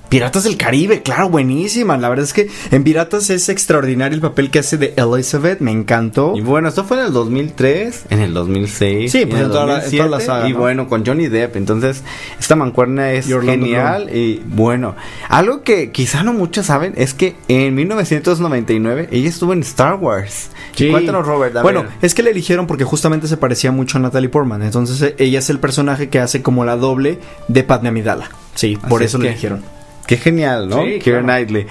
Piratas 0.09 0.45
del 0.45 0.57
Caribe, 0.57 1.03
claro, 1.03 1.29
buenísima. 1.29 1.97
La 1.99 2.09
verdad 2.09 2.25
es 2.25 2.33
que 2.33 2.49
en 2.71 2.83
Piratas 2.83 3.29
es 3.29 3.49
extraordinario 3.51 4.15
el 4.15 4.23
papel 4.23 4.51
que 4.51 4.61
hace 4.61 4.79
de 4.79 4.95
Elizabeth, 4.97 5.61
me 5.61 5.71
encantó. 5.71 6.33
Y 6.35 6.41
bueno, 6.41 6.69
esto 6.69 6.85
fue 6.85 6.99
en 6.99 7.05
el 7.07 7.13
2003, 7.13 8.05
en 8.09 8.21
el 8.21 8.33
2006, 8.33 9.13
Sí, 9.13 9.27
pues 9.27 9.41
en 9.41 9.47
en 9.47 9.53
toda 9.53 9.67
la- 9.67 9.85
en 9.85 9.91
toda 9.97 10.09
la 10.09 10.21
saga, 10.21 10.49
y 10.49 10.53
¿no? 10.55 10.61
bueno, 10.61 10.89
con 10.89 11.05
Johnny 11.05 11.29
Depp. 11.29 11.57
Entonces, 11.57 12.03
esta 12.41 12.57
mancuerna 12.57 13.13
es 13.13 13.29
Y 13.29 13.35
genial 13.41 14.09
y 14.15 14.43
bueno, 14.47 14.97
algo 15.29 15.63
que 15.63 15.91
quizá 15.93 16.23
no 16.23 16.33
muchos 16.33 16.67
saben 16.67 16.95
es 16.97 17.13
que 17.13 17.35
en 17.49 17.75
1999 17.75 19.09
ella 19.11 19.29
estuvo 19.29 19.53
en 19.53 19.61
Star 19.61 19.95
Wars. 19.97 20.49
Sí. 20.75 20.91
Cuéntanos, 20.91 21.27
Robert. 21.27 21.57
a 21.57 21.63
Bueno, 21.63 21.83
ver. 21.83 21.91
es 22.03 22.15
que 22.15 22.23
le 22.23 22.31
eligieron 22.31 22.67
porque 22.67 22.85
justamente 22.85 23.27
se 23.29 23.37
parecía 23.37 23.73
mucho 23.73 23.99
a 23.99 24.01
Natalie 24.01 24.29
Portman. 24.29 24.63
Entonces 24.63 25.15
ella 25.19 25.39
es 25.41 25.51
el 25.51 25.59
personaje 25.59 26.09
que 26.09 26.19
hace 26.21 26.41
como 26.43 26.65
la 26.65 26.77
doble 26.77 27.19
de 27.49 27.63
Padme 27.63 27.89
Amidala. 27.91 28.31
Sí, 28.55 28.79
por 28.89 29.03
eso 29.03 29.17
es 29.19 29.23
le 29.23 29.27
que- 29.29 29.33
eligieron. 29.33 29.78
Qué 30.09 30.17
genial, 30.17 30.71
¿no? 30.71 30.83
Sí, 30.83 30.99
Keira 31.01 31.21
claro. 31.21 31.25
Knightley. 31.25 31.67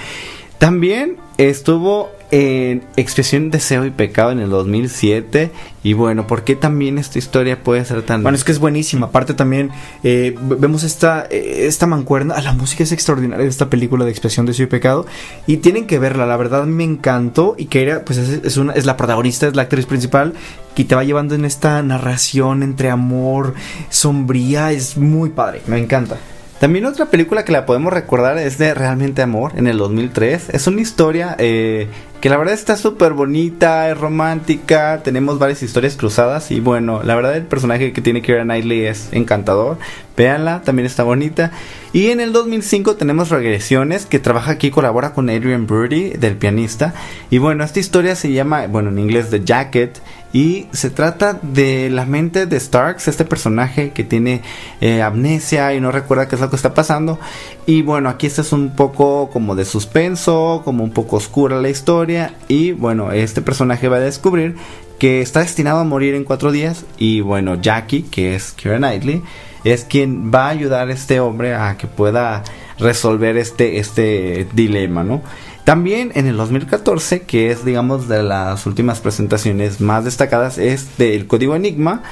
También 0.60 1.18
estuvo 1.40 2.12
en 2.30 2.84
Expresión, 2.98 3.50
Deseo 3.50 3.84
y 3.84 3.90
Pecado 3.90 4.30
en 4.30 4.40
el 4.40 4.52
2007. 4.52 5.50
Y 5.82 5.94
bueno, 5.94 6.28
¿por 6.28 6.44
qué 6.44 6.56
también 6.56 7.00
esta 7.00 7.18
historia 7.18 7.64
puede 7.64 7.84
ser 7.84 8.04
tan... 8.04 8.22
Bueno, 8.22 8.36
es 8.36 8.44
que 8.44 8.52
es 8.52 8.60
buenísima. 8.60 9.08
Aparte 9.08 9.34
también 9.34 9.72
eh, 10.04 10.36
vemos 10.40 10.84
esta, 10.84 11.26
eh, 11.32 11.66
esta 11.66 11.88
mancuerna. 11.88 12.36
Ah, 12.38 12.44
la 12.44 12.54
música 12.54 12.84
es 12.84 12.92
extraordinaria 12.92 13.44
de 13.44 13.50
esta 13.50 13.72
película 13.72 14.06
de 14.06 14.12
Expresión 14.12 14.46
de 14.46 14.54
Ciudad 14.54 14.68
y 14.68 14.72
Pecado. 14.72 15.08
Y 15.48 15.58
tienen 15.58 15.88
que 15.88 15.98
verla. 15.98 16.28
La 16.28 16.38
verdad 16.38 16.66
me 16.66 16.84
encantó. 16.84 17.56
Y 17.58 17.66
que 17.66 17.82
era, 17.82 18.06
pues 18.06 18.20
es, 18.20 18.46
es 18.46 18.58
una, 18.58 18.74
es 18.74 18.86
la 18.86 18.98
protagonista, 18.98 19.48
es 19.48 19.56
la 19.56 19.64
actriz 19.64 19.88
principal. 19.88 20.34
Que 20.76 20.84
te 20.84 20.94
va 20.94 21.04
llevando 21.04 21.34
en 21.34 21.44
esta 21.44 21.82
narración 21.82 22.62
entre 22.62 22.92
amor, 22.92 23.56
sombría. 23.90 24.72
Es 24.74 24.96
muy 24.96 25.32
padre. 25.32 25.64
Me 25.66 25.80
encanta. 25.80 26.18
También 26.60 26.86
otra 26.86 27.06
película 27.06 27.46
que 27.46 27.52
la 27.52 27.68
podemos 27.68 27.94
recordar 27.94 28.40
es 28.40 28.58
de 28.58 28.74
Realmente 28.74 29.22
Amor 29.22 29.54
en 29.56 29.68
el 29.68 29.78
2003. 29.78 30.50
Es 30.50 30.66
una 30.66 30.82
historia 30.82 31.36
eh, 31.38 31.88
que 32.22 32.30
la 32.30 32.38
verdad 32.38 32.54
está 32.54 32.78
súper 32.78 33.14
bonita, 33.14 33.90
es 33.90 33.98
romántica, 33.98 35.02
tenemos 35.04 35.38
varias 35.40 35.62
historias 35.62 35.96
cruzadas 35.96 36.52
y 36.52 36.60
bueno, 36.60 37.04
la 37.04 37.16
verdad 37.16 37.36
el 37.36 37.46
personaje 37.46 37.94
que 37.94 38.02
tiene 38.02 38.22
Keira 38.22 38.44
Knightley 38.44 38.86
es 38.86 39.10
encantador. 39.12 39.78
Véanla, 40.18 40.64
también 40.64 40.88
está 40.88 41.04
bonita. 41.04 41.52
Y 41.94 42.08
en 42.08 42.20
el 42.20 42.34
2005 42.34 42.96
tenemos 42.96 43.30
Regresiones, 43.30 44.08
que 44.08 44.18
trabaja 44.18 44.52
aquí, 44.52 44.72
colabora 44.72 45.14
con 45.14 45.30
Adrian 45.30 45.68
Brody, 45.68 46.10
del 46.10 46.36
pianista. 46.38 46.96
Y 47.30 47.38
bueno, 47.38 47.64
esta 47.64 47.80
historia 47.80 48.16
se 48.16 48.32
llama, 48.32 48.66
bueno, 48.66 48.90
en 48.90 48.98
inglés 48.98 49.30
The 49.30 49.44
Jacket. 49.44 50.02
Y 50.34 50.68
se 50.72 50.90
trata 50.90 51.40
de 51.42 51.90
la 51.90 52.06
mente 52.06 52.48
de 52.48 52.60
Starks, 52.60 53.08
este 53.08 53.24
personaje 53.24 53.92
que 53.92 54.04
tiene 54.04 54.42
eh, 54.82 55.02
amnesia 55.02 55.74
y 55.74 55.80
no 55.80 55.92
recuerda 55.92 56.28
qué 56.28 56.36
es 56.36 56.42
lo 56.42 56.50
que 56.50 56.58
está 56.58 56.74
pasando. 56.74 57.18
Y 57.66 57.82
bueno, 57.82 58.10
aquí 58.10 58.28
este 58.28 58.42
es 58.42 58.52
un 58.52 58.72
poco 58.76 59.30
como 59.32 59.56
de 59.56 59.64
suspenso, 59.64 60.62
como 60.66 60.84
un 60.84 60.92
poco 60.92 61.16
oscura 61.16 61.62
la 61.62 61.70
historia. 61.70 62.07
Y 62.48 62.72
bueno, 62.72 63.12
este 63.12 63.42
personaje 63.42 63.88
va 63.88 63.98
a 63.98 64.02
descubrir 64.02 64.56
que 65.00 65.22
está 65.22 65.42
destinado 65.42 65.80
a 65.80 65.84
morir 65.84 66.16
en 66.16 66.24
cuatro 66.24 66.52
días. 66.52 66.86
Y 66.98 67.22
bueno, 67.22 67.62
Jackie, 67.62 68.04
que 68.04 68.36
es 68.36 68.52
Keira 68.54 68.78
Knightley, 68.78 69.22
es 69.64 69.84
quien 69.84 70.32
va 70.34 70.48
a 70.48 70.50
ayudar 70.50 70.90
a 70.90 70.94
este 70.94 71.20
hombre 71.20 71.54
a 71.54 71.78
que 71.78 71.88
pueda 71.88 72.44
resolver 72.80 73.38
este, 73.38 73.80
este 73.80 74.48
dilema, 74.54 75.04
¿no? 75.04 75.22
También 75.68 76.14
en 76.16 76.28
el 76.28 76.38
2014, 76.38 77.24
que 77.24 77.52
es 77.52 77.66
digamos 77.66 78.08
de 78.08 78.24
las 78.24 78.66
últimas 78.66 79.02
presentaciones 79.02 79.82
más 79.82 80.06
destacadas, 80.06 80.58
es 80.58 80.98
del 80.98 81.28
Código 81.28 81.58
Enigma, 81.58 82.04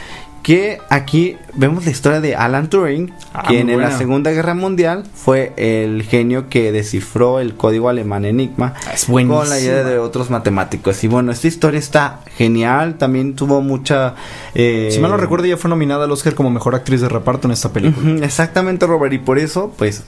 que 0.46 0.78
aquí 0.92 1.38
vemos 1.56 1.86
la 1.86 1.90
historia 1.92 2.22
de 2.22 2.36
Alan 2.36 2.70
Turing, 2.70 3.12
Ah, 3.34 3.46
quien 3.48 3.68
en 3.72 3.80
la. 3.82 3.98
Segunda 3.98 4.30
Guerra 4.30 4.54
Mundial 4.54 5.04
fue 5.16 5.54
el 5.58 6.04
genio 6.04 6.50
que 6.50 6.72
descifró 6.72 7.40
el 7.40 7.56
código 7.56 7.90
alemán 7.90 8.26
Enigma 8.26 8.76
Es 8.94 9.08
buenísima. 9.08 9.40
con 9.40 9.50
la 9.50 9.56
ayuda 9.56 9.84
de 9.84 9.98
otros 9.98 10.30
matemáticos. 10.30 11.04
Y 11.04 11.08
bueno, 11.08 11.32
esta 11.32 11.48
historia 11.48 11.80
está 11.80 12.20
genial, 12.38 12.94
también 13.00 13.36
tuvo 13.36 13.62
mucha... 13.62 14.14
eh, 14.54 14.90
Si 14.92 15.00
mal 15.00 15.10
no 15.10 15.18
recuerdo, 15.18 15.46
ella 15.46 15.58
fue 15.58 15.68
nominada 15.70 16.06
al 16.06 16.12
Oscar 16.12 16.36
como 16.36 16.52
mejor 16.52 16.76
actriz 16.76 17.02
de 17.02 17.10
reparto 17.10 17.48
en 17.48 17.52
esta 17.54 17.70
película. 17.74 18.24
Exactamente, 18.24 18.86
Robert, 18.86 19.14
y 19.14 19.18
por 19.18 19.40
eso, 19.40 19.74
pues, 19.76 20.04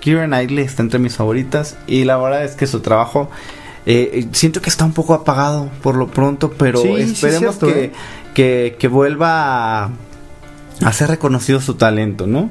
Keira 0.00 0.24
Knightley 0.24 0.64
está 0.64 0.80
entre 0.80 0.98
mis 0.98 1.14
favoritas 1.14 1.76
y 1.86 2.04
la 2.04 2.16
verdad 2.16 2.42
es 2.42 2.52
que 2.52 2.66
su 2.66 2.80
trabajo 2.80 3.28
eh, 3.86 4.26
siento 4.32 4.62
que 4.62 4.70
está 4.70 4.86
un 4.86 4.94
poco 4.94 5.12
apagado 5.12 5.68
por 5.82 5.94
lo 5.96 6.06
pronto, 6.08 6.52
pero 6.56 6.80
Sí, 6.80 6.88
sí, 6.96 7.12
esperemos 7.12 7.58
cierto, 7.58 7.66
que, 7.66 7.84
¿eh? 7.84 7.92
Que, 8.34 8.76
que 8.78 8.88
vuelva 8.88 9.84
a, 9.84 9.90
a 10.84 10.92
ser 10.92 11.08
reconocido 11.08 11.60
su 11.60 11.74
talento, 11.74 12.26
¿no? 12.26 12.50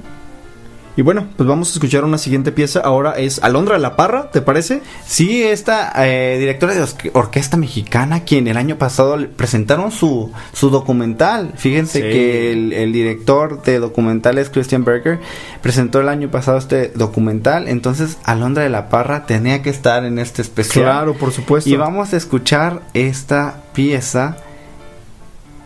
Y 0.96 1.02
bueno, 1.02 1.26
pues 1.38 1.50
vamos 1.50 1.70
a 1.70 1.74
escuchar 1.74 2.04
una 2.04 2.20
siguiente 2.20 2.52
pieza. 2.52 2.80
Ahora 2.82 3.14
es 3.14 3.42
Alondra 3.44 3.80
La 3.80 3.96
Parra, 3.96 4.30
¿te 4.30 4.44
parece? 4.44 4.84
Sí, 5.08 5.42
esta 5.42 5.92
eh, 6.06 6.38
directora 6.38 6.76
de 6.76 6.84
orque- 6.84 7.10
orquesta 7.16 7.58
mexicana, 7.58 8.26
quien 8.26 8.48
el 8.48 8.58
año 8.58 8.78
pasado 8.78 9.18
presentaron 9.36 9.92
su, 9.92 10.32
su 10.54 10.70
documental. 10.70 11.54
Fíjense 11.58 11.94
Sí. 12.00 12.04
que 12.04 12.52
el, 12.52 12.74
el 12.74 12.94
director 12.94 13.64
de 13.64 13.80
documentales, 13.80 14.52
Christian 14.52 14.86
Berger, 14.86 15.20
presentó 15.64 16.00
el 16.00 16.10
año 16.10 16.30
pasado 16.30 16.60
este 16.60 16.90
documental. 16.90 17.68
Entonces, 17.70 18.20
Alondra 18.24 18.62
de 18.62 18.70
la 18.70 18.90
Parra 18.90 19.26
tenía 19.26 19.64
que 19.64 19.72
estar 19.72 20.06
en 20.06 20.20
este 20.20 20.44
especial. 20.44 20.86
Claro, 20.86 21.16
por 21.16 21.32
supuesto. 21.32 21.72
Y 21.72 21.76
vamos 21.76 22.14
a 22.14 22.18
escuchar 22.18 22.82
esta 22.94 23.64
pieza. 23.74 24.38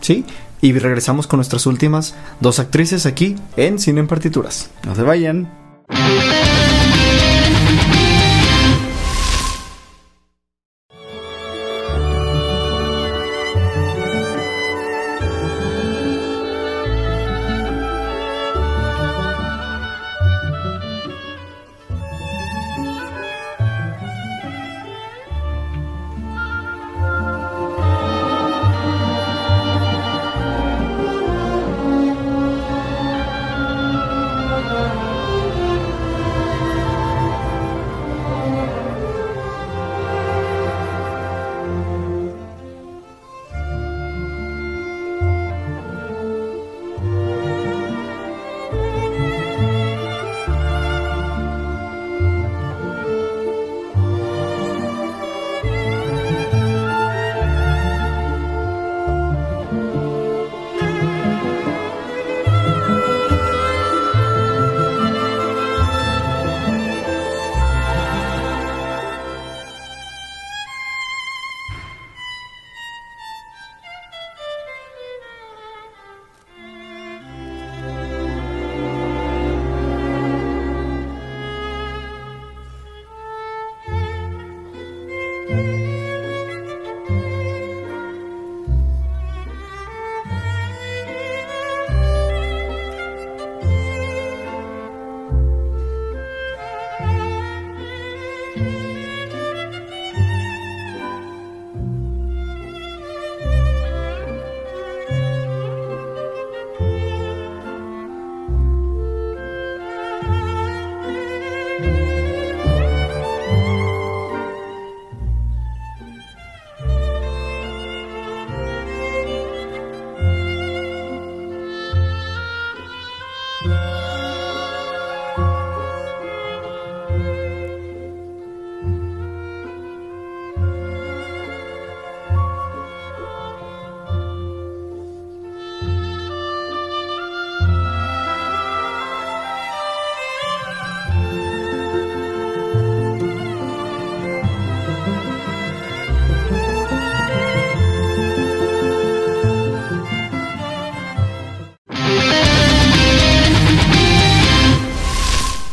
Sí. 0.01 0.25
Y 0.59 0.73
regresamos 0.73 1.27
con 1.27 1.37
nuestras 1.37 1.65
últimas 1.65 2.15
dos 2.39 2.59
actrices 2.59 3.05
aquí 3.05 3.35
en 3.57 3.79
Cine 3.79 3.99
en 3.99 4.07
Partituras. 4.07 4.71
No 4.85 4.95
se 4.95 5.03
vayan. 5.03 5.51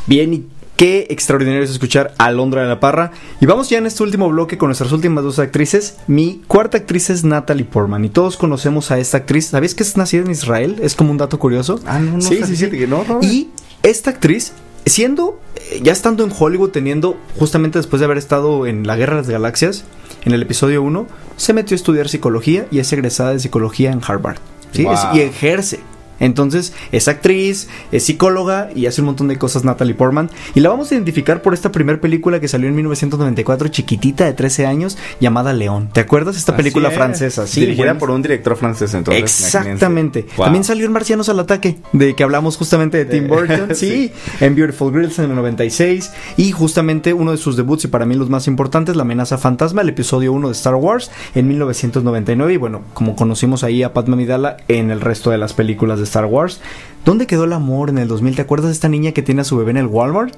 Bien, 0.06 0.34
y 0.34 0.46
qué 0.76 1.06
extraordinario 1.10 1.62
es 1.62 1.70
escuchar 1.70 2.14
a 2.18 2.26
Alondra 2.26 2.62
de 2.62 2.68
la 2.68 2.80
Parra. 2.80 3.12
Y 3.40 3.46
vamos 3.46 3.70
ya 3.70 3.78
en 3.78 3.86
este 3.86 4.02
último 4.02 4.28
bloque 4.28 4.58
con 4.58 4.68
nuestras 4.68 4.92
últimas 4.92 5.24
dos 5.24 5.38
actrices. 5.38 5.96
Mi 6.06 6.42
cuarta 6.46 6.78
actriz 6.78 7.10
es 7.10 7.24
Natalie 7.24 7.64
Portman. 7.64 8.04
Y 8.04 8.08
todos 8.10 8.36
conocemos 8.36 8.90
a 8.90 8.98
esta 8.98 9.18
actriz. 9.18 9.46
¿Sabías 9.46 9.74
que 9.74 9.82
es 9.82 9.96
nacida 9.96 10.22
en 10.22 10.30
Israel? 10.30 10.76
Es 10.82 10.94
como 10.94 11.10
un 11.10 11.16
dato 11.18 11.38
curioso. 11.38 11.80
Ah, 11.86 11.98
no, 11.98 12.12
no 12.12 12.20
sí, 12.20 12.40
sí, 12.44 12.56
sí. 12.56 12.70
que 12.70 12.86
no. 12.86 13.04
Y 13.22 13.48
esta 13.82 14.10
actriz, 14.10 14.52
siendo, 14.84 15.40
eh, 15.56 15.80
ya 15.82 15.92
estando 15.92 16.24
en 16.24 16.32
Hollywood, 16.36 16.70
teniendo, 16.70 17.16
justamente 17.38 17.78
después 17.78 18.00
de 18.00 18.06
haber 18.06 18.18
estado 18.18 18.66
en 18.66 18.86
la 18.86 18.96
Guerra 18.96 19.16
de 19.16 19.22
las 19.22 19.30
Galaxias, 19.30 19.84
en 20.24 20.32
el 20.32 20.42
episodio 20.42 20.82
1, 20.82 21.06
se 21.36 21.52
metió 21.52 21.74
a 21.74 21.76
estudiar 21.76 22.08
psicología 22.08 22.66
y 22.70 22.78
es 22.78 22.92
egresada 22.92 23.32
de 23.32 23.40
psicología 23.40 23.90
en 23.92 24.00
Harvard. 24.06 24.36
¿sí? 24.72 24.82
Es- 24.86 25.02
Wow. 25.04 25.16
y 25.16 25.20
ejerce. 25.20 25.80
Entonces, 26.20 26.72
es 26.92 27.08
actriz, 27.08 27.68
es 27.92 28.04
psicóloga 28.04 28.70
y 28.74 28.86
hace 28.86 29.00
un 29.00 29.06
montón 29.06 29.28
de 29.28 29.38
cosas 29.38 29.64
Natalie 29.64 29.94
Portman. 29.94 30.30
Y 30.54 30.60
la 30.60 30.68
vamos 30.68 30.90
a 30.90 30.94
identificar 30.94 31.42
por 31.42 31.54
esta 31.54 31.72
primera 31.72 32.00
película 32.00 32.40
que 32.40 32.48
salió 32.48 32.68
en 32.68 32.74
1994, 32.74 33.68
chiquitita 33.68 34.24
de 34.24 34.32
13 34.32 34.66
años, 34.66 34.98
llamada 35.20 35.52
León. 35.52 35.90
¿Te 35.92 36.00
acuerdas? 36.00 36.36
Esta 36.36 36.56
película 36.56 36.88
es. 36.88 36.94
francesa, 36.94 37.46
sí. 37.46 37.60
Dirigida 37.60 37.98
por 37.98 38.10
un 38.10 38.22
director 38.22 38.56
francés, 38.56 38.94
entonces. 38.94 39.22
Exactamente. 39.22 40.26
Wow. 40.36 40.46
También 40.46 40.64
salió 40.64 40.86
en 40.86 40.92
Marcianos 40.92 41.28
al 41.28 41.40
Ataque, 41.40 41.78
de 41.92 42.14
que 42.14 42.22
hablamos 42.22 42.56
justamente 42.56 42.98
de 42.98 43.04
Tim 43.04 43.28
Burton. 43.28 43.74
sí, 43.74 44.12
en 44.40 44.54
Beautiful 44.54 44.92
Girls 44.92 45.18
en 45.18 45.30
el 45.30 45.34
96. 45.34 46.12
Y 46.36 46.52
justamente 46.52 47.12
uno 47.12 47.32
de 47.32 47.36
sus 47.38 47.56
debuts, 47.56 47.84
y 47.84 47.88
para 47.88 48.06
mí 48.06 48.14
los 48.14 48.30
más 48.30 48.46
importantes, 48.46 48.96
La 48.96 49.02
amenaza 49.02 49.38
fantasma, 49.38 49.82
el 49.82 49.88
episodio 49.88 50.32
1 50.32 50.48
de 50.48 50.52
Star 50.52 50.74
Wars 50.74 51.10
en 51.34 51.48
1999. 51.48 52.54
Y 52.54 52.56
bueno, 52.56 52.82
como 52.94 53.16
conocimos 53.16 53.64
ahí 53.64 53.82
a 53.82 53.92
Padma 53.92 54.14
Amidala 54.14 54.56
en 54.68 54.90
el 54.90 55.00
resto 55.00 55.30
de 55.30 55.38
las 55.38 55.52
películas 55.52 55.98
de 55.98 56.03
Star 56.06 56.26
Wars. 56.26 56.58
¿Dónde 57.04 57.26
quedó 57.26 57.44
el 57.44 57.52
amor 57.52 57.90
en 57.90 57.98
el 57.98 58.08
2000? 58.08 58.36
¿Te 58.36 58.42
acuerdas 58.42 58.68
de 58.68 58.72
esta 58.72 58.88
niña 58.88 59.12
que 59.12 59.22
tiene 59.22 59.42
a 59.42 59.44
su 59.44 59.56
bebé 59.56 59.72
en 59.72 59.76
el 59.78 59.86
Walmart? 59.86 60.34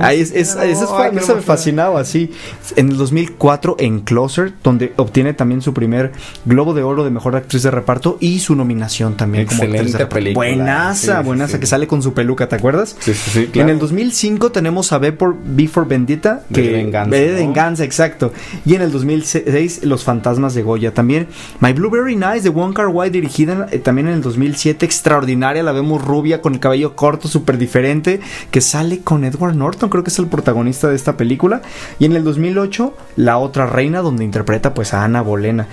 Ahí 0.00 0.20
es, 0.20 0.30
esa 0.32 0.64
me 1.12 1.20
fascinaba, 1.42 2.00
así. 2.00 2.30
En 2.76 2.90
el 2.90 2.96
2004 2.96 3.76
en 3.78 4.00
Closer, 4.00 4.52
donde 4.62 4.92
obtiene 4.96 5.34
también 5.34 5.60
su 5.62 5.74
primer 5.74 6.12
Globo 6.44 6.74
de 6.74 6.82
Oro 6.82 7.04
de 7.04 7.10
Mejor 7.10 7.36
Actriz 7.36 7.62
de 7.62 7.70
Reparto 7.70 8.16
y 8.20 8.38
su 8.40 8.54
nominación 8.54 9.16
también 9.16 9.46
como 9.46 9.62
actriz 9.62 9.72
de 9.72 9.82
Excelente 9.82 10.06
película. 10.14 10.46
Buenaza, 10.46 10.94
Sí, 10.94 11.18
sí, 11.20 11.26
buenaza, 11.26 11.52
sí. 11.54 11.60
que 11.60 11.66
sale 11.66 11.86
con 11.86 12.02
su 12.02 12.12
peluca, 12.14 12.48
¿te 12.48 12.56
acuerdas? 12.56 12.96
Sí, 13.00 13.14
sí, 13.14 13.48
sí, 13.52 13.58
En 13.60 13.68
el 13.68 13.78
2005 13.78 14.52
tenemos 14.52 14.92
a 14.92 14.98
B 14.98 15.12
por, 15.12 15.34
B 15.44 15.66
for 15.68 15.86
Bendita, 15.88 16.44
De 16.48 16.62
que 16.62 16.72
venganza, 16.72 17.16
de 17.16 17.28
¿no? 17.28 17.34
venganza, 17.36 17.84
exacto. 17.84 18.32
Y 18.64 18.74
en 18.74 18.82
el 18.82 18.92
2006 18.92 19.84
Los 19.84 20.04
Fantasmas 20.04 20.54
de 20.54 20.62
Goya 20.62 20.92
también. 20.94 21.26
My 21.60 21.72
Blueberry 21.72 22.16
Nights 22.16 22.44
de 22.44 22.50
Wong 22.50 22.72
Kar 22.74 22.88
Wai 22.88 23.10
dirigida 23.10 23.66
eh, 23.70 23.78
también 23.78 24.08
en 24.08 24.14
el 24.14 24.22
2007, 24.22 24.84
extraordinaria, 24.86 25.62
la 25.62 25.72
vemos 25.72 26.03
rubia 26.04 26.40
con 26.42 26.54
el 26.54 26.60
cabello 26.60 26.94
corto, 26.94 27.26
súper 27.28 27.58
diferente, 27.58 28.20
que 28.50 28.60
sale 28.60 29.00
con 29.00 29.24
Edward 29.24 29.54
Norton, 29.56 29.88
creo 29.90 30.04
que 30.04 30.10
es 30.10 30.18
el 30.18 30.26
protagonista 30.26 30.88
de 30.88 30.96
esta 30.96 31.16
película. 31.16 31.62
Y 31.98 32.04
en 32.04 32.14
el 32.16 32.22
2008 32.24 32.94
La 33.16 33.38
otra 33.38 33.66
reina 33.66 34.00
donde 34.02 34.24
interpreta 34.24 34.74
pues 34.74 34.94
a 34.94 35.02
Ana 35.04 35.22
Bolena. 35.22 35.66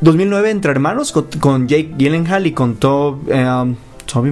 2009 0.00 0.50
Entre 0.50 0.70
Hermanos 0.72 1.12
con, 1.12 1.26
con 1.38 1.68
Jake 1.68 1.94
Gyllenhaal 1.96 2.46
y 2.46 2.52
con 2.52 2.76
Tob, 2.76 3.18
eh, 3.28 3.44
um, 3.46 3.76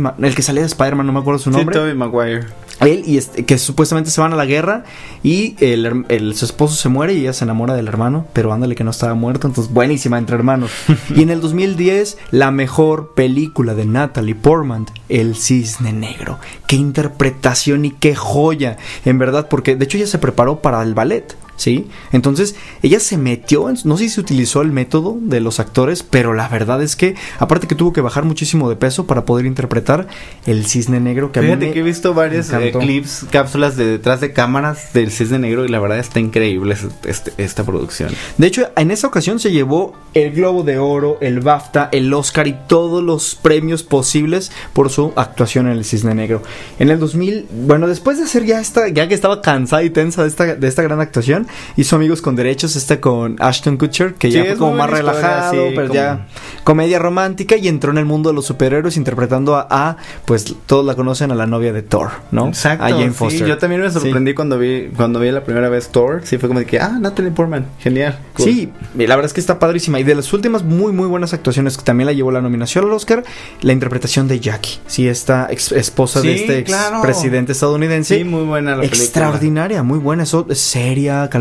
Ma- 0.00 0.14
el 0.20 0.34
que 0.34 0.42
salía 0.42 0.62
de 0.62 0.66
Spider-Man, 0.66 1.06
no 1.06 1.12
me 1.12 1.20
acuerdo 1.20 1.38
su 1.38 1.50
Sí, 1.50 1.56
nombre. 1.56 1.74
Tobey 1.76 1.94
Maguire. 1.94 2.46
Él 2.80 3.02
y 3.06 3.18
este, 3.18 3.44
que 3.44 3.58
supuestamente 3.58 4.10
se 4.10 4.20
van 4.20 4.32
a 4.32 4.36
la 4.36 4.46
guerra 4.46 4.84
y 5.22 5.54
el, 5.64 6.04
el- 6.08 6.34
su 6.34 6.44
esposo 6.46 6.74
se 6.74 6.88
muere 6.88 7.12
y 7.14 7.20
ella 7.20 7.32
se 7.32 7.44
enamora 7.44 7.74
del 7.74 7.88
hermano, 7.88 8.26
pero 8.32 8.52
ándale 8.52 8.74
que 8.74 8.84
no 8.84 8.90
estaba 8.90 9.14
muerto, 9.14 9.46
entonces 9.46 9.72
buenísima 9.72 10.18
entre 10.18 10.36
hermanos. 10.36 10.70
y 11.14 11.22
en 11.22 11.30
el 11.30 11.40
2010 11.40 12.18
la 12.30 12.50
mejor 12.50 13.12
película 13.14 13.74
de 13.74 13.84
Natalie 13.86 14.34
Portman, 14.34 14.86
El 15.08 15.36
Cisne 15.36 15.92
Negro. 15.92 16.38
Qué 16.66 16.76
interpretación 16.76 17.84
y 17.84 17.90
qué 17.90 18.14
joya, 18.14 18.78
en 19.04 19.18
verdad, 19.18 19.48
porque 19.48 19.76
de 19.76 19.84
hecho 19.84 19.96
ella 19.98 20.06
se 20.06 20.18
preparó 20.18 20.60
para 20.62 20.82
el 20.82 20.94
ballet. 20.94 21.36
¿Sí? 21.60 21.86
Entonces, 22.12 22.54
ella 22.82 23.00
se 23.00 23.18
metió, 23.18 23.68
no 23.84 23.98
sé 23.98 24.04
si 24.04 24.08
se 24.08 24.20
utilizó 24.22 24.62
el 24.62 24.72
método 24.72 25.18
de 25.20 25.40
los 25.40 25.60
actores, 25.60 26.02
pero 26.02 26.32
la 26.32 26.48
verdad 26.48 26.82
es 26.82 26.96
que, 26.96 27.16
aparte 27.38 27.66
que 27.66 27.74
tuvo 27.74 27.92
que 27.92 28.00
bajar 28.00 28.24
muchísimo 28.24 28.70
de 28.70 28.76
peso 28.76 29.06
para 29.06 29.26
poder 29.26 29.44
interpretar 29.44 30.06
el 30.46 30.64
cisne 30.64 31.00
negro 31.00 31.32
que 31.32 31.40
a 31.40 31.42
mí 31.42 31.48
Fíjate 31.48 31.66
me 31.66 31.72
que 31.74 31.80
he 31.80 31.82
visto 31.82 32.14
varios 32.14 32.50
eh, 32.54 32.72
clips, 32.72 33.26
cápsulas 33.30 33.76
de 33.76 33.84
detrás 33.84 34.22
de 34.22 34.32
cámaras 34.32 34.94
del 34.94 35.10
Cisne 35.10 35.38
Negro 35.38 35.66
y 35.66 35.68
la 35.68 35.80
verdad 35.80 35.98
está 35.98 36.18
increíble 36.18 36.72
es- 36.72 36.86
este- 37.04 37.32
esta 37.36 37.62
producción. 37.62 38.10
De 38.38 38.46
hecho, 38.46 38.70
en 38.74 38.90
esa 38.90 39.06
ocasión 39.08 39.38
se 39.38 39.52
llevó 39.52 39.94
el 40.14 40.30
Globo 40.32 40.62
de 40.62 40.78
Oro, 40.78 41.18
el 41.20 41.40
BAFTA, 41.40 41.90
el 41.92 42.10
Oscar 42.14 42.46
y 42.48 42.56
todos 42.68 43.02
los 43.02 43.34
premios 43.34 43.82
posibles 43.82 44.50
por 44.72 44.88
su 44.88 45.12
actuación 45.16 45.66
en 45.66 45.72
el 45.76 45.84
Cisne 45.84 46.14
Negro. 46.14 46.42
En 46.78 46.88
el 46.88 46.98
2000, 46.98 47.48
bueno, 47.66 47.86
después 47.86 48.16
de 48.16 48.24
hacer 48.24 48.46
ya 48.46 48.60
esta, 48.60 48.88
ya 48.88 49.06
que 49.08 49.14
estaba 49.14 49.42
cansada 49.42 49.82
y 49.82 49.90
tensa 49.90 50.22
de 50.22 50.28
esta, 50.28 50.54
de 50.56 50.66
esta 50.68 50.82
gran 50.82 51.00
actuación, 51.00 51.46
hizo 51.76 51.96
Amigos 51.96 52.22
con 52.22 52.36
Derechos, 52.36 52.76
esta 52.76 53.00
con 53.00 53.36
Ashton 53.40 53.76
Kutcher, 53.76 54.14
que 54.14 54.28
Sí, 54.28 54.34
ya 54.34 54.44
fue 54.44 54.56
como 54.56 54.74
más 54.74 54.88
historia, 54.90 55.12
relajado, 55.12 55.52
sí, 55.68 55.72
pero 55.74 55.88
como- 55.88 55.94
ya 55.94 56.26
comedia 56.64 56.98
romántica 56.98 57.56
y 57.56 57.68
entró 57.68 57.90
en 57.90 57.98
el 57.98 58.04
mundo 58.04 58.30
de 58.30 58.34
los 58.34 58.46
superhéroes 58.46 58.96
interpretando 58.96 59.56
a, 59.56 59.66
a, 59.70 59.96
pues 60.24 60.54
todos 60.66 60.84
la 60.84 60.94
conocen, 60.94 61.30
a 61.30 61.34
la 61.34 61.46
novia 61.46 61.72
de 61.72 61.82
Thor, 61.82 62.10
¿no? 62.30 62.48
Exacto. 62.48 62.84
A 62.84 62.88
Jane 62.90 63.04
sí, 63.08 63.10
Foster. 63.10 63.46
yo 63.46 63.58
también 63.58 63.80
me 63.80 63.90
Sí. 63.90 63.98
sorprendí 64.00 64.34
cuando 64.34 64.58
vi 64.58 64.88
cuando 64.96 65.18
vi 65.20 65.30
la 65.30 65.42
primera 65.44 65.68
vez 65.68 65.88
Thor. 65.88 66.20
Sí, 66.24 66.38
fue 66.38 66.48
como 66.48 66.60
de 66.60 66.66
que, 66.66 66.78
ah, 66.80 66.96
Natalie 67.00 67.30
Portman, 67.30 67.66
genial. 67.80 68.18
cool. 68.34 68.44
Sí, 68.46 68.72
la 68.96 69.16
verdad 69.16 69.24
es 69.26 69.32
que 69.32 69.40
está 69.40 69.58
padrísima. 69.58 69.98
Y 70.00 70.04
de 70.04 70.14
las 70.14 70.32
últimas 70.32 70.62
muy, 70.64 70.92
muy 70.92 71.06
buenas 71.08 71.32
actuaciones 71.32 71.76
que 71.76 71.84
también 71.84 72.06
la 72.06 72.12
llevó 72.12 72.30
la 72.30 72.40
nominación 72.40 72.84
al 72.84 72.92
Oscar, 72.92 73.24
la 73.62 73.72
interpretación 73.72 74.28
de 74.28 74.40
Jackie. 74.40 74.78
Sí, 74.86 75.08
esta 75.08 75.48
ex- 75.50 75.72
esposa 75.72 76.20
de 76.20 76.34
Sí, 76.36 76.40
este 76.42 76.58
ex 76.58 76.68
claro. 76.70 77.00
presidente 77.02 77.52
estadounidense. 77.52 78.18
Sí, 78.18 78.24
muy 78.24 78.44
buena 78.44 78.72
la 78.72 78.76
película. 78.78 79.02
Extraordinaria, 79.02 79.82
muy 79.82 79.98
buena, 79.98 80.22
eso, 80.24 80.46
es 80.48 80.60
seria, 80.60 81.28
calmada. 81.30 81.39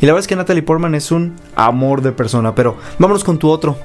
Y 0.00 0.06
la 0.06 0.12
verdad 0.12 0.20
es 0.20 0.26
que 0.26 0.36
Natalie 0.36 0.62
Portman 0.62 0.94
es 0.94 1.10
un 1.10 1.34
amor 1.54 2.02
de 2.02 2.12
persona. 2.12 2.54
Pero 2.54 2.76
vámonos 2.98 3.24
con 3.24 3.38
tu 3.38 3.48
otro, 3.48 3.78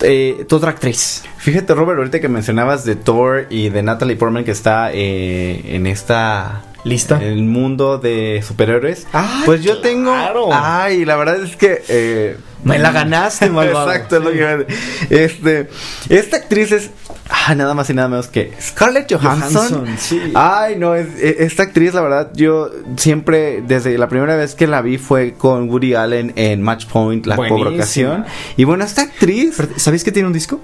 eh, 0.00 0.44
tu 0.48 0.56
otra 0.56 0.70
actriz. 0.70 1.24
Fíjate, 1.38 1.74
Robert, 1.74 1.98
ahorita 1.98 2.20
que 2.20 2.28
mencionabas 2.28 2.84
de 2.84 2.96
Thor 2.96 3.46
y 3.50 3.68
de 3.70 3.82
Natalie 3.82 4.16
Portman 4.16 4.44
que 4.44 4.50
está 4.52 4.90
eh, 4.92 5.62
en 5.74 5.86
esta 5.86 6.62
¿Lista? 6.84 7.22
el 7.22 7.42
mundo 7.44 7.98
de 7.98 8.42
superhéroes. 8.46 9.06
Ay, 9.12 9.42
pues 9.44 9.62
yo 9.62 9.80
tengo. 9.80 10.12
claro. 10.12 10.48
Ay, 10.52 11.04
la 11.04 11.16
verdad 11.16 11.42
es 11.42 11.56
que. 11.56 11.82
eh, 11.88 12.36
Me 12.64 12.78
la 12.78 12.90
ganaste, 12.92 13.48
malvado. 13.50 13.90
Exacto, 13.92 14.16
es 14.16 14.22
lo 14.24 14.30
que 14.30 14.36
iba 14.38 14.48
a 14.50 14.56
decir. 14.58 14.76
Este, 15.10 15.68
esta 16.08 16.36
actriz 16.38 16.72
es 16.72 16.90
ah, 17.30 17.54
nada 17.54 17.72
más 17.74 17.88
y 17.90 17.94
nada 17.94 18.08
menos 18.08 18.26
que 18.28 18.52
Scarlett 18.60 19.12
Johansson. 19.12 19.50
Johansson, 19.68 19.88
sí. 19.98 20.32
Ay, 20.34 20.76
no, 20.76 20.94
es- 20.94 21.08
e- 21.20 21.36
esta 21.44 21.62
actriz, 21.62 21.94
la 21.94 22.00
verdad, 22.00 22.30
yo 22.34 22.70
siempre, 22.96 23.62
desde 23.66 23.96
la 23.96 24.08
primera 24.08 24.34
vez 24.36 24.54
que 24.54 24.66
la 24.66 24.82
vi 24.82 24.98
fue 24.98 25.34
con 25.34 25.68
Woody 25.70 25.94
Allen 25.94 26.32
en 26.36 26.62
Match 26.62 26.86
Point, 26.86 27.26
la 27.26 27.36
Buenísima. 27.36 27.62
provocación. 27.64 28.24
Y 28.56 28.64
bueno, 28.64 28.84
esta 28.84 29.02
actriz. 29.02 29.56
¿Sabéis 29.76 30.02
que 30.04 30.12
tiene 30.12 30.26
un 30.26 30.32
disco? 30.34 30.60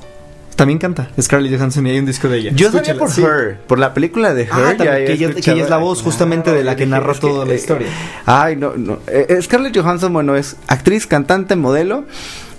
También 0.56 0.78
canta 0.78 1.08
Scarlett 1.20 1.56
Johansson 1.58 1.84
y 1.86 1.90
hay 1.90 1.98
un 1.98 2.06
disco 2.06 2.28
de 2.28 2.38
ella. 2.38 2.50
Yo 2.54 2.70
sabía 2.70 2.92
Escúchala, 2.92 2.98
por 3.00 3.10
sí. 3.10 3.22
Her, 3.22 3.58
por 3.66 3.78
la 3.80 3.92
película 3.92 4.34
de 4.34 4.42
Her. 4.42 4.48
Ah, 4.52 4.58
ya 4.72 4.76
también, 4.76 4.94
he 4.96 5.04
que 5.06 5.12
ella- 5.12 5.18
que 5.18 5.24
escuchado- 5.32 5.56
ella 5.56 5.64
es 5.64 5.70
la 5.70 5.76
voz 5.78 6.02
justamente 6.02 6.52
de 6.52 6.62
la 6.64 6.76
que 6.76 6.86
narra 6.86 7.12
es 7.12 7.18
que, 7.18 7.26
toda 7.26 7.44
la 7.44 7.52
eh, 7.52 7.56
historia. 7.56 7.88
Ay, 8.24 8.54
no, 8.56 8.74
no. 8.76 8.98
Eh, 9.08 9.26
eh, 9.30 9.42
Scarlett 9.42 9.76
Johansson, 9.76 10.12
bueno, 10.12 10.36
es 10.36 10.56
actriz, 10.68 11.06
cantante, 11.08 11.56
modelo. 11.56 12.04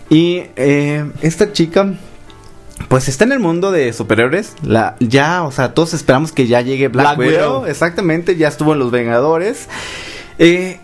Y 0.10 0.44
eh, 0.58 1.10
esta 1.22 1.54
chica, 1.54 1.94
pues 2.90 3.08
está 3.08 3.24
en 3.24 3.32
el 3.32 3.40
mundo 3.40 3.72
de 3.72 3.94
superhéroes. 3.94 4.54
La, 4.62 4.98
ya, 5.00 5.44
o 5.44 5.52
sea, 5.52 5.74
todos 5.74 5.94
esperamos 5.94 6.32
que 6.34 6.48
ya 6.48 6.60
llegue 6.62 6.90
Black, 6.90 7.16
Black 7.16 7.20
Widow. 7.20 7.32
Widow. 7.62 7.66
Exactamente, 7.68 8.36
ya 8.36 8.50
estuvo 8.50 8.74
en 8.74 8.80
Los 8.80 8.92
Vengadores. 8.92 9.68
Eh, 10.38 10.80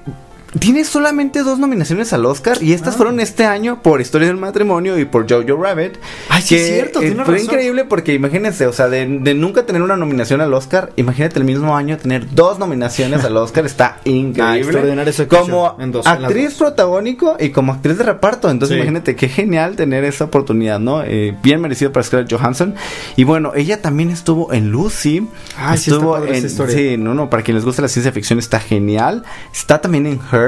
tiene 0.60 0.84
solamente 0.84 1.44
dos 1.44 1.60
nominaciones 1.60 2.12
al 2.14 2.26
Oscar 2.26 2.62
y 2.62 2.74
estas 2.74 2.96
Ah. 2.96 2.98
fueron 2.98 3.20
este 3.20 3.46
año 3.46 3.82
por 3.82 4.02
Historia 4.02 4.28
del 4.28 4.38
Matrimonio 4.38 5.00
y 5.00 5.06
por 5.06 5.30
Jojo 5.30 5.62
Rabbit. 5.62 5.94
Ay, 6.30 6.42
sí, 6.42 6.56
que, 6.56 6.62
es 6.62 6.74
cierto, 6.74 7.00
eh, 7.00 7.08
tiene 7.08 7.24
fue 7.24 7.36
razón. 7.36 7.46
increíble 7.46 7.86
porque 7.86 8.14
imagínense, 8.14 8.68
o 8.68 8.74
sea, 8.74 8.90
de, 8.90 9.06
de 9.08 9.34
nunca 9.34 9.66
tener 9.66 9.82
una 9.82 9.96
nominación 9.96 10.42
al 10.42 10.54
Oscar, 10.54 10.92
imagínate 10.98 11.40
el 11.40 11.46
mismo 11.46 11.76
año 11.78 11.98
tener 11.98 12.30
dos 12.36 12.60
nominaciones 12.60 13.24
al 13.24 13.38
Oscar, 13.38 13.66
está 13.66 13.98
Ah, 14.06 14.10
increíble. 14.10 15.14
su 15.14 15.22
actuación, 15.22 15.50
como 15.50 15.76
en 15.80 15.92
dos, 15.92 16.06
en 16.06 16.12
actriz 16.12 16.50
dos. 16.50 16.54
protagónico 16.58 17.38
y 17.40 17.50
como 17.52 17.72
actriz 17.74 17.98
de 17.98 18.04
reparto, 18.04 18.50
entonces 18.50 18.76
Sí. 18.76 18.80
imagínate 18.82 19.16
qué 19.16 19.30
genial 19.30 19.76
tener 19.78 20.04
esa 20.04 20.26
oportunidad, 20.26 20.80
¿no? 20.80 21.02
Eh, 21.04 21.36
bien 21.42 21.62
merecido 21.62 21.92
para 21.94 22.04
Scarlett 22.04 22.32
Johansson. 22.32 22.76
Y 23.16 23.24
bueno, 23.24 23.54
ella 23.56 23.82
también 23.82 24.10
estuvo 24.10 24.52
en 24.54 24.70
Lucy. 24.72 25.20
Sí, 25.20 25.28
está 25.56 25.74
estuvo 25.76 26.14
padre 26.14 26.32
esa 26.32 26.40
en 26.40 26.46
historia. 26.46 26.76
Sí, 26.76 26.98
no, 26.98 27.14
no, 27.14 27.30
para 27.30 27.44
quien 27.44 27.56
les 27.56 27.64
gusta 27.66 27.82
la 27.82 27.88
ciencia 27.88 28.12
ficción 28.12 28.38
está 28.40 28.60
genial. 28.60 29.24
Está 29.54 29.80
también 29.80 30.06
en 30.08 30.20
Her. 30.32 30.41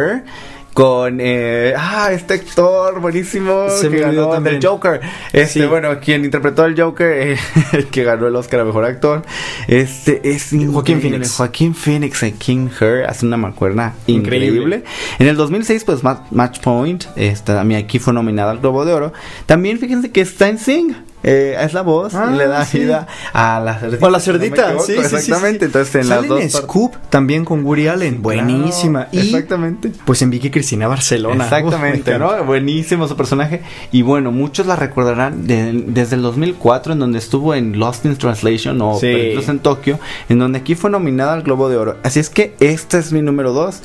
Con, 0.73 1.19
eh, 1.21 1.75
ah, 1.77 2.09
este 2.11 2.33
actor 2.33 2.99
buenísimo 2.99 3.69
Se 3.69 3.91
que 3.91 3.99
ganó 3.99 4.29
también. 4.29 4.59
del 4.59 4.67
Joker. 4.67 5.01
Este, 5.31 5.59
Sí. 5.61 5.65
bueno, 5.67 5.99
quien 5.99 6.25
interpretó 6.25 6.63
al 6.63 6.75
Joker, 6.75 7.11
eh, 7.15 7.37
que 7.91 8.03
ganó 8.03 8.25
el 8.25 8.35
Oscar 8.35 8.61
a 8.61 8.65
mejor 8.65 8.83
actor. 8.83 9.21
Este 9.67 10.19
es 10.27 10.49
Joaquín. 10.71 10.99
Phoenix. 10.99 11.35
Joaquín 11.37 11.75
Phoenix 11.75 12.23
en 12.23 12.33
King 12.39 12.69
Her 12.81 13.05
hace 13.05 13.23
una 13.27 13.37
mancuerna 13.37 13.93
increíble. 14.07 14.47
Increíble. 14.77 14.83
En 15.19 15.27
el 15.27 15.35
2006, 15.37 15.83
pues 15.83 16.03
Ma- 16.03 16.25
Match 16.31 16.59
Point, 16.61 17.05
esta, 17.17 17.53
también 17.53 17.83
aquí 17.83 17.99
fue 17.99 18.11
nominada 18.11 18.49
al 18.49 18.57
Globo 18.57 18.83
de 18.83 18.93
Oro. 18.93 19.13
También 19.45 19.77
fíjense 19.77 20.11
que 20.11 20.21
está 20.21 20.49
en 20.49 20.57
Sing. 20.57 20.95
Eh, 21.23 21.55
es 21.59 21.73
la 21.73 21.81
voz 21.83 22.13
Ah, 22.15 22.31
y 22.33 22.37
le 22.37 22.47
da 22.47 22.65
sí. 22.65 22.79
vida 22.79 23.07
a 23.33 23.59
la 23.61 23.79
cerdita. 23.79 24.05
O 24.05 24.09
la 24.09 24.19
si 24.19 24.29
no 24.29 24.33
cerdita, 24.37 24.63
equivoco, 24.67 24.85
sí, 24.85 24.93
sí. 24.95 24.99
Exactamente. 24.99 25.65
Entonces, 25.65 25.95
en 25.95 26.09
las 26.09 26.27
dos 26.27 26.43
Scoop 26.51 26.95
también 27.09 27.45
con 27.45 27.63
Woody 27.63 27.87
Allen. 27.87 28.21
Buenísima. 28.21 29.05
Claro, 29.05 29.25
y 29.25 29.29
exactamente. 29.29 29.91
pues 30.05 30.21
en 30.21 30.29
Vicky 30.29 30.49
Cristina 30.49 30.87
Barcelona. 30.87 31.43
Exactamente. 31.45 32.19
¿no? 32.19 32.43
Buenísimo 32.43 33.07
su 33.07 33.15
personaje. 33.15 33.61
Y 33.91 34.01
bueno, 34.01 34.31
muchos 34.31 34.65
la 34.67 34.75
recordarán 34.75 35.47
de- 35.47 35.83
desde 35.87 36.15
el 36.17 36.21
2004, 36.21 36.93
en 36.93 36.99
donde 36.99 37.19
estuvo 37.19 37.55
en 37.55 37.79
Lost 37.79 38.05
in 38.05 38.15
Translation 38.17 38.81
o. 38.81 38.99
Perdidos 38.99 39.47
en 39.49 39.59
Tokio, 39.59 39.99
en 40.29 40.39
donde 40.39 40.59
aquí 40.59 40.75
fue 40.75 40.89
nominada 40.89 41.33
al 41.33 41.43
Globo 41.43 41.69
de 41.69 41.77
Oro. 41.77 41.97
Así 42.03 42.19
es 42.19 42.29
que 42.29 42.53
este 42.59 42.97
es 42.97 43.11
mi 43.13 43.21
número 43.21 43.53
2, 43.53 43.79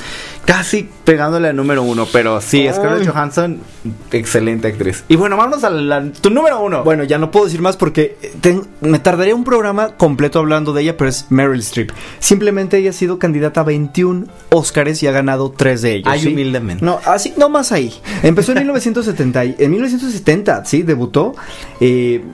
casi 0.45 0.89
pegándole 1.05 1.49
al 1.49 1.57
número 1.57 1.83
1. 1.83 2.07
Pero 2.13 2.41
sí. 2.41 2.69
Scarlett 2.73 3.09
Johansson, 3.09 3.59
excelente 4.13 4.69
actriz. 4.69 5.05
Y 5.09 5.17
bueno, 5.17 5.37
vámonos 5.37 5.65
a 5.65 5.71
la- 5.71 6.05
tu 6.21 6.31
número 6.31 6.61
1. 6.61 6.83
Bueno, 6.85 7.05
ya 7.05 7.19
no 7.19 7.28
puedo 7.31 7.47
decir 7.47 7.61
más 7.63 7.77
porque 7.77 8.17
ten- 8.41 8.63
me 8.81 8.99
tardaría 8.99 9.35
un 9.35 9.45
programa 9.45 9.97
completo 9.97 10.39
hablando 10.39 10.73
de 10.73 10.83
ella, 10.83 10.97
pero 10.97 11.11
es 11.11 11.27
Meryl 11.31 11.61
Streep. 11.61 11.91
Simplemente 12.19 12.79
ella 12.79 12.91
ha 12.91 12.93
sido 12.93 13.19
candidata 13.19 13.61
a 13.61 13.65
21 13.65 14.27
Oscars 14.51 15.03
y 15.03 15.07
ha 15.07 15.13
ganado 15.13 15.51
3 15.51 15.83
de 15.83 15.95
ellos. 15.97 16.09
Ay, 16.11 16.21
¿sí? 16.21 16.29
humildemente. 16.29 16.85
No, 16.85 17.01
así, 17.07 17.35
no 17.37 17.49
más 17.49 17.73
ahí. 17.73 17.93
Empezó 18.23 18.53
en 18.53 18.59
1970, 18.65 19.45
y- 19.45 19.57
en 19.59 19.71
1970, 19.71 20.65
sí, 20.65 20.83
debutó. 20.83 21.35
eh, 21.81 22.25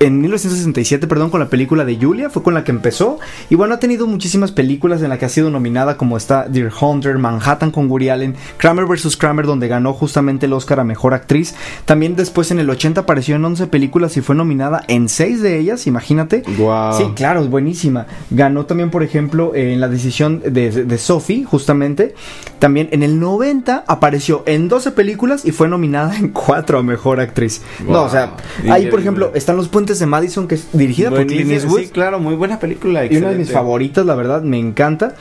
en 0.00 0.18
1967, 0.22 1.06
perdón, 1.06 1.28
con 1.28 1.40
la 1.40 1.50
película 1.50 1.84
de 1.84 1.98
Julia, 2.00 2.30
fue 2.30 2.42
con 2.42 2.54
la 2.54 2.64
que 2.64 2.70
empezó. 2.70 3.18
Y 3.50 3.54
bueno, 3.54 3.74
ha 3.74 3.78
tenido 3.78 4.06
muchísimas 4.06 4.50
películas 4.50 5.02
en 5.02 5.10
las 5.10 5.18
que 5.18 5.26
ha 5.26 5.28
sido 5.28 5.50
nominada, 5.50 5.98
como 5.98 6.16
está 6.16 6.48
Dear 6.48 6.72
Hunter, 6.80 7.18
Manhattan 7.18 7.70
con 7.70 7.90
Woody 7.90 8.08
Allen, 8.08 8.34
Kramer 8.56 8.86
vs. 8.86 9.18
Kramer, 9.18 9.44
donde 9.44 9.68
ganó 9.68 9.92
justamente 9.92 10.46
el 10.46 10.54
Oscar 10.54 10.80
a 10.80 10.84
Mejor 10.84 11.12
Actriz. 11.12 11.54
También 11.84 12.16
después 12.16 12.50
en 12.50 12.58
el 12.58 12.70
80 12.70 13.02
apareció 13.02 13.36
en 13.36 13.44
11 13.44 13.66
películas 13.66 14.16
y 14.16 14.22
fue 14.22 14.34
nominada 14.34 14.82
en 14.88 15.10
6 15.10 15.42
de 15.42 15.58
ellas, 15.58 15.86
imagínate. 15.86 16.44
Sí, 16.46 17.04
claro, 17.14 17.40
es 17.42 17.50
buenísima. 17.50 18.06
Ganó 18.30 18.64
también, 18.64 18.90
por 18.90 19.02
ejemplo, 19.02 19.54
en 19.54 19.80
la 19.80 19.88
decisión 19.88 20.40
de, 20.40 20.70
de, 20.70 20.84
de 20.84 20.98
Sophie, 20.98 21.44
justamente. 21.44 22.14
También 22.58 22.88
en 22.92 23.02
el 23.02 23.20
90 23.20 23.84
apareció 23.86 24.44
en 24.46 24.68
12 24.68 24.92
películas 24.92 25.44
y 25.44 25.52
fue 25.52 25.68
nominada 25.68 26.16
en 26.16 26.28
4 26.28 26.78
a 26.78 26.82
Mejor 26.82 27.20
Actriz. 27.20 27.60
No, 27.86 28.04
o 28.04 28.08
sea, 28.08 28.36
ahí 28.70 28.86
por 28.86 29.00
ejemplo 29.00 29.32
están 29.34 29.56
Los 29.56 29.68
Puentes 29.68 29.89
de 29.98 30.06
Madison, 30.06 30.46
que 30.46 30.54
es 30.56 30.68
dirigida 30.72 31.10
por 31.10 31.26
Clint 31.26 31.50
Eastwood. 31.50 31.80
Sí, 31.80 31.88
claro, 31.88 32.18
muy 32.20 32.34
buena 32.34 32.58
película. 32.58 33.04
y 33.04 33.08
una 33.16 33.28
de 33.30 33.36
mis 33.36 33.48
excelente. 33.48 33.52
favoritas, 33.52 34.06
la 34.06 34.14
verdad, 34.14 34.42
me 34.42 34.58
encanta. 34.58 35.14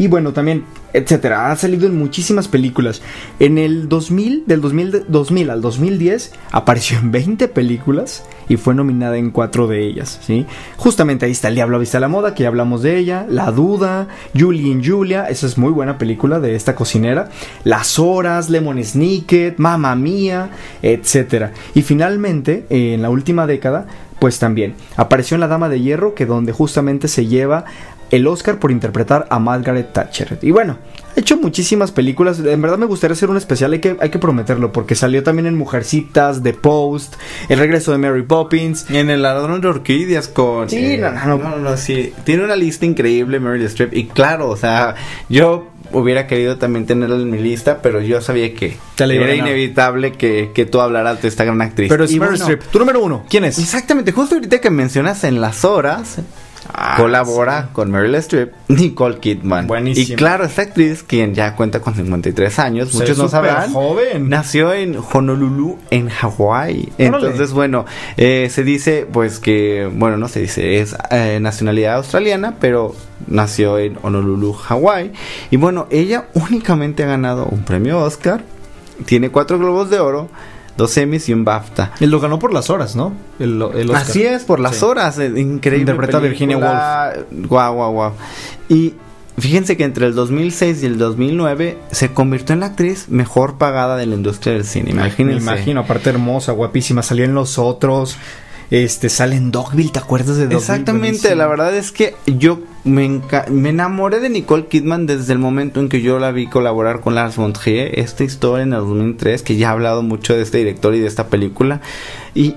Y 0.00 0.06
bueno, 0.06 0.32
también, 0.32 0.62
etcétera, 0.92 1.50
ha 1.50 1.56
salido 1.56 1.84
en 1.88 1.98
muchísimas 1.98 2.46
películas. 2.46 3.02
En 3.40 3.58
el 3.58 3.88
2000, 3.88 4.44
del 4.46 4.60
2000, 4.60 4.92
de- 4.92 5.00
2000 5.08 5.50
al 5.50 5.60
2010, 5.60 6.32
apareció 6.52 6.98
en 7.00 7.10
20 7.10 7.48
películas 7.48 8.22
y 8.48 8.58
fue 8.58 8.76
nominada 8.76 9.16
en 9.18 9.32
4 9.32 9.66
de 9.66 9.84
ellas, 9.84 10.20
¿sí? 10.24 10.46
Justamente 10.76 11.26
ahí 11.26 11.32
está 11.32 11.48
El 11.48 11.56
Diablo 11.56 11.80
Vista 11.80 11.98
a 11.98 12.00
la 12.00 12.06
Moda, 12.06 12.32
que 12.32 12.44
ya 12.44 12.48
hablamos 12.48 12.82
de 12.82 12.96
ella, 12.96 13.26
La 13.28 13.50
Duda, 13.50 14.06
Julie 14.38 14.72
and 14.72 14.86
Julia, 14.88 15.24
esa 15.28 15.48
es 15.48 15.58
muy 15.58 15.72
buena 15.72 15.98
película 15.98 16.38
de 16.38 16.54
esta 16.54 16.76
cocinera, 16.76 17.28
Las 17.64 17.98
Horas, 17.98 18.48
Lemon 18.50 18.82
Snicket, 18.84 19.58
Mamma 19.58 19.96
Mía, 19.96 20.50
etcétera. 20.80 21.50
Y 21.74 21.82
finalmente, 21.82 22.66
en 22.70 23.02
la 23.02 23.10
última 23.10 23.48
década, 23.48 23.88
pues 24.18 24.38
también 24.38 24.74
apareció 24.96 25.34
en 25.34 25.40
La 25.40 25.48
Dama 25.48 25.68
de 25.68 25.80
Hierro, 25.80 26.14
que 26.14 26.26
donde 26.26 26.52
justamente 26.52 27.08
se 27.08 27.26
lleva 27.26 27.64
el 28.10 28.26
Oscar 28.26 28.58
por 28.58 28.70
interpretar 28.70 29.26
a 29.30 29.38
Margaret 29.38 29.92
Thatcher. 29.92 30.38
Y 30.42 30.50
bueno, 30.50 30.78
ha 31.16 31.20
hecho 31.20 31.36
muchísimas 31.36 31.92
películas. 31.92 32.38
En 32.38 32.62
verdad 32.62 32.78
me 32.78 32.86
gustaría 32.86 33.12
hacer 33.12 33.28
un 33.28 33.36
especial, 33.36 33.72
hay 33.72 33.80
que, 33.80 33.96
hay 34.00 34.10
que 34.10 34.18
prometerlo, 34.18 34.72
porque 34.72 34.94
salió 34.94 35.22
también 35.22 35.46
en 35.46 35.56
Mujercitas, 35.56 36.42
The 36.42 36.54
Post, 36.54 37.16
El 37.48 37.58
regreso 37.58 37.92
de 37.92 37.98
Mary 37.98 38.22
Poppins. 38.22 38.90
En 38.90 39.10
el 39.10 39.22
ladrón 39.22 39.60
de 39.60 39.68
orquídeas 39.68 40.28
con... 40.28 40.70
Sí, 40.70 40.96
no, 40.96 41.10
no, 41.12 41.38
no. 41.38 41.58
no, 41.58 41.76
sí. 41.76 42.12
Tiene 42.24 42.44
una 42.44 42.56
lista 42.56 42.86
increíble 42.86 43.40
Meryl 43.40 43.66
Streep. 43.66 43.94
Y 43.94 44.06
claro, 44.06 44.48
o 44.48 44.56
sea, 44.56 44.94
yo 45.28 45.68
hubiera 45.92 46.26
querido 46.26 46.58
también 46.58 46.86
tenerla 46.86 47.16
en 47.16 47.30
mi 47.30 47.38
lista, 47.38 47.80
pero 47.82 48.00
yo 48.00 48.20
sabía 48.20 48.54
que 48.54 48.76
era 48.98 49.34
inevitable 49.34 50.12
que, 50.12 50.50
que 50.54 50.66
tú 50.66 50.80
hablaras 50.80 51.22
de 51.22 51.28
esta 51.28 51.44
gran 51.44 51.60
actriz. 51.62 51.88
Pero 51.88 52.04
es 52.04 52.14
Meryl 52.14 52.34
Streep. 52.34 52.62
Tu 52.62 52.78
número 52.78 53.02
uno, 53.02 53.24
¿quién 53.28 53.44
es? 53.44 53.58
Exactamente, 53.58 54.12
justo 54.12 54.34
ahorita 54.34 54.60
que 54.60 54.70
mencionas 54.70 55.24
en 55.24 55.40
las 55.40 55.64
horas, 55.64 56.18
Ah, 56.72 56.96
colabora 56.96 57.68
con 57.72 57.90
Meryl 57.90 58.14
Streep, 58.16 58.52
Nicole 58.68 59.18
Kidman. 59.18 59.66
Buenísimo. 59.66 60.14
Y 60.14 60.16
claro, 60.16 60.44
esta 60.44 60.62
actriz, 60.62 61.02
quien 61.02 61.34
ya 61.34 61.56
cuenta 61.56 61.80
con 61.80 61.94
53 61.94 62.58
años, 62.58 62.90
Se 62.90 62.98
muchos 62.98 63.18
no 63.18 63.28
sabrán, 63.28 63.72
joven. 63.72 64.28
nació 64.28 64.72
en 64.72 64.96
Honolulu, 65.12 65.78
en 65.90 66.08
Hawái. 66.08 66.92
Entonces, 66.98 67.52
bueno, 67.52 67.86
eh, 68.16 68.48
se 68.50 68.64
dice, 68.64 69.06
pues 69.10 69.38
que, 69.38 69.90
bueno, 69.92 70.16
no 70.16 70.28
se 70.28 70.40
dice, 70.40 70.80
es 70.80 70.96
eh, 71.10 71.38
nacionalidad 71.40 71.96
australiana, 71.96 72.56
pero 72.60 72.94
nació 73.26 73.78
en 73.78 73.98
Honolulu, 74.02 74.52
Hawái. 74.52 75.12
Y 75.50 75.56
bueno, 75.56 75.86
ella 75.90 76.26
únicamente 76.34 77.04
ha 77.04 77.06
ganado 77.06 77.46
un 77.46 77.62
premio 77.64 77.98
Oscar, 78.00 78.42
tiene 79.06 79.30
cuatro 79.30 79.58
globos 79.58 79.90
de 79.90 80.00
oro, 80.00 80.28
dos 80.78 80.96
Emmys 80.96 81.28
y 81.28 81.34
un 81.34 81.44
BAFTA. 81.44 81.92
Él 82.00 82.10
lo 82.10 82.20
ganó 82.20 82.38
por 82.38 82.54
las 82.54 82.70
horas, 82.70 82.96
¿no? 82.96 83.12
El, 83.38 83.60
el 83.74 83.90
Oscar. 83.90 83.96
Así 84.02 84.22
es, 84.24 84.44
por 84.44 84.60
las 84.60 84.76
Sí. 84.76 84.84
horas. 84.86 85.18
eh, 85.18 85.26
Increíble. 85.36 85.80
Interpreta 85.80 86.16
a 86.16 86.20
Virginia 86.20 86.56
Woolf. 86.56 87.46
Guau, 87.48 87.74
guau, 87.74 87.92
guau. 87.92 88.12
Y 88.70 88.94
fíjense 89.36 89.76
que 89.76 89.84
entre 89.84 90.06
el 90.06 90.14
2006 90.14 90.82
y 90.82 90.86
el 90.86 90.96
2009 90.96 91.78
se 91.90 92.12
convirtió 92.14 92.54
en 92.54 92.60
la 92.60 92.66
actriz 92.66 93.08
mejor 93.10 93.58
pagada 93.58 93.96
de 93.96 94.06
la 94.06 94.14
industria 94.14 94.54
del 94.54 94.64
cine. 94.64 94.92
Imagínense. 94.92 95.44
Me 95.44 95.52
imagino, 95.52 95.80
aparte 95.80 96.08
hermosa, 96.10 96.52
guapísima. 96.52 97.02
Salió 97.02 97.24
en 97.26 97.34
Los 97.34 97.58
Otros. 97.58 98.16
Este, 98.70 99.08
sale 99.08 99.36
en 99.36 99.50
Dogville, 99.50 99.90
¿te 99.90 99.98
acuerdas 99.98 100.36
de 100.36 100.44
Dogville? 100.44 100.58
Exactamente, 100.58 101.06
Buenísimo. 101.06 101.34
la 101.36 101.46
verdad 101.46 101.74
es 101.74 101.90
que 101.90 102.14
yo 102.26 102.60
me 102.84 103.20
enamoré 103.46 104.20
de 104.20 104.28
Nicole 104.28 104.66
Kidman 104.66 105.06
desde 105.06 105.32
el 105.32 105.38
momento 105.38 105.80
en 105.80 105.88
que 105.88 106.02
yo 106.02 106.18
la 106.18 106.32
vi 106.32 106.46
colaborar 106.46 107.00
con 107.00 107.14
Lars 107.14 107.36
von 107.36 107.52
Trier, 107.52 107.98
esta 107.98 108.24
historia 108.24 108.62
en 108.62 108.72
el 108.72 108.80
2003, 108.80 109.42
que 109.42 109.56
ya 109.56 109.68
he 109.68 109.70
hablado 109.70 110.02
mucho 110.02 110.34
de 110.34 110.42
este 110.42 110.58
director 110.58 110.94
y 110.94 111.00
de 111.00 111.06
esta 111.06 111.28
película, 111.28 111.80
y, 112.34 112.54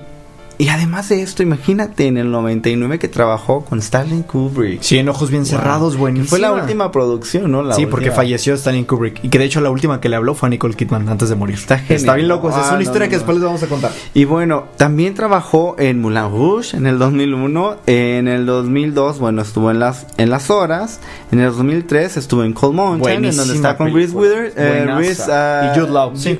y 0.62 0.68
además 0.68 1.08
de 1.08 1.22
esto, 1.22 1.42
imagínate 1.42 2.06
en 2.06 2.16
el 2.16 2.30
99 2.30 2.98
que 2.98 3.08
trabajó 3.08 3.64
con 3.64 3.80
Stanley 3.80 4.22
Kubrick. 4.22 4.80
Sí, 4.82 4.98
en 4.98 5.08
Ojos 5.08 5.30
Bien 5.30 5.44
Cerrados, 5.44 5.94
Que 5.94 5.98
buenísima. 6.00 6.28
Fue 6.30 6.38
la 6.38 6.52
última 6.52 6.92
producción, 6.92 7.50
¿no? 7.50 7.62
La 7.62 7.74
sí, 7.74 7.86
porque 7.86 8.10
falleció 8.12 8.54
Stanley 8.54 8.84
Kubrick. 8.84 9.24
Y 9.24 9.28
que 9.28 9.38
de 9.38 9.44
hecho 9.46 9.60
la 9.60 9.70
última 9.70 10.00
que 10.00 10.08
le 10.08 10.16
habló 10.16 10.34
fue 10.34 10.46
a 10.46 10.50
Nicole 10.50 10.74
Kidman 10.74 11.08
antes 11.08 11.28
de 11.28 11.34
morir. 11.34 11.56
Está 11.56 11.78
genial. 11.78 12.16
bien 12.16 12.28
loco. 12.28 12.48
esa 12.48 12.58
es 12.60 12.64
Ah, 12.66 12.68
una 12.68 12.76
no, 12.76 12.82
historia 12.82 13.06
no, 13.06 13.10
que 13.10 13.16
no. 13.16 13.18
después 13.20 13.36
les 13.38 13.44
vamos 13.44 13.62
a 13.62 13.66
contar. 13.66 13.92
Y 14.14 14.24
bueno, 14.24 14.64
también 14.76 15.14
trabajó 15.14 15.74
en 15.78 16.00
Moulin 16.00 16.22
Rouge 16.30 16.76
en 16.76 16.86
el 16.86 16.98
2001, 16.98 17.76
en 17.86 18.28
el 18.28 18.46
2002, 18.46 19.18
bueno, 19.18 19.42
estuvo 19.42 19.70
en 19.70 19.80
las 19.80 20.06
en 20.16 20.30
las 20.30 20.48
horas, 20.50 21.00
en 21.32 21.40
el 21.40 21.46
2003 21.50 22.16
estuvo 22.18 22.44
en 22.44 22.52
Cold 22.52 22.74
Mountain, 22.76 23.24
en 23.24 23.36
donde 23.36 23.54
está 23.54 23.76
con 23.76 23.92
Reese 23.92 24.12
película. 24.14 24.28
Wither, 24.28 24.52
eh. 24.56 24.94
Reese, 24.96 25.24
ah, 25.32 25.72
y 25.74 25.78
Jude 25.80 25.90
Law. 25.92 26.12
Sí. 26.16 26.38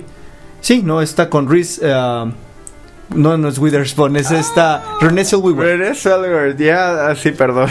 Sí, 0.61 0.83
no, 0.85 1.03
está 1.03 1.29
con 1.29 1.49
Reese. 1.49 1.81
ah, 1.93 2.27
no, 3.15 3.37
no 3.37 3.49
es 3.49 3.59
Witherspoon, 3.59 4.17
es 4.17 4.31
esta. 4.31 4.83
Renée 5.01 5.25
Zellweger. 5.25 5.79
Renée 5.79 5.95
Zellweger, 5.95 6.57
ya, 6.57 7.09
ah, 7.09 7.15
sí, 7.15 7.31
perdón. 7.33 7.69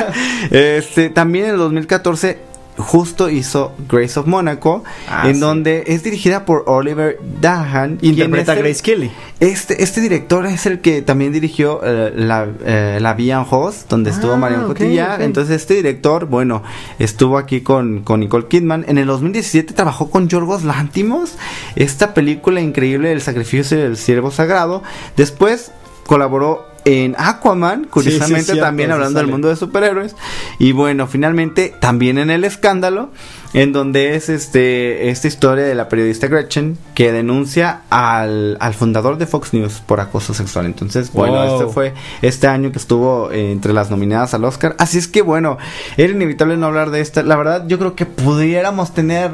este, 0.50 1.10
también 1.10 1.46
en 1.46 1.50
el 1.52 1.58
2014 1.58 2.49
justo 2.80 3.28
hizo 3.30 3.72
Grace 3.88 4.18
of 4.18 4.26
Monaco, 4.26 4.84
Ah, 5.08 5.28
en 5.28 5.34
sí. 5.36 5.40
donde 5.40 5.84
es 5.86 6.02
dirigida 6.02 6.44
por 6.44 6.64
Oliver 6.66 7.18
Dahan. 7.40 7.98
Interpreta 8.02 8.52
a 8.52 8.54
Grace 8.56 8.82
Kelly. 8.82 9.10
Este, 9.40 9.82
este 9.82 10.00
director 10.00 10.46
es 10.46 10.66
el 10.66 10.80
que 10.80 11.02
también 11.02 11.32
dirigió 11.32 11.80
eh, 11.84 12.12
la, 12.14 12.48
eh, 12.64 12.98
la 13.00 13.14
Rose, 13.50 13.84
donde 13.88 14.10
estuvo 14.10 14.32
Ah, 14.32 14.36
Marion 14.36 14.62
ok, 14.62 14.68
Cotillard. 14.68 15.22
Entonces, 15.22 15.56
este 15.56 15.74
director, 15.74 16.26
bueno, 16.26 16.62
estuvo 16.98 17.38
aquí 17.38 17.60
con, 17.60 18.02
con 18.02 18.20
Nicole 18.20 18.46
Kidman. 18.46 18.84
En 18.88 18.98
el 18.98 19.06
2017 19.06 19.74
trabajó 19.74 20.10
con 20.10 20.28
Yorgos 20.28 20.64
Lantimos, 20.64 21.34
esta 21.76 22.14
película 22.14 22.60
increíble, 22.60 23.12
El 23.12 23.20
sacrificio 23.20 23.78
del 23.78 23.96
siervo 23.96 24.30
sagrado. 24.30 24.82
Después 25.16 25.72
colaboró 26.06 26.66
en 26.84 27.14
Aquaman, 27.18 27.84
curiosamente 27.90 28.44
cierto, 28.52 28.62
también 28.62 28.90
hablando 28.90 29.18
del 29.20 29.28
mundo 29.28 29.48
de 29.48 29.56
superhéroes. 29.56 30.16
Y 30.58 30.72
bueno, 30.72 31.06
finalmente 31.06 31.74
también 31.80 32.18
en 32.18 32.30
El 32.30 32.44
Escándalo, 32.44 33.10
en 33.52 33.72
donde 33.72 34.14
es 34.14 34.28
este 34.28 35.10
esta 35.10 35.26
historia 35.28 35.64
de 35.64 35.74
la 35.74 35.88
periodista 35.88 36.28
Gretchen 36.28 36.78
que 36.94 37.12
denuncia 37.12 37.82
al, 37.90 38.56
al 38.60 38.74
fundador 38.74 39.18
de 39.18 39.26
Fox 39.26 39.52
News 39.52 39.82
por 39.84 40.00
acoso 40.00 40.34
sexual. 40.34 40.66
Entonces, 40.66 41.12
bueno, 41.12 41.34
Wow. 41.44 41.60
este 41.60 41.72
fue 41.72 41.94
este 42.22 42.46
año 42.46 42.70
que 42.72 42.78
estuvo 42.78 43.30
eh, 43.30 43.52
entre 43.52 43.72
las 43.72 43.90
nominadas 43.90 44.34
al 44.34 44.44
Oscar. 44.44 44.76
Así 44.78 44.98
es 44.98 45.08
que 45.08 45.22
bueno, 45.22 45.58
era 45.96 46.12
inevitable 46.12 46.56
no 46.56 46.66
hablar 46.66 46.90
de 46.90 47.00
esta. 47.00 47.22
La 47.22 47.36
verdad, 47.36 47.64
yo 47.66 47.78
creo 47.78 47.94
que 47.94 48.06
pudiéramos 48.06 48.94
tener 48.94 49.32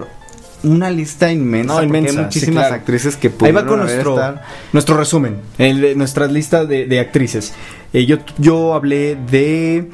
una 0.63 0.91
lista 0.91 1.31
inmensa, 1.31 1.75
No, 1.75 1.83
inmensa, 1.83 2.11
hay 2.11 2.17
sí, 2.17 2.23
muchísimas 2.23 2.63
claro. 2.65 2.75
actrices 2.77 3.17
que 3.17 3.29
Ahí 3.29 3.35
pudieron 3.35 3.65
va 3.65 3.69
con 3.69 3.79
nuestro, 3.81 4.15
estar. 4.15 4.43
nuestro 4.73 4.97
resumen, 4.97 5.37
el 5.59 5.97
nuestra 5.99 6.27
lista 6.27 6.65
de, 6.65 6.87
de 6.87 7.01
actrices. 7.01 7.53
Eh, 7.93 8.05
yo, 8.07 8.19
yo 8.39 8.75
hablé 8.75 9.17
de 9.31 9.89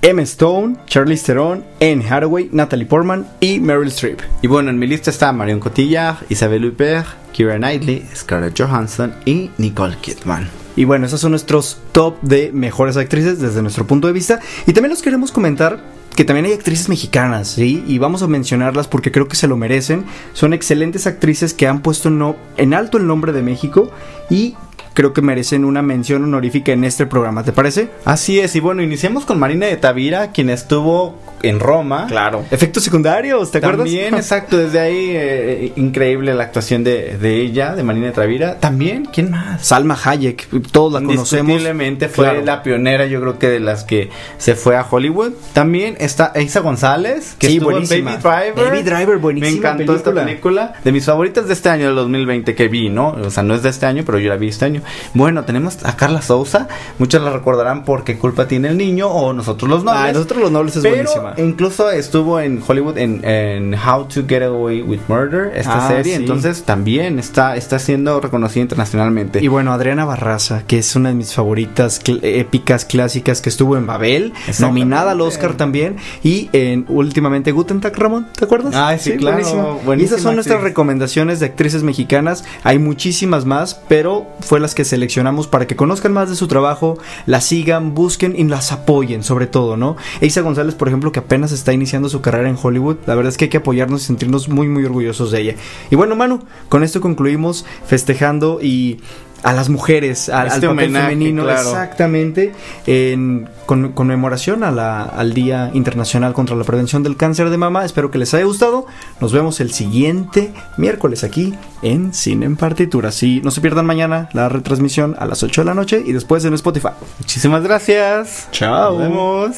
Emma 0.00 0.22
Stone, 0.22 0.76
Charlize 0.86 1.24
Theron, 1.26 1.64
Anne 1.80 2.04
Hathaway, 2.08 2.48
Natalie 2.52 2.86
Portman 2.86 3.26
y 3.40 3.58
Meryl 3.58 3.88
Streep. 3.88 4.20
Y 4.42 4.46
bueno, 4.46 4.70
en 4.70 4.78
mi 4.78 4.86
lista 4.86 5.10
está 5.10 5.32
Marion 5.32 5.58
Cotillard, 5.60 6.18
Isabelle 6.28 6.68
Huppert, 6.68 7.06
Keira 7.32 7.56
Knightley, 7.56 8.06
Scarlett 8.14 8.56
Johansson 8.56 9.14
y 9.24 9.50
Nicole 9.58 9.96
Kidman. 10.00 10.48
Y 10.76 10.84
bueno, 10.84 11.06
esos 11.06 11.20
son 11.20 11.32
nuestros 11.32 11.78
top 11.90 12.20
de 12.22 12.52
mejores 12.52 12.96
actrices 12.96 13.40
desde 13.40 13.62
nuestro 13.62 13.86
punto 13.86 14.06
de 14.06 14.12
vista. 14.12 14.38
Y 14.66 14.72
también 14.72 14.90
los 14.90 15.02
queremos 15.02 15.32
comentar 15.32 15.80
que 16.14 16.24
también 16.24 16.46
hay 16.46 16.52
actrices 16.52 16.88
mexicanas, 16.88 17.48
¿sí? 17.48 17.84
Y 17.86 17.98
vamos 17.98 18.22
a 18.22 18.28
mencionarlas 18.28 18.88
porque 18.88 19.12
creo 19.12 19.28
que 19.28 19.36
se 19.36 19.48
lo 19.48 19.56
merecen. 19.56 20.04
Son 20.32 20.52
excelentes 20.52 21.06
actrices 21.06 21.54
que 21.54 21.66
han 21.66 21.80
puesto 21.80 22.10
no, 22.10 22.36
en 22.56 22.74
alto 22.74 22.98
el 22.98 23.06
nombre 23.06 23.32
de 23.32 23.42
México 23.42 23.90
y 24.30 24.54
creo 24.98 25.12
que 25.12 25.22
merecen 25.22 25.64
una 25.64 25.80
mención 25.80 26.24
honorífica 26.24 26.72
en 26.72 26.82
este 26.82 27.06
programa, 27.06 27.44
¿te 27.44 27.52
parece? 27.52 27.88
Así 28.04 28.40
es, 28.40 28.56
y 28.56 28.60
bueno, 28.60 28.82
iniciamos 28.82 29.24
con 29.24 29.38
Marina 29.38 29.66
de 29.66 29.76
Tavira, 29.76 30.32
quien 30.32 30.50
estuvo 30.50 31.14
en 31.44 31.60
Roma. 31.60 32.06
Claro. 32.08 32.44
Efectos 32.50 32.82
secundarios, 32.82 33.52
¿te 33.52 33.58
acuerdas? 33.58 33.84
También, 33.86 34.14
exacto, 34.16 34.58
desde 34.58 34.80
ahí 34.80 35.10
eh, 35.12 35.72
increíble 35.76 36.34
la 36.34 36.42
actuación 36.42 36.82
de, 36.82 37.16
de 37.16 37.36
ella, 37.40 37.76
de 37.76 37.84
Marina 37.84 38.06
de 38.06 38.12
Tavira. 38.12 38.58
También, 38.58 39.04
¿quién 39.04 39.30
más? 39.30 39.64
Salma 39.64 39.96
Hayek, 40.04 40.48
todos 40.72 40.92
la 40.94 40.98
conocemos. 40.98 41.32
Indiscutiblemente 41.52 42.08
fue 42.08 42.24
Claro. 42.24 42.44
la 42.44 42.64
pionera, 42.64 43.06
yo 43.06 43.20
creo 43.20 43.38
que 43.38 43.48
de 43.48 43.60
las 43.60 43.84
que 43.84 44.10
se 44.38 44.56
fue 44.56 44.76
a 44.76 44.84
Hollywood. 44.90 45.30
También 45.52 45.94
está 46.00 46.32
Isa 46.40 46.58
González, 46.58 47.36
que 47.38 47.46
Sí, 47.46 47.52
estuvo 47.58 47.70
en 47.70 47.74
buenísima. 47.86 48.16
Baby 48.16 48.50
Driver. 48.52 48.64
Baby 48.72 48.82
Driver, 48.82 49.18
buenísima 49.18 49.50
Me 49.52 49.58
encantó 49.58 49.94
esta 49.94 50.10
película. 50.12 50.24
película. 50.24 50.72
De 50.82 50.90
mis 50.90 51.04
favoritas 51.04 51.46
de 51.46 51.52
este 51.52 51.68
año, 51.68 51.86
del 51.86 51.94
2020, 51.94 52.56
que 52.56 52.66
vi, 52.66 52.88
¿no? 52.88 53.10
O 53.10 53.30
sea, 53.30 53.44
no 53.44 53.54
es 53.54 53.62
de 53.62 53.68
este 53.68 53.86
año, 53.86 54.02
pero 54.04 54.18
yo 54.18 54.28
la 54.28 54.36
vi 54.36 54.48
este 54.48 54.64
año. 54.64 54.82
Bueno, 55.14 55.44
tenemos 55.44 55.78
a 55.84 55.96
Carla 55.96 56.22
Souza, 56.22 56.68
muchos 56.98 57.22
la 57.22 57.30
recordarán 57.30 57.84
porque 57.84 58.18
culpa 58.18 58.46
tiene 58.48 58.68
el 58.68 58.76
niño 58.76 59.08
o 59.08 59.32
nosotros 59.32 59.68
los 59.70 59.84
nobles. 59.84 60.02
Ah, 60.04 60.12
nosotros 60.12 60.40
los 60.42 60.50
nobles 60.50 60.76
es 60.76 60.82
pero 60.82 60.94
buenísima. 60.96 61.34
incluso 61.38 61.90
estuvo 61.90 62.40
en 62.40 62.62
Hollywood 62.66 62.98
en, 62.98 63.24
en 63.24 63.74
How 63.74 64.04
to 64.06 64.22
Get 64.28 64.42
Away 64.42 64.82
with 64.82 65.00
Murder, 65.08 65.52
esta 65.56 65.84
Ah, 65.84 65.88
serie, 65.88 66.16
sí. 66.16 66.22
entonces 66.22 66.62
también 66.64 67.18
está, 67.18 67.56
está 67.56 67.78
siendo 67.78 68.20
reconocida 68.20 68.62
internacionalmente. 68.62 69.42
Y 69.42 69.48
bueno, 69.48 69.72
Adriana 69.72 70.04
Barraza, 70.04 70.62
que 70.66 70.78
es 70.78 70.94
una 70.96 71.10
de 71.10 71.14
mis 71.14 71.34
favoritas 71.34 72.02
cl- 72.04 72.20
épicas 72.22 72.84
clásicas 72.84 73.40
que 73.40 73.48
estuvo 73.48 73.76
en 73.76 73.86
Babel, 73.86 74.32
nominada 74.58 75.12
al 75.12 75.20
Oscar 75.20 75.54
también, 75.54 75.96
y 76.22 76.48
en 76.52 76.84
últimamente 76.88 77.52
Guten 77.52 77.80
Tag 77.80 77.96
Ramón, 77.96 78.26
¿te 78.36 78.44
acuerdas? 78.44 78.74
Ah, 78.74 78.96
sí, 78.98 79.12
claro, 79.16 79.36
buenísima. 79.84 79.96
Y 79.98 80.04
esas 80.04 80.20
son 80.20 80.34
nuestras 80.34 80.62
recomendaciones 80.62 81.40
de 81.40 81.46
actrices 81.46 81.82
mexicanas. 81.82 82.44
Hay 82.64 82.78
muchísimas 82.78 83.44
más, 83.44 83.80
pero 83.88 84.26
fue 84.40 84.60
las 84.60 84.74
que 84.74 84.77
seleccionamos 84.84 85.46
para 85.46 85.66
que 85.66 85.76
conozcan 85.76 86.12
más 86.12 86.28
de 86.28 86.36
su 86.36 86.48
trabajo, 86.48 86.98
las 87.26 87.44
sigan, 87.44 87.94
busquen 87.94 88.34
y 88.36 88.44
las 88.44 88.72
apoyen, 88.72 89.22
sobre 89.22 89.46
todo, 89.46 89.76
¿no? 89.76 89.96
Eisa 90.20 90.40
González, 90.40 90.74
por 90.74 90.88
ejemplo, 90.88 91.12
que 91.12 91.20
apenas 91.20 91.52
está 91.52 91.72
iniciando 91.72 92.08
su 92.08 92.20
carrera 92.20 92.48
en 92.48 92.58
Hollywood, 92.60 92.96
la 93.06 93.14
verdad 93.14 93.30
es 93.30 93.36
que 93.36 93.46
hay 93.46 93.50
que 93.50 93.58
apoyarnos 93.58 94.02
y 94.02 94.06
sentirnos 94.06 94.48
muy, 94.48 94.68
muy 94.68 94.84
orgullosos 94.84 95.30
de 95.30 95.40
ella. 95.40 95.54
Y 95.90 95.96
bueno, 95.96 96.16
Manu, 96.16 96.40
con 96.68 96.82
esto 96.82 97.00
concluimos 97.00 97.64
festejando 97.86 98.60
y 98.62 99.00
a 99.42 99.52
las 99.52 99.68
mujeres, 99.68 100.28
al, 100.28 100.48
Este 100.48 100.66
al 100.66 100.72
papel 100.72 100.88
homenaje, 100.88 101.06
femenino, 101.10 101.44
claro. 101.44 101.60
exactamente, 101.70 102.52
en 102.86 103.48
con- 103.66 103.92
conmemoración 103.92 104.64
a 104.64 104.70
la- 104.70 105.02
al 105.04 105.32
Día 105.34 105.70
Internacional 105.74 106.32
contra 106.32 106.56
la 106.56 106.64
Prevención 106.64 107.02
del 107.02 107.16
Cáncer 107.16 107.48
de 107.50 107.56
Mama. 107.56 107.84
Espero 107.84 108.10
que 108.10 108.18
les 108.18 108.34
haya 108.34 108.44
gustado. 108.44 108.86
Nos 109.20 109.32
vemos 109.32 109.60
el 109.60 109.72
siguiente 109.72 110.52
miércoles 110.76 111.22
aquí 111.24 111.54
en 111.82 112.12
Cine 112.14 112.46
en 112.46 112.56
Partituras. 112.56 113.22
Y 113.22 113.40
no 113.42 113.50
se 113.50 113.60
pierdan 113.60 113.86
mañana 113.86 114.28
la 114.32 114.48
retransmisión 114.48 115.14
a 115.18 115.26
las 115.26 115.42
8 115.42 115.60
de 115.60 115.64
la 115.66 115.74
noche 115.74 116.02
y 116.04 116.12
después 116.12 116.44
en 116.44 116.54
Spotify. 116.54 116.88
Muchísimas 117.18 117.62
gracias. 117.62 118.48
Chao. 118.50 118.98
Nos 118.98 119.02
vemos. 119.08 119.56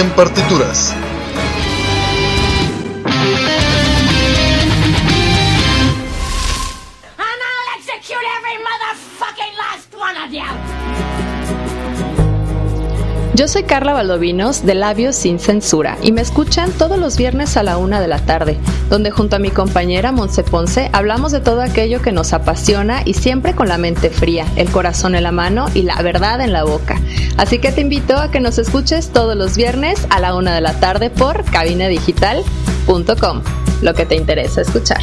En 0.00 0.10
partituras. 0.12 0.94
Yo 13.40 13.48
soy 13.48 13.62
Carla 13.62 13.94
Valdovinos 13.94 14.66
de 14.66 14.74
Labios 14.74 15.16
Sin 15.16 15.38
Censura 15.38 15.96
y 16.02 16.12
me 16.12 16.20
escuchan 16.20 16.72
todos 16.72 16.98
los 16.98 17.16
viernes 17.16 17.56
a 17.56 17.62
la 17.62 17.78
una 17.78 17.98
de 17.98 18.06
la 18.06 18.18
tarde, 18.18 18.58
donde 18.90 19.10
junto 19.10 19.36
a 19.36 19.38
mi 19.38 19.50
compañera 19.50 20.12
Monse 20.12 20.42
Ponce 20.42 20.90
hablamos 20.92 21.32
de 21.32 21.40
todo 21.40 21.62
aquello 21.62 22.02
que 22.02 22.12
nos 22.12 22.34
apasiona 22.34 23.00
y 23.02 23.14
siempre 23.14 23.54
con 23.54 23.68
la 23.68 23.78
mente 23.78 24.10
fría, 24.10 24.44
el 24.56 24.68
corazón 24.68 25.14
en 25.14 25.22
la 25.22 25.32
mano 25.32 25.68
y 25.72 25.84
la 25.84 26.02
verdad 26.02 26.42
en 26.42 26.52
la 26.52 26.64
boca. 26.64 27.00
Así 27.38 27.60
que 27.60 27.72
te 27.72 27.80
invito 27.80 28.14
a 28.18 28.30
que 28.30 28.40
nos 28.40 28.58
escuches 28.58 29.08
todos 29.08 29.34
los 29.34 29.56
viernes 29.56 30.06
a 30.10 30.20
la 30.20 30.34
una 30.34 30.54
de 30.54 30.60
la 30.60 30.78
tarde 30.78 31.08
por 31.08 31.42
cabinedigital.com, 31.44 33.42
lo 33.80 33.94
que 33.94 34.04
te 34.04 34.16
interesa 34.16 34.60
escuchar. 34.60 35.00